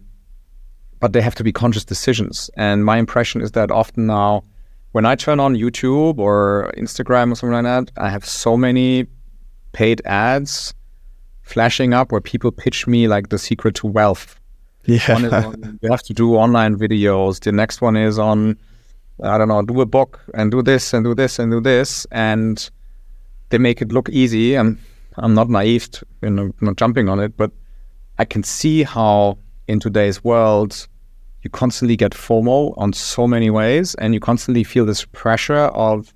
but 1.01 1.13
they 1.13 1.21
have 1.21 1.35
to 1.37 1.45
be 1.45 1.53
conscious 1.53 1.85
decisions. 1.85 2.51
And 2.57 2.85
my 2.85 2.99
impression 2.99 3.41
is 3.41 3.53
that 3.53 3.71
often 3.71 4.07
now, 4.07 4.45
when 4.93 5.07
I 5.07 5.15
turn 5.15 5.41
on 5.41 5.55
YouTube 5.55 6.19
or 6.19 6.73
Instagram 6.77 7.33
or 7.33 7.37
something 7.37 7.53
like 7.53 7.65
that, 7.65 7.93
I 7.97 8.11
have 8.11 8.25
so 8.25 8.57
many 8.57 9.07
paid 9.73 10.03
ads 10.05 10.75
flashing 11.43 11.95
up 11.95 12.13
where 12.13 12.21
people 12.21 12.51
pitch 12.51 12.87
me 12.87 13.09
like 13.09 13.29
the 13.29 13.39
secret 13.39 13.75
to 13.77 13.87
wealth. 13.87 14.39
Yeah. 14.85 15.13
One 15.13 15.25
is 15.25 15.33
on, 15.33 15.79
you 15.83 15.91
have 15.91 16.03
to 16.03 16.13
do 16.13 16.35
online 16.35 16.77
videos. 16.77 17.41
The 17.41 17.53
next 17.53 17.81
one 17.81 17.97
is 17.97 18.19
on 18.19 18.59
I 19.23 19.37
don't 19.37 19.49
know, 19.49 19.63
do 19.63 19.81
a 19.81 19.87
book 19.87 20.21
and 20.35 20.51
do 20.51 20.63
this 20.63 20.95
and 20.95 21.05
do 21.05 21.15
this 21.15 21.39
and 21.39 21.51
do 21.53 21.61
this, 21.61 22.07
and 22.11 22.71
they 23.51 23.59
make 23.59 23.83
it 23.83 23.93
look 23.93 24.09
easy. 24.09 24.57
I'm 24.57 24.79
I'm 25.17 25.35
not 25.35 25.51
naive, 25.51 25.91
to, 25.91 26.07
you 26.23 26.31
know, 26.31 26.53
not 26.61 26.77
jumping 26.77 27.09
on 27.09 27.21
it, 27.21 27.37
but 27.37 27.51
I 28.21 28.27
can 28.27 28.43
see 28.43 28.83
how 28.83 29.39
in 29.67 29.81
today's 29.81 30.23
world 30.23 30.87
you 31.43 31.49
constantly 31.49 31.97
get 31.97 32.13
FOMO 32.13 32.75
on 32.77 32.93
so 32.93 33.27
many 33.27 33.49
ways, 33.49 33.95
and 33.95 34.13
you 34.13 34.21
constantly 34.21 34.63
feel 34.63 34.85
this 34.85 35.07
pressure 35.07 35.71
of 35.89 36.13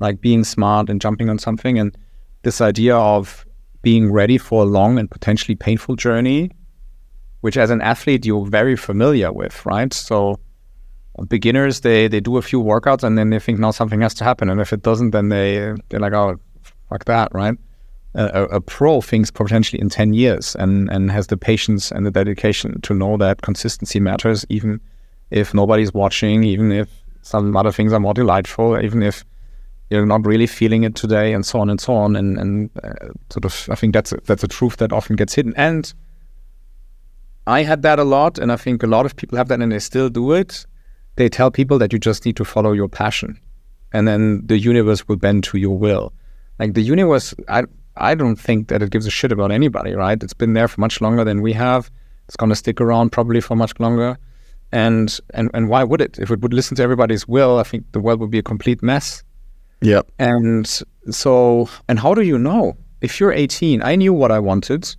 like 0.00 0.20
being 0.20 0.42
smart 0.42 0.90
and 0.90 1.00
jumping 1.00 1.30
on 1.30 1.38
something, 1.38 1.78
and 1.78 1.96
this 2.42 2.60
idea 2.60 2.96
of 2.96 3.46
being 3.82 4.10
ready 4.10 4.36
for 4.36 4.64
a 4.64 4.66
long 4.66 4.98
and 4.98 5.08
potentially 5.08 5.54
painful 5.54 5.94
journey, 5.94 6.50
which 7.42 7.56
as 7.56 7.70
an 7.70 7.80
athlete 7.82 8.26
you're 8.26 8.46
very 8.46 8.74
familiar 8.74 9.32
with, 9.32 9.64
right? 9.64 9.92
So 9.94 10.40
beginners 11.28 11.82
they 11.82 12.08
they 12.08 12.18
do 12.18 12.36
a 12.36 12.42
few 12.42 12.60
workouts 12.60 13.04
and 13.04 13.16
then 13.16 13.30
they 13.30 13.38
think 13.38 13.60
now 13.60 13.70
something 13.70 14.00
has 14.00 14.14
to 14.14 14.24
happen 14.24 14.50
and 14.50 14.60
if 14.60 14.72
it 14.72 14.82
doesn't 14.82 15.12
then 15.12 15.28
they 15.28 15.72
they're 15.88 16.00
like 16.00 16.12
oh 16.12 16.36
fuck 16.88 17.04
that 17.04 17.28
right 17.32 17.56
a, 18.14 18.44
a, 18.44 18.60
pro 18.60 19.00
thinks 19.00 19.30
potentially 19.30 19.80
in 19.80 19.88
10 19.88 20.14
years 20.14 20.54
and 20.56 20.88
and 20.90 21.10
has 21.10 21.26
the 21.26 21.36
patience 21.36 21.90
and 21.90 22.06
the 22.06 22.10
dedication 22.10 22.80
to 22.82 22.94
know 22.94 23.16
that 23.16 23.42
consistency 23.42 23.98
matters 23.98 24.46
even 24.48 24.80
if 25.30 25.52
nobody's 25.52 25.92
watching 25.92 26.44
even 26.44 26.70
if 26.70 26.88
some 27.22 27.56
other 27.56 27.72
things 27.72 27.92
are 27.92 28.00
more 28.00 28.14
delightful 28.14 28.78
even 28.78 29.02
if 29.02 29.24
you're 29.90 30.06
not 30.06 30.26
really 30.26 30.46
feeling 30.46 30.84
it 30.84 30.94
today 30.94 31.32
and 31.32 31.44
so 31.44 31.60
on 31.60 31.70
and 31.70 31.80
so 31.80 31.94
on. 31.94 32.16
And 32.16 32.38
and 32.38 32.70
uh, 32.82 33.12
sort 33.30 33.44
of 33.44 33.68
I 33.70 33.74
think 33.74 33.94
that's 33.94 34.12
a, 34.12 34.18
that's 34.24 34.44
a 34.44 34.48
truth 34.48 34.76
that 34.78 34.92
often 34.92 35.16
gets 35.16 35.34
hidden. 35.34 35.54
And 35.56 35.92
I 37.46 37.62
had 37.62 37.82
that 37.82 37.98
a 37.98 38.04
lot 38.04 38.38
and 38.38 38.50
I 38.50 38.56
think 38.56 38.82
a 38.82 38.86
lot 38.86 39.06
of 39.06 39.16
people 39.16 39.36
have 39.38 39.48
that 39.48 39.60
and 39.60 39.72
they 39.72 39.78
still 39.78 40.08
do 40.08 40.32
it. 40.32 40.66
They 41.16 41.28
tell 41.28 41.50
people 41.50 41.78
that 41.78 41.92
you 41.92 41.98
just 41.98 42.24
need 42.24 42.36
to 42.36 42.44
follow 42.44 42.72
your 42.72 42.88
passion 42.88 43.38
and 43.92 44.08
then 44.08 44.44
the 44.46 44.58
universe 44.58 45.06
will 45.06 45.16
bend 45.16 45.44
to 45.44 45.58
your 45.58 45.76
will. 45.78 46.12
Like 46.58 46.74
the 46.74 46.82
universe, 46.82 47.34
I, 47.48 47.64
I 47.96 48.14
don't 48.14 48.36
think 48.36 48.68
that 48.68 48.82
it 48.82 48.90
gives 48.90 49.06
a 49.06 49.10
shit 49.10 49.32
about 49.32 49.52
anybody, 49.52 49.92
right? 49.92 50.20
It's 50.22 50.34
been 50.34 50.54
there 50.54 50.68
for 50.68 50.80
much 50.80 51.00
longer 51.00 51.24
than 51.24 51.42
we 51.42 51.52
have. 51.52 51.90
It's 52.26 52.36
going 52.36 52.50
to 52.50 52.56
stick 52.56 52.80
around 52.80 53.10
probably 53.10 53.40
for 53.40 53.54
much 53.56 53.78
longer. 53.78 54.18
And, 54.72 55.16
and, 55.32 55.50
and 55.54 55.68
why 55.68 55.84
would 55.84 56.00
it? 56.00 56.18
If 56.18 56.30
it 56.30 56.40
would 56.40 56.52
listen 56.52 56.76
to 56.76 56.82
everybody's 56.82 57.28
will, 57.28 57.58
I 57.58 57.62
think 57.62 57.84
the 57.92 58.00
world 58.00 58.20
would 58.20 58.30
be 58.30 58.38
a 58.38 58.42
complete 58.42 58.82
mess. 58.82 59.22
Yeah. 59.80 60.02
And 60.18 60.66
so, 61.10 61.68
and 61.88 61.98
how 61.98 62.14
do 62.14 62.22
you 62.22 62.38
know? 62.38 62.76
If 63.00 63.20
you're 63.20 63.32
18, 63.32 63.82
I 63.82 63.96
knew 63.96 64.12
what 64.12 64.32
I 64.32 64.38
wanted. 64.38 64.96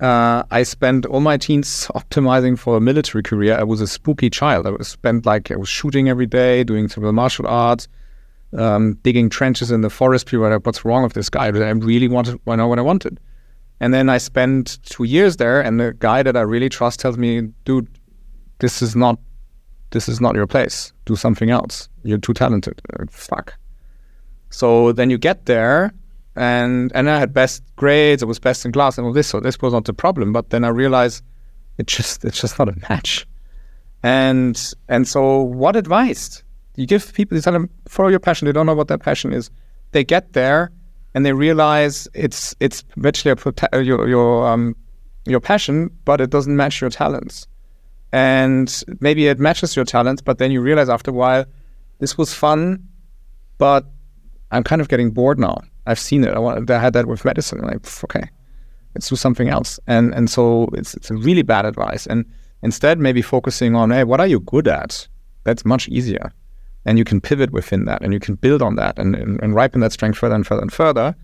Uh, 0.00 0.42
I 0.50 0.62
spent 0.62 1.06
all 1.06 1.20
my 1.20 1.36
teens 1.36 1.86
optimizing 1.94 2.58
for 2.58 2.76
a 2.76 2.80
military 2.80 3.22
career. 3.22 3.56
I 3.56 3.62
was 3.62 3.80
a 3.80 3.86
spooky 3.86 4.30
child. 4.30 4.66
I 4.66 4.70
was 4.70 4.88
spent 4.88 5.26
like 5.26 5.50
I 5.50 5.56
was 5.56 5.68
shooting 5.68 6.08
every 6.08 6.26
day, 6.26 6.64
doing 6.64 6.88
some 6.88 7.14
martial 7.14 7.46
arts, 7.46 7.88
um, 8.56 8.94
digging 9.02 9.28
trenches 9.28 9.70
in 9.70 9.82
the 9.82 9.90
forest. 9.90 10.26
People 10.26 10.48
like, 10.48 10.64
"What's 10.64 10.84
wrong 10.84 11.02
with 11.02 11.12
this 11.12 11.30
guy?" 11.30 11.46
I 11.46 11.70
really 11.70 12.08
wanted, 12.08 12.40
I 12.46 12.56
know 12.56 12.68
what 12.68 12.78
I 12.78 12.82
wanted. 12.82 13.20
And 13.80 13.92
then 13.92 14.08
I 14.08 14.18
spent 14.18 14.78
two 14.84 15.04
years 15.04 15.36
there, 15.36 15.60
and 15.60 15.78
the 15.78 15.94
guy 15.98 16.22
that 16.22 16.36
I 16.36 16.40
really 16.40 16.68
trust 16.68 17.00
tells 17.00 17.18
me, 17.18 17.42
"Dude, 17.64 17.88
this 18.58 18.82
is 18.82 18.96
not, 18.96 19.18
this 19.90 20.08
is 20.08 20.20
not 20.20 20.34
your 20.34 20.46
place. 20.46 20.92
Do 21.04 21.16
something 21.16 21.50
else. 21.50 21.88
You're 22.02 22.18
too 22.18 22.34
talented." 22.34 22.80
Like, 22.98 23.10
Fuck. 23.10 23.54
So 24.50 24.92
then 24.92 25.10
you 25.10 25.18
get 25.18 25.46
there, 25.46 25.92
and 26.36 26.90
and 26.94 27.10
I 27.10 27.18
had 27.18 27.34
best 27.34 27.62
grades. 27.76 28.22
I 28.22 28.26
was 28.26 28.38
best 28.38 28.64
in 28.64 28.72
class 28.72 28.96
and 28.96 29.06
all 29.06 29.12
this. 29.12 29.28
So 29.28 29.40
this 29.40 29.60
was 29.60 29.72
not 29.72 29.84
the 29.84 29.92
problem. 29.92 30.32
But 30.32 30.50
then 30.50 30.64
I 30.64 30.68
realized 30.68 31.22
it 31.78 31.86
just 31.86 32.24
it's 32.24 32.40
just 32.40 32.58
not 32.58 32.68
a 32.68 32.76
match. 32.88 33.26
And 34.02 34.56
and 34.88 35.06
so 35.06 35.40
what 35.40 35.76
advice 35.76 36.42
you 36.76 36.86
give 36.86 37.12
people? 37.12 37.36
You 37.36 37.42
tell 37.42 37.52
them 37.52 37.70
follow 37.88 38.08
your 38.08 38.20
passion. 38.20 38.46
They 38.46 38.52
don't 38.52 38.66
know 38.66 38.74
what 38.74 38.88
their 38.88 38.98
passion 38.98 39.32
is. 39.32 39.50
They 39.92 40.04
get 40.04 40.32
there 40.32 40.72
and 41.14 41.24
they 41.24 41.32
realize 41.32 42.06
it's 42.14 42.54
it's 42.60 42.84
virtually 42.96 43.34
a, 43.72 43.80
your 43.80 44.08
your 44.08 44.46
um 44.46 44.76
your 45.26 45.40
passion, 45.40 45.90
but 46.04 46.20
it 46.20 46.30
doesn't 46.30 46.56
match 46.56 46.80
your 46.80 46.90
talents. 46.90 47.46
And 48.12 48.84
maybe 49.00 49.26
it 49.26 49.40
matches 49.40 49.74
your 49.74 49.84
talents, 49.84 50.22
but 50.22 50.38
then 50.38 50.50
you 50.52 50.60
realize 50.60 50.88
after 50.88 51.10
a 51.10 51.14
while, 51.14 51.44
this 51.98 52.16
was 52.16 52.32
fun, 52.32 52.86
but 53.58 53.84
I'm 54.52 54.62
kind 54.62 54.80
of 54.80 54.88
getting 54.88 55.10
bored 55.10 55.38
now. 55.38 55.58
I've 55.86 55.98
seen 55.98 56.22
it. 56.22 56.32
I, 56.32 56.38
want, 56.38 56.70
I 56.70 56.78
had 56.78 56.92
that 56.92 57.06
with 57.06 57.24
medicine. 57.24 57.60
I'm 57.60 57.66
like, 57.66 58.04
okay, 58.04 58.28
let's 58.94 59.08
do 59.08 59.16
something 59.16 59.48
else. 59.48 59.80
And 59.86 60.14
and 60.14 60.28
so 60.28 60.68
it's 60.74 60.94
it's 60.94 61.10
really 61.10 61.42
bad 61.42 61.64
advice. 61.64 62.06
And 62.06 62.24
instead, 62.62 62.98
maybe 62.98 63.22
focusing 63.22 63.74
on, 63.74 63.90
hey, 63.90 64.04
what 64.04 64.20
are 64.20 64.26
you 64.26 64.40
good 64.40 64.68
at? 64.68 65.08
That's 65.44 65.64
much 65.64 65.88
easier. 65.88 66.32
And 66.86 66.96
you 66.98 67.04
can 67.04 67.20
pivot 67.20 67.50
within 67.50 67.84
that, 67.84 68.00
and 68.02 68.12
you 68.12 68.20
can 68.20 68.36
build 68.36 68.62
on 68.62 68.76
that, 68.76 68.98
and, 68.98 69.14
and, 69.14 69.42
and 69.42 69.54
ripen 69.54 69.80
that 69.80 69.92
strength 69.92 70.18
further 70.18 70.36
and 70.36 70.46
further 70.46 70.62
and 70.62 70.72
further. 70.72 71.14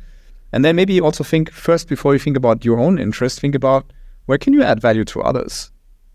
And 0.53 0.65
then 0.65 0.77
maybe 0.77 1.01
also 1.01 1.25
think 1.25 1.51
first 1.51 1.89
before 1.89 2.13
you 2.13 2.19
think 2.19 2.37
about 2.37 2.65
your 2.65 2.79
own 2.79 2.99
interest, 2.99 3.41
think 3.41 3.55
about 3.55 3.91
where 4.27 4.39
can 4.39 4.53
you 4.53 4.63
add 4.63 4.81
value 4.81 5.05
to 5.07 5.23
others. 5.23 5.71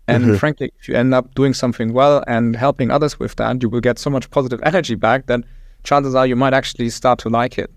And 0.06 0.24
mm-hmm. 0.24 0.36
frankly, 0.36 0.70
if 0.78 0.88
you 0.88 0.94
end 0.94 1.12
up 1.12 1.34
doing 1.34 1.54
something 1.54 1.92
well 1.92 2.24
and 2.26 2.56
helping 2.56 2.90
others 2.90 3.18
with 3.18 3.36
that, 3.36 3.62
you 3.62 3.68
will 3.68 3.80
get 3.80 3.98
so 3.98 4.10
much 4.10 4.30
positive 4.30 4.60
energy 4.62 4.94
back 4.94 5.26
that 5.26 5.40
chances 5.82 6.14
are 6.14 6.26
you 6.26 6.36
might 6.36 6.54
actually 6.54 6.90
start 6.90 7.18
to 7.20 7.28
like 7.28 7.58
it 7.58 7.70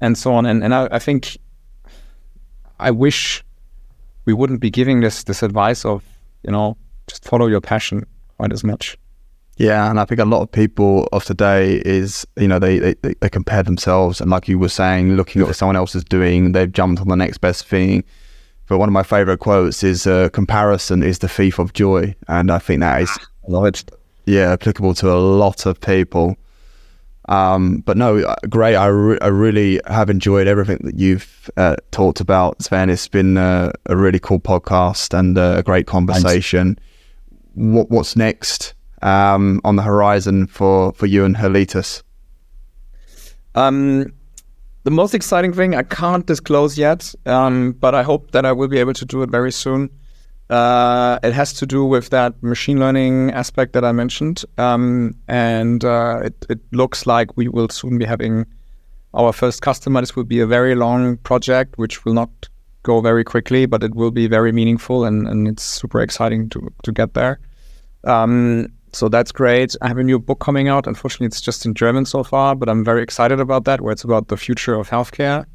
and 0.00 0.16
so 0.16 0.32
on. 0.32 0.46
And, 0.46 0.62
and 0.62 0.74
I, 0.74 0.88
I 0.92 0.98
think 0.98 1.38
I 2.78 2.90
wish 2.90 3.44
we 4.26 4.32
wouldn't 4.32 4.60
be 4.60 4.70
giving 4.70 5.00
this 5.00 5.24
this 5.24 5.42
advice 5.42 5.84
of, 5.84 6.04
you 6.42 6.52
know, 6.52 6.76
just 7.08 7.24
follow 7.24 7.46
your 7.46 7.60
passion 7.60 8.06
quite 8.36 8.52
as 8.52 8.62
much. 8.62 8.96
Yeah, 9.60 9.90
and 9.90 10.00
I 10.00 10.06
think 10.06 10.22
a 10.22 10.24
lot 10.24 10.40
of 10.40 10.50
people 10.50 11.06
of 11.12 11.22
today 11.22 11.82
is, 11.84 12.26
you 12.36 12.48
know, 12.48 12.58
they, 12.58 12.78
they, 12.78 12.94
they 12.94 13.28
compare 13.28 13.62
themselves 13.62 14.18
and 14.18 14.30
like 14.30 14.48
you 14.48 14.58
were 14.58 14.70
saying, 14.70 15.16
looking 15.16 15.42
at 15.42 15.48
what 15.48 15.54
someone 15.54 15.76
else 15.76 15.94
is 15.94 16.02
doing, 16.02 16.52
they've 16.52 16.72
jumped 16.72 17.02
on 17.02 17.08
the 17.08 17.14
next 17.14 17.38
best 17.42 17.66
thing. 17.66 18.02
But 18.68 18.78
one 18.78 18.88
of 18.88 18.94
my 18.94 19.02
favorite 19.02 19.36
quotes 19.36 19.84
is 19.84 20.06
uh, 20.06 20.30
comparison 20.30 21.02
is 21.02 21.18
the 21.18 21.28
thief 21.28 21.58
of 21.58 21.74
joy. 21.74 22.14
And 22.26 22.50
I 22.50 22.58
think 22.58 22.80
that 22.80 23.02
is, 23.02 23.18
yeah, 24.24 24.50
applicable 24.52 24.94
to 24.94 25.12
a 25.12 25.20
lot 25.20 25.66
of 25.66 25.78
people. 25.78 26.36
Um, 27.28 27.80
but 27.80 27.98
no, 27.98 28.20
uh, 28.20 28.36
great. 28.48 28.76
I, 28.76 28.86
re- 28.86 29.18
I 29.20 29.26
really 29.26 29.78
have 29.88 30.08
enjoyed 30.08 30.46
everything 30.46 30.78
that 30.84 30.98
you've 30.98 31.50
uh, 31.58 31.76
talked 31.90 32.20
about, 32.20 32.62
Sven. 32.62 32.88
It's 32.88 33.08
been 33.08 33.36
uh, 33.36 33.72
a 33.84 33.94
really 33.94 34.20
cool 34.20 34.40
podcast 34.40 35.12
and 35.12 35.36
uh, 35.36 35.56
a 35.58 35.62
great 35.62 35.86
conversation. 35.86 36.78
What, 37.52 37.90
what's 37.90 38.16
next 38.16 38.72
um, 39.02 39.60
on 39.64 39.76
the 39.76 39.82
horizon 39.82 40.46
for, 40.46 40.92
for 40.92 41.06
you 41.06 41.24
and 41.24 41.36
Halitus? 41.36 42.02
Um, 43.54 44.12
the 44.84 44.90
most 44.90 45.14
exciting 45.14 45.52
thing 45.52 45.74
I 45.74 45.82
can't 45.82 46.24
disclose 46.26 46.78
yet, 46.78 47.14
um, 47.26 47.72
but 47.72 47.94
I 47.94 48.02
hope 48.02 48.30
that 48.30 48.46
I 48.46 48.52
will 48.52 48.68
be 48.68 48.78
able 48.78 48.94
to 48.94 49.04
do 49.04 49.22
it 49.22 49.30
very 49.30 49.52
soon. 49.52 49.90
Uh, 50.48 51.18
it 51.22 51.32
has 51.32 51.52
to 51.52 51.66
do 51.66 51.84
with 51.84 52.10
that 52.10 52.42
machine 52.42 52.80
learning 52.80 53.30
aspect 53.30 53.72
that 53.72 53.84
I 53.84 53.92
mentioned. 53.92 54.44
Um, 54.58 55.14
and 55.28 55.84
uh, 55.84 56.22
it, 56.24 56.46
it, 56.48 56.58
looks 56.72 57.06
like 57.06 57.36
we 57.36 57.46
will 57.46 57.68
soon 57.68 57.98
be 57.98 58.04
having 58.04 58.46
our 59.14 59.32
first 59.32 59.62
customer. 59.62 60.00
This 60.00 60.16
will 60.16 60.24
be 60.24 60.40
a 60.40 60.46
very 60.46 60.74
long 60.74 61.18
project, 61.18 61.78
which 61.78 62.04
will 62.04 62.14
not 62.14 62.48
go 62.82 63.00
very 63.00 63.22
quickly, 63.22 63.66
but 63.66 63.84
it 63.84 63.94
will 63.94 64.10
be 64.10 64.26
very 64.26 64.50
meaningful 64.50 65.04
and, 65.04 65.28
and 65.28 65.46
it's 65.46 65.62
super 65.62 66.00
exciting 66.00 66.48
to, 66.48 66.72
to 66.82 66.90
get 66.90 67.14
there. 67.14 67.38
Um, 68.02 68.66
so 68.92 69.08
that's 69.08 69.32
great. 69.32 69.76
I 69.82 69.88
have 69.88 69.98
a 69.98 70.02
new 70.02 70.18
book 70.18 70.40
coming 70.40 70.68
out. 70.68 70.86
Unfortunately, 70.86 71.26
it's 71.26 71.40
just 71.40 71.64
in 71.64 71.74
German 71.74 72.04
so 72.04 72.22
far, 72.22 72.54
but 72.54 72.68
I'm 72.68 72.84
very 72.84 73.02
excited 73.02 73.40
about 73.40 73.64
that, 73.64 73.80
where 73.80 73.92
it's 73.92 74.04
about 74.04 74.28
the 74.28 74.36
future 74.36 74.74
of 74.74 74.88
healthcare. 74.88 75.46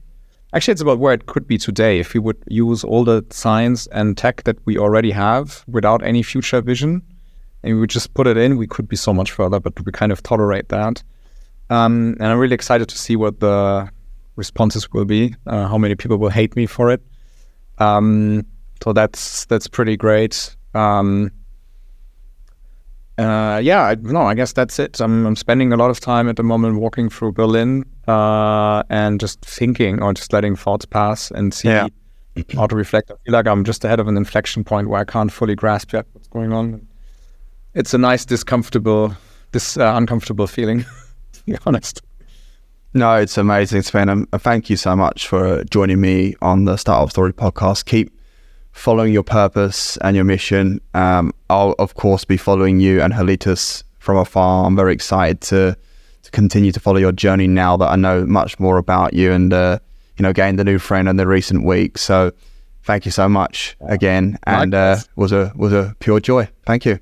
Actually, 0.53 0.73
it's 0.73 0.81
about 0.81 0.99
where 0.99 1.13
it 1.13 1.25
could 1.25 1.47
be 1.47 1.57
today 1.57 1.99
if 1.99 2.13
we 2.13 2.19
would 2.19 2.41
use 2.47 2.83
all 2.83 3.03
the 3.03 3.25
science 3.29 3.87
and 3.87 4.17
tech 4.17 4.43
that 4.43 4.57
we 4.65 4.77
already 4.77 5.11
have 5.11 5.65
without 5.67 6.03
any 6.03 6.23
future 6.23 6.61
vision, 6.61 7.01
and 7.63 7.79
we 7.79 7.87
just 7.87 8.13
put 8.13 8.27
it 8.27 8.37
in. 8.37 8.57
We 8.57 8.67
could 8.67 8.87
be 8.87 8.95
so 8.95 9.13
much 9.13 9.31
further, 9.31 9.59
but 9.59 9.73
we 9.85 9.91
kind 9.91 10.11
of 10.11 10.23
tolerate 10.23 10.69
that. 10.69 11.03
Um, 11.69 12.15
and 12.19 12.27
I'm 12.27 12.37
really 12.37 12.53
excited 12.53 12.87
to 12.89 12.97
see 12.97 13.15
what 13.15 13.39
the 13.39 13.89
responses 14.35 14.91
will 14.93 15.05
be. 15.05 15.35
Uh, 15.47 15.67
how 15.67 15.77
many 15.77 15.95
people 15.95 16.17
will 16.17 16.29
hate 16.29 16.55
me 16.55 16.67
for 16.67 16.91
it? 16.91 17.01
Um, 17.79 18.45
so 18.83 18.93
that's 18.93 19.45
that's 19.45 19.67
pretty 19.67 19.97
great. 19.97 20.55
Um, 20.73 21.31
uh, 23.17 23.59
yeah, 23.63 23.83
I, 23.83 23.95
no, 23.95 24.21
I 24.21 24.33
guess 24.33 24.53
that's 24.53 24.77
it. 24.79 24.99
I'm, 24.99 25.25
I'm 25.25 25.35
spending 25.35 25.71
a 25.71 25.77
lot 25.77 25.89
of 25.89 25.99
time 25.99 26.27
at 26.27 26.35
the 26.35 26.43
moment 26.43 26.79
walking 26.79 27.09
through 27.09 27.31
Berlin 27.33 27.85
uh, 28.07 28.83
and 28.89 29.19
just 29.19 29.39
thinking 29.41 30.01
or 30.01 30.13
just 30.13 30.33
letting 30.33 30.55
thoughts 30.55 30.85
pass 30.85 31.31
and 31.31 31.53
see 31.53 31.69
Yeah. 31.69 31.87
how 32.55 32.67
to 32.67 32.75
reflect. 32.75 33.11
I 33.11 33.15
feel 33.23 33.33
like 33.33 33.47
I'm 33.47 33.63
just 33.63 33.85
ahead 33.85 33.99
of 33.99 34.07
an 34.07 34.17
inflection 34.17 34.63
point 34.63 34.89
where 34.89 34.99
I 34.99 35.05
can't 35.05 35.31
fully 35.31 35.55
grasp 35.55 35.93
yet 35.93 36.05
what's 36.13 36.27
going 36.27 36.51
on. 36.51 36.85
It's 37.73 37.93
a 37.93 37.97
nice, 37.97 38.25
discomfortable, 38.25 39.15
this 39.51 39.77
uh, 39.77 39.93
uncomfortable 39.95 40.47
feeling, 40.47 40.85
to 41.33 41.43
be 41.45 41.57
honest. 41.65 42.01
No, 42.93 43.15
it's 43.15 43.37
amazing, 43.37 43.81
Sven. 43.81 44.07
And 44.07 44.29
thank 44.31 44.69
you 44.69 44.77
so 44.77 44.95
much 44.95 45.27
for 45.27 45.63
joining 45.65 45.99
me 45.99 46.35
on 46.41 46.63
the 46.63 46.77
Startup 46.77 47.09
Story 47.09 47.33
podcast. 47.33 47.83
Keep 47.85 48.14
following 48.75 49.13
your 49.13 49.23
purpose 49.23 49.97
and 49.97 50.15
your 50.15 50.25
mission. 50.25 50.79
Um, 50.93 51.31
I'll, 51.49 51.75
of 51.79 51.95
course, 51.95 52.25
be 52.25 52.37
following 52.37 52.79
you 52.79 53.01
and 53.01 53.13
Halitus 53.13 53.83
from 53.99 54.17
afar. 54.17 54.65
I'm 54.65 54.75
very 54.75 54.93
excited 54.93 55.41
to, 55.41 55.77
to 56.23 56.31
continue 56.31 56.71
to 56.71 56.79
follow 56.79 56.99
your 56.99 57.13
journey 57.13 57.47
now 57.47 57.77
that 57.77 57.89
I 57.89 57.95
know 57.95 58.25
much 58.25 58.59
more 58.59 58.77
about 58.77 59.13
you 59.13 59.31
and, 59.31 59.51
uh, 59.53 59.79
you 60.17 60.23
know, 60.23 60.33
gained 60.33 60.59
a 60.59 60.63
new 60.63 60.77
friend 60.77 61.07
in 61.07 61.15
the 61.15 61.25
recent 61.25 61.65
weeks. 61.65 62.01
So 62.01 62.33
thank 62.83 63.05
you 63.05 63.11
so 63.11 63.29
much 63.29 63.77
again. 63.79 64.37
And 64.45 64.75
uh, 64.75 64.97
was 65.15 65.31
a 65.31 65.51
was 65.55 65.71
a 65.71 65.95
pure 65.99 66.19
joy. 66.19 66.49
Thank 66.65 66.85
you. 66.85 66.99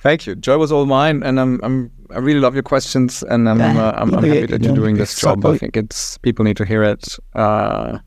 Thank 0.00 0.26
you. 0.26 0.36
Joy 0.36 0.58
was 0.58 0.70
all 0.70 0.86
mine, 0.86 1.24
and 1.24 1.40
I'm, 1.40 1.60
I'm 1.64 1.90
I 2.10 2.18
really 2.18 2.38
love 2.38 2.54
your 2.54 2.62
questions, 2.62 3.24
and 3.24 3.48
I'm 3.48 3.60
uh, 3.60 3.92
I'm, 3.96 4.14
I'm 4.14 4.22
happy 4.22 4.46
that 4.46 4.62
you're 4.62 4.74
doing 4.74 4.96
this 4.96 5.20
job. 5.20 5.44
I 5.44 5.58
think 5.58 5.76
it's 5.76 6.18
people 6.18 6.44
need 6.44 6.56
to 6.58 6.64
hear 6.64 6.84
it. 6.84 7.16
Uh, 7.34 7.98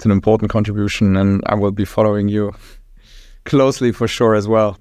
it's 0.00 0.06
an 0.06 0.12
important 0.12 0.50
contribution, 0.50 1.14
and 1.14 1.42
I 1.44 1.54
will 1.56 1.72
be 1.72 1.84
following 1.84 2.26
you 2.26 2.54
closely 3.44 3.92
for 3.92 4.08
sure 4.08 4.34
as 4.34 4.48
well. 4.48 4.78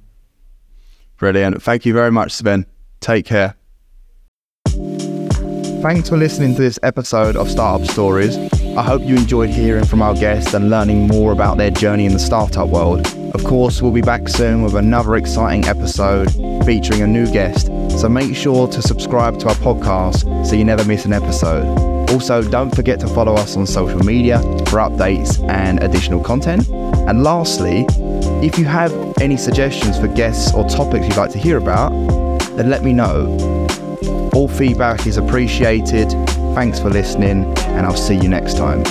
Brilliant. 1.18 1.62
Thank 1.62 1.86
you 1.86 1.92
very 1.92 2.10
much, 2.10 2.32
Sven. 2.32 2.66
Take 3.02 3.26
care. 3.26 3.58
Thanks 5.82 6.08
for 6.08 6.16
listening 6.16 6.56
to 6.56 6.62
this 6.62 6.80
episode 6.84 7.36
of 7.36 7.52
Startup 7.52 7.86
Stories. 7.86 8.38
I 8.78 8.82
hope 8.82 9.02
you 9.02 9.18
enjoyed 9.18 9.50
hearing 9.50 9.84
from 9.84 10.02
our 10.02 10.14
guests 10.14 10.54
and 10.54 10.70
learning 10.70 11.08
more 11.08 11.34
about 11.34 11.58
their 11.58 11.72
journey 11.72 12.06
in 12.06 12.14
the 12.14 12.20
startup 12.20 12.70
world. 12.70 13.06
Of 13.36 13.44
course, 13.44 13.82
we'll 13.82 13.92
be 13.92 14.02
back 14.02 14.30
soon 14.30 14.62
with 14.62 14.76
another 14.76 15.18
exciting 15.18 15.66
episode 15.66 16.32
featuring 16.66 17.02
a 17.02 17.08
new 17.08 17.30
guest, 17.30 17.66
so 18.00 18.08
make 18.08 18.38
sure 18.38 18.70
to 18.70 18.82
subscribe 18.82 19.38
to 19.40 19.50
our 19.50 19.56
podcast 19.56 20.46
so 20.46 20.56
you 20.56 20.64
never 20.64 20.86
miss 20.86 21.04
an 21.04 21.12
episode. 21.12 21.99
Also, 22.12 22.42
don't 22.42 22.76
forget 22.76 23.00
to 23.00 23.08
follow 23.08 23.36
us 23.36 23.56
on 23.56 23.66
social 23.66 24.00
media 24.00 24.40
for 24.70 24.80
updates 24.80 25.40
and 25.50 25.82
additional 25.84 26.24
content. 26.24 26.68
And 26.70 27.24
lastly, 27.24 27.86
if 28.44 28.58
you 28.58 28.66
have 28.66 28.92
any 29.22 29.38
suggestions 29.38 29.98
for 29.98 30.08
guests 30.08 30.54
or 30.54 30.68
topics 30.68 31.08
you'd 31.08 31.18
like 31.18 31.32
to 31.32 31.38
hear 31.38 31.58
about, 31.58 31.90
then 32.56 32.70
let 32.70 32.84
me 32.84 32.94
know. 32.94 33.68
All 34.34 34.48
feedback 34.48 35.06
is 35.08 35.18
appreciated. 35.18 36.10
Thanks 36.56 36.80
for 36.80 36.90
listening, 36.90 37.46
and 37.58 37.86
I'll 37.86 37.96
see 37.96 38.16
you 38.16 38.30
next 38.30 38.58
time. 38.58 38.84